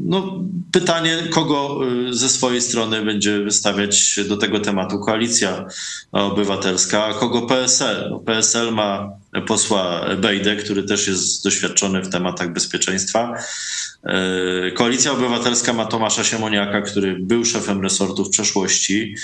no, 0.04 0.44
pytanie, 0.72 1.18
kogo 1.30 1.80
e, 2.08 2.14
ze 2.14 2.28
swojej 2.28 2.60
strony 2.60 3.04
będzie 3.04 3.38
wystawiać 3.40 4.20
do 4.28 4.36
tego 4.36 4.60
tematu 4.60 4.98
koalicja 4.98 5.66
obywatelska, 6.12 7.04
a 7.04 7.14
kogo 7.14 7.42
PSL. 7.42 8.08
No, 8.10 8.18
PSL 8.18 8.72
ma 8.72 9.10
posła 9.46 10.06
Bejdę, 10.16 10.56
który 10.56 10.82
też 10.82 11.08
jest 11.08 11.44
doświadczony 11.44 12.02
w 12.02 12.08
tematach 12.08 12.52
bezpieczeństwa. 12.52 13.34
E, 14.04 14.70
koalicja 14.70 15.12
Obywatelska 15.12 15.72
ma 15.72 15.84
Tomasza 15.86 16.24
Siemoniaka, 16.24 16.82
który 16.82 17.16
był 17.20 17.44
szefem 17.44 17.82
resortu 17.82 18.24
w 18.24 18.30
przeszłości. 18.30 19.14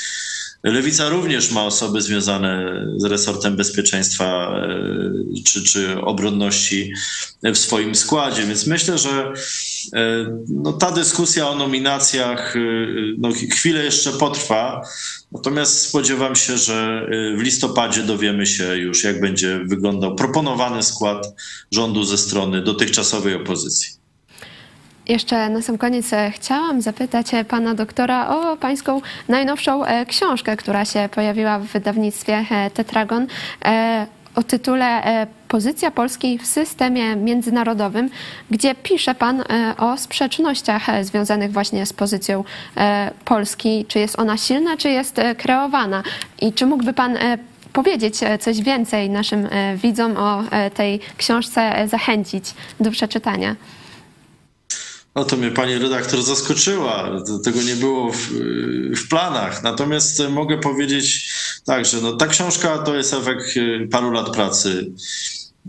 Lewica 0.63 1.09
również 1.09 1.51
ma 1.51 1.65
osoby 1.65 2.03
związane 2.03 2.85
z 2.97 3.05
resortem 3.05 3.57
bezpieczeństwa 3.57 4.57
e, 4.57 5.43
czy, 5.45 5.65
czy 5.65 6.01
obronności 6.01 6.93
w 7.43 7.59
swoim 7.59 7.95
składzie, 7.95 8.47
więc 8.47 8.67
myślę, 8.67 8.99
że 8.99 9.33
e, 9.95 10.27
no, 10.49 10.73
ta 10.73 10.91
dyskusja 10.91 11.49
o 11.49 11.55
nominacjach 11.55 12.57
e, 12.57 12.61
no, 13.19 13.29
chwilę 13.51 13.85
jeszcze 13.85 14.13
potrwa. 14.13 14.83
Natomiast 15.33 15.81
spodziewam 15.81 16.37
się, 16.37 16.59
że 16.59 17.07
w 17.37 17.43
listopadzie 17.43 18.03
dowiemy 18.03 18.47
się 18.47 18.77
już, 18.77 19.05
jak 19.05 19.21
będzie 19.21 19.61
wyglądał 19.65 20.15
proponowany 20.15 20.83
skład 20.83 21.35
rządu 21.73 22.05
ze 22.05 22.19
strony 22.19 22.63
dotychczasowej 22.63 23.35
opozycji. 23.35 23.98
Jeszcze 25.09 25.49
na 25.49 25.63
sam 25.63 25.79
koniec 25.79 26.13
e, 26.13 26.31
chciałam 26.31 26.83
zapytać 26.83 27.35
e, 27.35 27.45
pana 27.45 27.75
doktora 27.75 28.29
o 28.29 28.57
pańską 28.57 29.01
najnowszą 29.29 29.85
e, 29.85 30.07
książkę, 30.07 30.57
która 30.57 30.85
się 30.85 31.09
pojawiła 31.15 31.59
w 31.59 31.63
wydawnictwie 31.63 32.45
Tetragon 32.75 33.27
o 34.35 34.43
tytule 34.43 35.27
Pozycja 35.49 35.91
Polski 35.91 36.39
w 36.39 36.47
systemie 36.47 37.17
międzynarodowym, 37.17 38.11
gdzie 38.51 38.75
pisze 38.75 39.15
Pan 39.15 39.45
o 39.79 39.97
sprzecznościach 39.97 41.05
związanych 41.05 41.53
właśnie 41.53 41.87
z 41.87 41.93
pozycją 41.93 42.45
Polski. 43.25 43.85
Czy 43.89 43.99
jest 43.99 44.19
ona 44.19 44.37
silna, 44.37 44.77
czy 44.77 44.89
jest 44.89 45.21
kreowana? 45.39 46.03
I 46.41 46.53
czy 46.53 46.67
mógłby 46.67 46.93
Pan 46.93 47.19
powiedzieć 47.73 48.15
coś 48.41 48.61
więcej 48.61 49.11
naszym 49.11 49.49
widzom 49.77 50.17
o 50.17 50.43
tej 50.75 51.01
książce, 51.17 51.89
zachęcić 51.89 52.55
do 52.81 52.91
przeczytania? 52.91 53.57
No 55.15 55.25
to 55.25 55.37
mnie 55.37 55.51
pani 55.51 55.79
redaktor 55.79 56.23
zaskoczyła. 56.23 57.23
Tego 57.45 57.63
nie 57.63 57.77
było 57.77 58.13
w, 58.13 58.31
w, 58.97 59.09
planach. 59.09 59.63
Natomiast 59.63 60.23
mogę 60.31 60.59
powiedzieć 60.59 61.31
tak, 61.65 61.87
że 61.87 62.01
no, 62.01 62.13
ta 62.13 62.27
książka 62.27 62.79
to 62.79 62.97
jest 62.97 63.15
efekt 63.15 63.57
y, 63.57 63.89
paru 63.91 64.11
lat 64.11 64.31
pracy. 64.31 64.91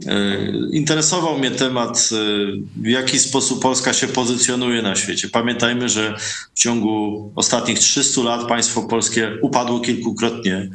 Y, 0.03 0.69
interesował 0.71 1.39
mnie 1.39 1.51
temat, 1.51 2.09
y, 2.11 2.81
w 2.81 2.87
jaki 2.87 3.19
sposób 3.19 3.61
Polska 3.61 3.93
się 3.93 4.07
pozycjonuje 4.07 4.81
na 4.81 4.95
świecie. 4.95 5.29
Pamiętajmy, 5.29 5.89
że 5.89 6.15
w 6.55 6.59
ciągu 6.59 7.31
ostatnich 7.35 7.79
300 7.79 8.21
lat 8.21 8.47
państwo 8.47 8.81
polskie 8.81 9.37
upadło 9.41 9.79
kilkukrotnie. 9.79 10.69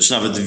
Czy 0.00 0.10
nawet 0.10 0.40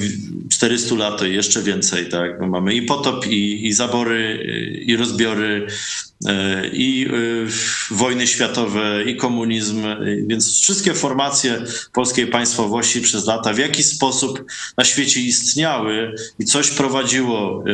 400 0.50 0.94
lat, 0.94 1.18
to 1.18 1.26
jeszcze 1.26 1.62
więcej, 1.62 2.08
tak? 2.08 2.40
Mamy 2.40 2.74
i 2.74 2.82
potop, 2.82 3.26
i, 3.26 3.66
i 3.66 3.72
zabory, 3.72 4.46
i 4.86 4.96
rozbiory, 4.96 5.66
i 6.72 7.06
e, 7.10 7.94
wojny 7.94 8.26
światowe, 8.26 9.04
i 9.06 9.16
komunizm, 9.16 9.82
więc 10.26 10.60
wszystkie 10.60 10.94
formacje 10.94 11.62
polskiej 11.92 12.26
państwowości 12.26 13.00
przez 13.00 13.26
lata 13.26 13.52
w 13.52 13.58
jaki 13.58 13.82
sposób 13.82 14.44
na 14.78 14.84
świecie 14.84 15.20
istniały 15.20 16.14
i 16.38 16.44
coś 16.44 16.70
prowadziło 16.70 17.64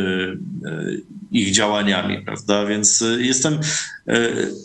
ich 1.31 1.53
działaniami, 1.53 2.25
prawda? 2.25 2.67
Więc 2.67 3.05
jestem 3.19 3.59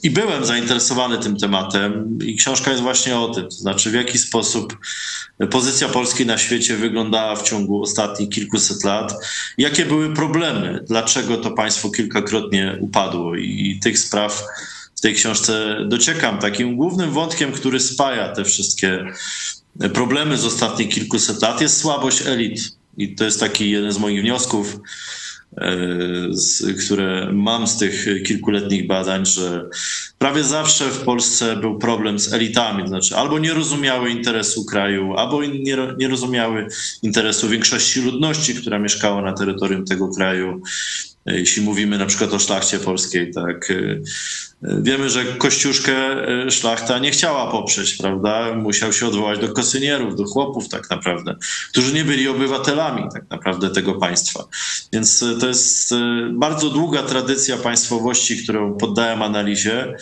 i 0.03 0.09
byłem 0.09 0.45
zainteresowany 0.45 1.17
tym 1.17 1.37
tematem 1.37 2.19
i 2.25 2.35
książka 2.35 2.71
jest 2.71 2.83
właśnie 2.83 3.17
o 3.17 3.29
tym, 3.29 3.43
to 3.43 3.55
znaczy 3.55 3.91
w 3.91 3.93
jaki 3.93 4.17
sposób 4.17 4.77
pozycja 5.51 5.89
Polski 5.89 6.25
na 6.25 6.37
świecie 6.37 6.77
wyglądała 6.77 7.35
w 7.35 7.43
ciągu 7.43 7.81
ostatnich 7.81 8.29
kilkuset 8.29 8.83
lat, 8.83 9.13
jakie 9.57 9.85
były 9.85 10.13
problemy, 10.13 10.83
dlaczego 10.87 11.37
to 11.37 11.51
państwo 11.51 11.89
kilkakrotnie 11.89 12.77
upadło 12.79 13.35
i 13.35 13.79
tych 13.83 13.99
spraw 13.99 14.43
w 14.95 15.01
tej 15.01 15.13
książce 15.13 15.77
dociekam. 15.87 16.39
Takim 16.39 16.75
głównym 16.75 17.11
wątkiem, 17.11 17.51
który 17.51 17.79
spaja 17.79 18.29
te 18.29 18.43
wszystkie 18.43 19.05
problemy 19.93 20.37
z 20.37 20.45
ostatnich 20.45 20.89
kilkuset 20.89 21.41
lat 21.41 21.61
jest 21.61 21.77
słabość 21.77 22.21
elit. 22.27 22.59
I 22.97 23.15
to 23.15 23.23
jest 23.25 23.39
taki 23.39 23.71
jeden 23.71 23.91
z 23.91 23.97
moich 23.97 24.21
wniosków 24.21 24.77
które 26.85 27.29
mam 27.33 27.67
z 27.67 27.77
tych 27.77 28.23
kilkuletnich 28.25 28.87
badań, 28.87 29.25
że 29.25 29.69
prawie 30.17 30.43
zawsze 30.43 30.85
w 30.85 30.99
Polsce 30.99 31.55
był 31.55 31.79
problem 31.79 32.19
z 32.19 32.33
elitami, 32.33 32.83
to 32.83 32.87
znaczy 32.87 33.15
albo 33.15 33.39
nie 33.39 33.53
rozumiały 33.53 34.09
interesu 34.09 34.65
kraju, 34.65 35.13
albo 35.13 35.43
nie, 35.43 35.77
nie 35.97 36.07
rozumiały 36.07 36.67
interesu 37.03 37.49
większości 37.49 38.01
ludności, 38.01 38.55
która 38.55 38.79
mieszkała 38.79 39.21
na 39.21 39.33
terytorium 39.33 39.85
tego 39.85 40.09
kraju. 40.09 40.61
E, 41.25 41.39
jeśli 41.39 41.61
mówimy 41.61 41.97
na 41.97 42.05
przykład 42.05 42.33
o 42.33 42.39
szlachcie 42.39 42.79
polskiej, 42.79 43.31
tak. 43.31 43.73
E, 44.67 44.81
wiemy, 44.81 45.09
że 45.09 45.25
Kościuszkę 45.25 45.93
e, 46.45 46.51
szlachta 46.51 46.99
nie 46.99 47.11
chciała 47.11 47.51
poprzeć, 47.51 47.93
prawda? 47.93 48.55
Musiał 48.55 48.93
się 48.93 49.07
odwołać 49.07 49.39
do 49.39 49.53
kosynierów, 49.53 50.15
do 50.15 50.25
chłopów 50.25 50.69
tak 50.69 50.89
naprawdę, 50.89 51.35
którzy 51.69 51.93
nie 51.93 52.05
byli 52.05 52.27
obywatelami 52.27 53.03
tak 53.13 53.29
naprawdę 53.29 53.69
tego 53.69 53.93
państwa. 53.93 54.47
Więc 54.93 55.25
to 55.39 55.47
jest 55.47 55.93
bardzo 56.31 56.69
długa 56.69 57.03
tradycja 57.03 57.57
państwowości, 57.57 58.43
którą 58.43 58.77
poddałem 58.77 59.21
analizie. 59.21 59.95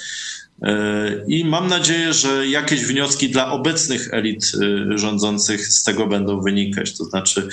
I 1.27 1.45
mam 1.45 1.67
nadzieję, 1.67 2.13
że 2.13 2.47
jakieś 2.47 2.85
wnioski 2.85 3.29
dla 3.29 3.51
obecnych 3.51 4.13
elit 4.13 4.51
rządzących 4.95 5.67
z 5.67 5.83
tego 5.83 6.07
będą 6.07 6.41
wynikać. 6.41 6.97
To 6.97 7.03
znaczy, 7.03 7.47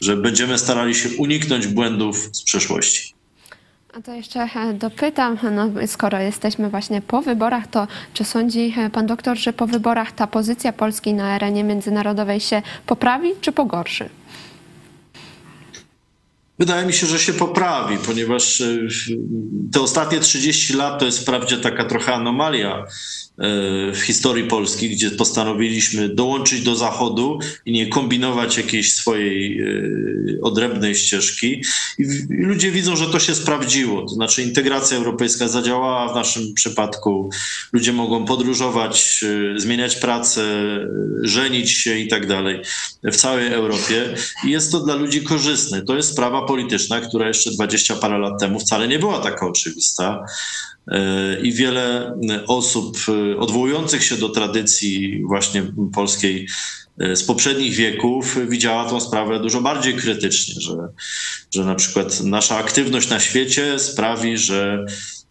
że 0.00 0.16
będziemy 0.16 0.58
starali 0.58 0.94
się 0.94 1.08
uniknąć 1.08 1.66
błędów 1.66 2.28
z 2.32 2.42
przeszłości. 2.42 3.15
A 3.96 4.02
to 4.02 4.12
jeszcze 4.14 4.40
e, 4.40 4.74
dopytam, 4.74 5.38
no, 5.52 5.86
skoro 5.86 6.18
jesteśmy 6.18 6.70
właśnie 6.70 7.02
po 7.02 7.22
wyborach, 7.22 7.66
to 7.66 7.88
czy 8.14 8.24
sądzi 8.24 8.74
e, 8.78 8.90
pan 8.90 9.06
doktor, 9.06 9.38
że 9.38 9.52
po 9.52 9.66
wyborach 9.66 10.12
ta 10.12 10.26
pozycja 10.26 10.72
Polski 10.72 11.14
na 11.14 11.34
arenie 11.34 11.64
międzynarodowej 11.64 12.40
się 12.40 12.62
poprawi 12.86 13.30
czy 13.40 13.52
pogorszy? 13.52 14.08
Wydaje 16.58 16.86
mi 16.86 16.92
się, 16.92 17.06
że 17.06 17.18
się 17.18 17.32
poprawi, 17.32 17.98
ponieważ 18.06 18.60
e, 18.60 18.66
te 19.72 19.80
ostatnie 19.80 20.20
30 20.20 20.74
lat 20.74 20.98
to 20.98 21.04
jest 21.04 21.20
wprawdzie 21.20 21.56
taka 21.56 21.84
trochę 21.84 22.14
anomalia 22.14 22.84
w 23.92 24.00
historii 24.06 24.44
Polski, 24.44 24.90
gdzie 24.90 25.10
postanowiliśmy 25.10 26.08
dołączyć 26.08 26.62
do 26.62 26.76
Zachodu 26.76 27.38
i 27.66 27.72
nie 27.72 27.86
kombinować 27.86 28.56
jakiejś 28.56 28.94
swojej 28.94 29.64
odrębnej 30.42 30.94
ścieżki. 30.94 31.62
I 31.98 32.04
ludzie 32.28 32.70
widzą, 32.70 32.96
że 32.96 33.06
to 33.06 33.18
się 33.18 33.34
sprawdziło. 33.34 34.02
To 34.02 34.08
znaczy, 34.08 34.42
integracja 34.42 34.96
europejska 34.96 35.48
zadziałała 35.48 36.12
w 36.12 36.14
naszym 36.14 36.54
przypadku. 36.54 37.30
Ludzie 37.72 37.92
mogą 37.92 38.24
podróżować, 38.24 39.24
zmieniać 39.56 39.96
pracę, 39.96 40.42
żenić 41.22 41.70
się 41.70 41.98
i 41.98 42.08
tak 42.08 42.26
dalej 42.26 42.60
w 43.04 43.16
całej 43.16 43.52
Europie. 43.52 44.14
I 44.44 44.50
jest 44.50 44.72
to 44.72 44.80
dla 44.80 44.94
ludzi 44.94 45.22
korzystne. 45.22 45.82
To 45.82 45.96
jest 45.96 46.12
sprawa 46.12 46.42
polityczna, 46.42 47.00
która 47.00 47.28
jeszcze 47.28 47.50
20 47.50 47.96
parę 47.96 48.18
lat 48.18 48.40
temu 48.40 48.60
wcale 48.60 48.88
nie 48.88 48.98
była 48.98 49.18
taka 49.18 49.46
oczywista. 49.46 50.26
E, 50.90 51.40
I 51.40 51.52
wiele 51.52 52.14
osób 52.46 52.96
e, 53.08 53.38
odwołujących 53.38 54.04
się 54.04 54.16
do 54.16 54.28
tradycji 54.28 55.22
właśnie 55.24 55.62
polskiej 55.94 56.48
e, 56.98 57.16
z 57.16 57.24
poprzednich 57.24 57.74
wieków 57.74 58.36
widziała 58.48 58.88
tą 58.88 59.00
sprawę 59.00 59.40
dużo 59.40 59.60
bardziej 59.60 59.94
krytycznie, 59.94 60.54
że, 60.60 60.76
że 61.54 61.64
na 61.64 61.74
przykład 61.74 62.20
nasza 62.20 62.56
aktywność 62.56 63.10
na 63.10 63.20
świecie 63.20 63.78
sprawi, 63.78 64.38
że 64.38 64.86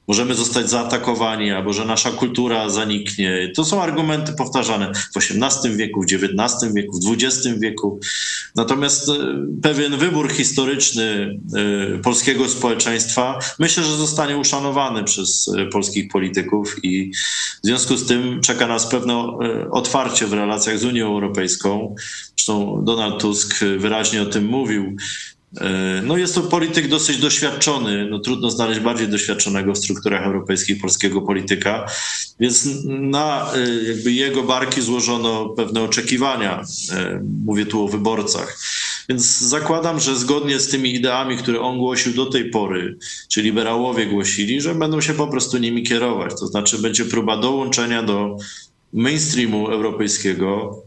możemy 0.08 0.36
zostać 0.36 0.70
zaatakowani, 0.70 1.52
albo 1.52 1.74
że 1.74 1.86
nasza 1.86 2.12
kultura 2.12 2.70
zaniknie. 2.70 3.52
To 3.56 3.66
są 3.66 3.82
argumenty 3.82 4.34
powtarzane 4.34 4.92
w 4.94 5.18
XVIII 5.18 5.78
wieku, 5.78 6.02
w 6.02 6.06
XIX 6.06 6.74
wieku, 6.74 7.00
w 7.00 7.24
XX 7.24 7.60
wieku. 7.60 8.00
Natomiast 8.56 9.10
e, 9.10 9.14
pewien 9.62 9.98
wybór 9.98 10.32
historyczny 10.32 11.40
e, 11.96 12.00
polskiego 12.00 12.50
społeczeństwa 12.50 13.40
myślę, 13.60 13.84
że 13.84 13.98
zostanie 13.98 14.38
uszanowany 14.38 15.04
przez 15.04 15.52
e, 15.58 15.66
polskich 15.66 16.08
polityków 16.12 16.76
i 16.84 17.12
w 17.64 17.68
związku 17.68 17.98
z 17.98 18.08
tym 18.08 18.42
czeka 18.42 18.68
nas 18.68 18.88
pewne 18.88 19.38
otwarcie 19.72 20.28
w 20.28 20.34
relacjach 20.34 20.80
z 20.80 20.86
Unią 20.86 21.08
Europejską. 21.08 21.96
Zresztą 22.36 22.82
Donald 22.86 23.22
Tusk 23.22 23.60
wyraźnie 23.78 24.22
o 24.22 24.26
tym 24.26 24.46
mówił, 24.46 24.96
no 26.04 26.18
jest 26.18 26.36
to 26.36 26.42
polityk 26.42 26.88
dosyć 26.88 27.18
doświadczony, 27.18 28.08
no 28.10 28.20
trudno 28.20 28.52
znaleźć 28.52 28.80
bardziej 28.80 29.08
doświadczonego 29.08 29.74
w 29.74 29.78
strukturach 29.78 30.24
europejskich 30.24 30.82
polskiego 30.82 31.22
polityka, 31.22 31.86
więc 32.40 32.68
na 32.86 33.54
e, 33.54 33.84
jakby 33.84 34.12
jego 34.12 34.44
barki 34.44 34.82
złożono 34.82 35.50
pewne 35.50 35.82
oczekiwania. 35.82 36.64
E, 36.92 37.22
mówię 37.46 37.66
tu 37.66 37.84
o 37.84 37.88
wyborcach. 37.88 38.60
Więc 39.10 39.40
zakładam, 39.40 40.00
że 40.00 40.16
zgodnie 40.16 40.60
z 40.60 40.68
tymi 40.68 40.96
ideami, 40.96 41.38
które 41.38 41.62
on 41.62 41.78
głosił 41.78 42.14
do 42.14 42.26
tej 42.26 42.50
pory, 42.50 42.98
czy 43.30 43.42
liberałowie 43.42 44.06
głosili, 44.06 44.62
że 44.62 44.76
będą 44.76 45.02
się 45.02 45.14
po 45.14 45.28
prostu 45.28 45.58
nimi 45.58 45.84
kierować. 45.84 46.32
To 46.40 46.48
znaczy 46.48 46.78
będzie 46.78 47.06
próba 47.06 47.38
dołączenia 47.38 48.04
do 48.04 48.38
mainstreamu 48.94 49.68
europejskiego, 49.68 50.82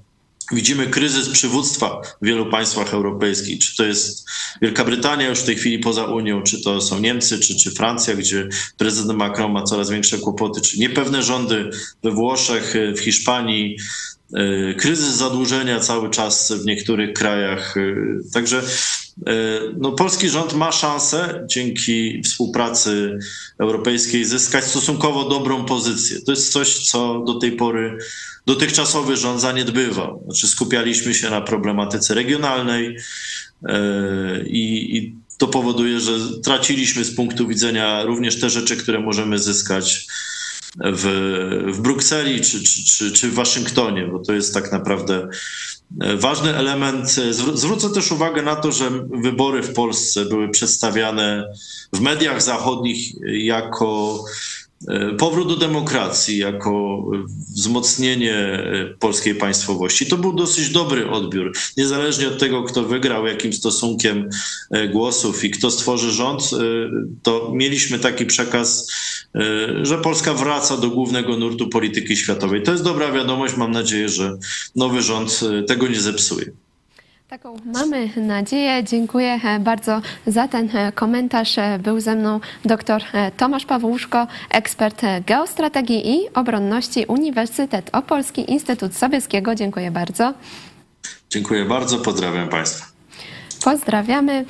Widzimy 0.52 0.86
kryzys 0.86 1.28
przywództwa 1.28 2.00
w 2.22 2.26
wielu 2.26 2.46
państwach 2.46 2.94
europejskich. 2.94 3.58
Czy 3.58 3.76
to 3.76 3.84
jest 3.84 4.28
Wielka 4.62 4.84
Brytania 4.84 5.28
już 5.28 5.38
w 5.38 5.44
tej 5.44 5.56
chwili 5.56 5.78
poza 5.78 6.04
Unią, 6.04 6.42
czy 6.42 6.62
to 6.62 6.80
są 6.80 7.00
Niemcy, 7.00 7.38
czy, 7.38 7.56
czy 7.56 7.70
Francja, 7.70 8.14
gdzie 8.14 8.48
prezydent 8.76 9.18
Macron 9.18 9.52
ma 9.52 9.62
coraz 9.62 9.90
większe 9.90 10.18
kłopoty, 10.18 10.60
czy 10.60 10.78
niepewne 10.78 11.22
rządy 11.22 11.70
we 12.02 12.10
Włoszech, 12.10 12.74
w 12.96 13.00
Hiszpanii, 13.00 13.76
e, 14.34 14.74
kryzys 14.74 15.14
zadłużenia 15.14 15.80
cały 15.80 16.10
czas 16.10 16.52
w 16.52 16.66
niektórych 16.66 17.12
krajach. 17.12 17.76
E, 17.76 17.82
także 18.32 18.62
no, 19.78 19.92
polski 19.92 20.28
rząd 20.28 20.54
ma 20.54 20.72
szansę 20.72 21.44
dzięki 21.46 22.22
współpracy 22.22 23.18
europejskiej 23.60 24.24
zyskać 24.24 24.64
stosunkowo 24.64 25.28
dobrą 25.28 25.64
pozycję. 25.64 26.20
To 26.20 26.32
jest 26.32 26.52
coś, 26.52 26.78
co 26.78 27.24
do 27.26 27.34
tej 27.34 27.52
pory 27.52 27.98
dotychczasowy 28.46 29.16
rząd 29.16 29.40
zaniedbywał. 29.40 30.22
Znaczy 30.24 30.48
skupialiśmy 30.48 31.14
się 31.14 31.30
na 31.30 31.40
problematyce 31.40 32.14
regionalnej 32.14 32.96
e, 33.68 34.44
i, 34.46 34.96
i 34.96 35.14
to 35.38 35.48
powoduje, 35.48 36.00
że 36.00 36.12
traciliśmy 36.44 37.04
z 37.04 37.14
punktu 37.14 37.48
widzenia 37.48 38.02
również 38.02 38.40
te 38.40 38.50
rzeczy, 38.50 38.76
które 38.76 39.00
możemy 39.00 39.38
zyskać 39.38 40.06
w, 40.76 41.04
w 41.72 41.80
Brukseli 41.80 42.40
czy, 42.40 42.62
czy, 42.62 42.84
czy, 42.84 43.12
czy 43.12 43.28
w 43.28 43.34
Waszyngtonie, 43.34 44.06
bo 44.06 44.18
to 44.18 44.32
jest 44.32 44.54
tak 44.54 44.72
naprawdę 44.72 45.14
e, 45.14 45.28
ważny 46.16 46.56
element. 46.56 47.10
Zwrócę 47.54 47.90
też 47.90 48.12
uwagę 48.12 48.42
na 48.42 48.56
to, 48.56 48.72
że 48.72 48.90
wybory 49.22 49.62
w 49.62 49.74
Polsce 49.74 50.24
były 50.24 50.48
przedstawiane 50.48 51.54
w 51.92 52.00
mediach 52.00 52.42
zachodnich 52.42 53.12
jako 53.26 54.18
E, 54.24 54.57
powrót 55.18 55.48
do 55.48 55.56
demokracji 55.56 56.38
jako 56.38 57.04
wzmocnienie 57.56 58.34
e, 58.34 58.94
polskiej 58.98 59.34
państwowości. 59.34 60.06
To 60.06 60.16
był 60.16 60.32
dosyć 60.32 60.70
dobry 60.70 61.10
odbiór. 61.10 61.52
Niezależnie 61.76 62.28
od 62.28 62.38
tego, 62.38 62.62
kto 62.62 62.82
wygrał, 62.82 63.26
jakim 63.26 63.52
stosunkiem 63.52 64.28
e, 64.70 64.88
głosów 64.88 65.44
i 65.44 65.50
kto 65.50 65.70
stworzy 65.70 66.12
rząd, 66.12 66.50
to 67.22 67.52
mieliśmy 67.54 67.98
taki 67.98 68.26
przekaz, 68.26 68.92
że 69.82 69.98
Polska 69.98 70.34
wraca 70.34 70.76
do 70.76 70.90
głównego 70.90 71.36
nurtu 71.36 71.68
polityki 71.68 72.16
światowej. 72.16 72.62
To 72.62 72.72
jest 72.72 72.84
dobra 72.84 73.12
wiadomość. 73.12 73.56
Mam 73.56 73.70
nadzieję, 73.70 74.08
że 74.08 74.38
nowy 74.76 75.02
rząd 75.02 75.40
tego 75.66 75.88
nie 75.88 76.00
zepsuje. 76.00 76.52
Taką 77.28 77.56
mamy 77.64 78.10
nadzieję. 78.16 78.84
Dziękuję 78.84 79.40
e, 79.44 79.60
bardzo 79.60 80.00
za 80.26 80.48
ten 80.48 80.76
e, 80.76 80.92
komentarz. 80.92 81.58
E, 81.58 81.78
był 81.82 82.00
ze 82.00 82.14
mną 82.14 82.40
dr 82.64 83.02
Tomasz 83.36 83.66
Pawłuszko, 83.66 84.26
ekspert 84.50 85.02
geostrategii 85.26 86.10
i 86.14 86.34
obronności 86.34 87.04
Uniwersytet 87.08 87.90
Opolski 87.92 88.50
Instytut 88.50 88.94
Sobieskiego. 88.94 89.54
Dziękuję 89.54 89.90
bardzo. 89.90 90.34
Dziękuję 91.30 91.64
bardzo. 91.64 91.98
Pozdrawiam 91.98 92.48
Państwa. 92.48 92.86
Pozdrawiamy. 93.64 94.44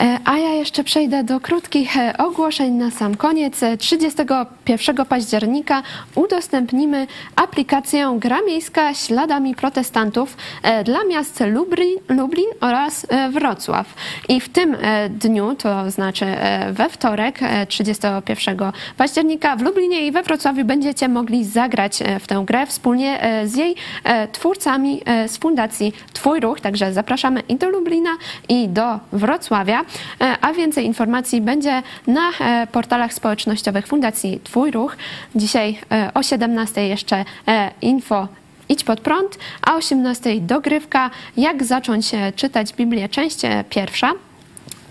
E, 0.00 0.18
a 0.24 0.38
ja 0.38 0.52
jeszcze 0.54 0.84
przejdę 0.84 1.24
do 1.24 1.40
krótkich 1.40 1.96
e, 1.96 2.16
ogłoszeń 2.18 2.72
na 2.72 2.90
sam 2.90 3.14
koniec. 3.14 3.60
31 3.78 5.00
e, 5.00 5.04
października 5.04 5.82
udostępnimy 6.14 7.06
aplikację 7.36 8.16
Gra 8.18 8.38
Miejska 8.46 8.94
śladami 8.94 9.54
protestantów 9.54 10.36
dla 10.84 11.04
miast 11.04 11.40
Lublin, 11.40 11.96
Lublin 12.08 12.46
oraz 12.60 13.06
Wrocław. 13.30 13.94
I 14.28 14.40
w 14.40 14.48
tym 14.48 14.76
dniu, 15.10 15.54
to 15.58 15.90
znaczy 15.90 16.26
we 16.72 16.88
wtorek 16.88 17.40
31 17.68 18.58
października 18.96 19.56
w 19.56 19.62
Lublinie 19.62 20.06
i 20.06 20.12
we 20.12 20.22
Wrocławiu 20.22 20.64
będziecie 20.64 21.08
mogli 21.08 21.44
zagrać 21.44 21.98
w 22.20 22.26
tę 22.26 22.42
grę 22.46 22.66
wspólnie 22.66 23.20
z 23.44 23.56
jej 23.56 23.74
twórcami 24.32 25.02
z 25.26 25.38
Fundacji 25.38 25.92
Twój 26.12 26.40
Ruch. 26.40 26.60
Także 26.60 26.92
zapraszamy 26.92 27.40
i 27.40 27.56
do 27.56 27.70
Lublina 27.70 28.10
i 28.48 28.68
do 28.68 29.00
Wrocławia. 29.12 29.83
E, 30.20 30.36
a 30.40 30.52
więcej 30.52 30.86
informacji 30.86 31.40
będzie 31.40 31.82
na 32.06 32.30
e, 32.40 32.66
portalach 32.66 33.12
społecznościowych 33.12 33.86
Fundacji 33.86 34.40
Twój 34.44 34.70
Ruch. 34.70 34.96
Dzisiaj 35.34 35.78
e, 35.92 36.10
o 36.14 36.22
17 36.22 36.88
jeszcze 36.88 37.24
info 37.82 38.28
Idź 38.68 38.84
pod 38.84 39.00
prąd, 39.00 39.38
a 39.62 39.74
o 39.74 39.76
18 39.76 40.40
dogrywka, 40.40 41.10
jak 41.36 41.64
zacząć 41.64 42.10
czytać 42.36 42.72
Biblię, 42.72 43.08
część 43.08 43.40
pierwsza. 43.70 44.12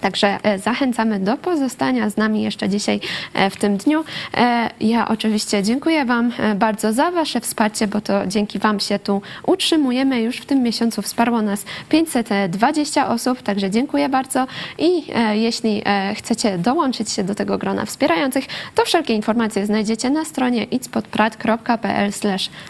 Także 0.04 0.39
e, 0.43 0.60
zachęcamy 0.60 1.20
do 1.20 1.38
pozostania 1.38 2.10
z 2.10 2.18
nami 2.18 2.41
jeszcze 2.41 2.70
dzisiaj 2.70 2.99
e, 3.34 3.49
w 3.49 3.58
tym 3.58 3.78
dniu. 3.78 4.04
E, 4.38 4.70
ja 4.80 5.08
oczywiście 5.08 5.64
dziękuję 5.64 6.06
Wam 6.06 6.32
bardzo 6.56 6.93
za 6.93 7.12
Wasze 7.12 7.41
wsparcie, 7.41 7.88
bo 7.88 8.01
to 8.01 8.28
dzięki 8.28 8.60
Wam 8.60 8.80
się 8.80 8.99
tu 8.99 9.22
utrzymujemy. 9.47 10.22
Już 10.22 10.38
w 10.38 10.45
tym 10.45 10.64
miesiącu 10.64 11.01
wsparło 11.01 11.41
nas 11.41 11.66
520 11.89 13.10
osób, 13.10 13.41
także 13.41 13.72
dziękuję 13.72 14.10
bardzo. 14.10 14.47
I 14.78 15.04
jeśli 15.34 15.84
chcecie 16.16 16.58
dołączyć 16.58 17.12
się 17.12 17.24
do 17.24 17.36
tego 17.36 17.58
grona 17.58 17.86
wspierających, 17.86 18.45
to 18.76 18.86
wszelkie 18.86 19.14
informacje 19.14 19.66
znajdziecie 19.66 20.10
na 20.10 20.26
stronie 20.26 20.64
itspodprat.pl 20.64 22.12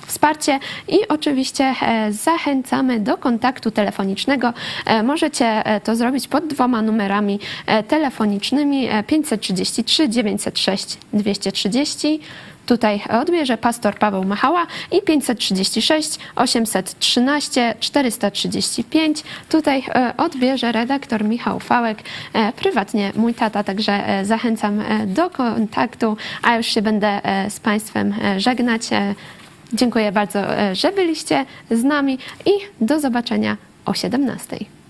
wsparcie 0.07 0.59
i 0.87 1.07
oczywiście 1.07 1.75
zachęcamy 2.09 2.99
do 2.99 3.17
kontaktu 3.17 3.71
telefonicznego. 3.71 4.53
Możecie 5.03 5.63
to 5.83 5.95
zrobić 5.95 6.27
pod 6.27 6.47
dwoma 6.47 6.81
numerami 6.81 7.22
numerami 7.23 7.39
e, 7.65 7.83
telefonicznymi 7.83 8.89
533 9.07 10.09
906 10.09 10.97
230. 11.13 12.19
Tutaj 12.65 13.01
odbierze 13.21 13.57
pastor 13.57 13.95
Paweł 13.95 14.23
Machała 14.23 14.67
i 14.91 15.01
536 15.01 16.19
813 16.35 17.75
435. 17.79 19.23
Tutaj 19.49 19.83
e, 19.87 20.13
odbierze 20.17 20.71
redaktor 20.71 21.23
Michał 21.23 21.59
Fałek, 21.59 21.97
e, 22.33 22.53
prywatnie 22.53 23.11
mój 23.15 23.33
tata, 23.33 23.63
także 23.63 24.03
zachęcam 24.23 24.83
do 25.07 25.29
kontaktu, 25.29 26.17
a 26.41 26.55
już 26.57 26.67
się 26.67 26.81
będę 26.81 27.21
z 27.49 27.59
Państwem 27.59 28.13
żegnać. 28.37 28.81
Dziękuję 29.73 30.11
bardzo, 30.11 30.39
że 30.73 30.91
byliście 30.91 31.45
z 31.71 31.83
nami 31.83 32.17
i 32.45 32.51
do 32.85 32.99
zobaczenia 32.99 33.57
o 33.85 33.93
17. 33.93 34.82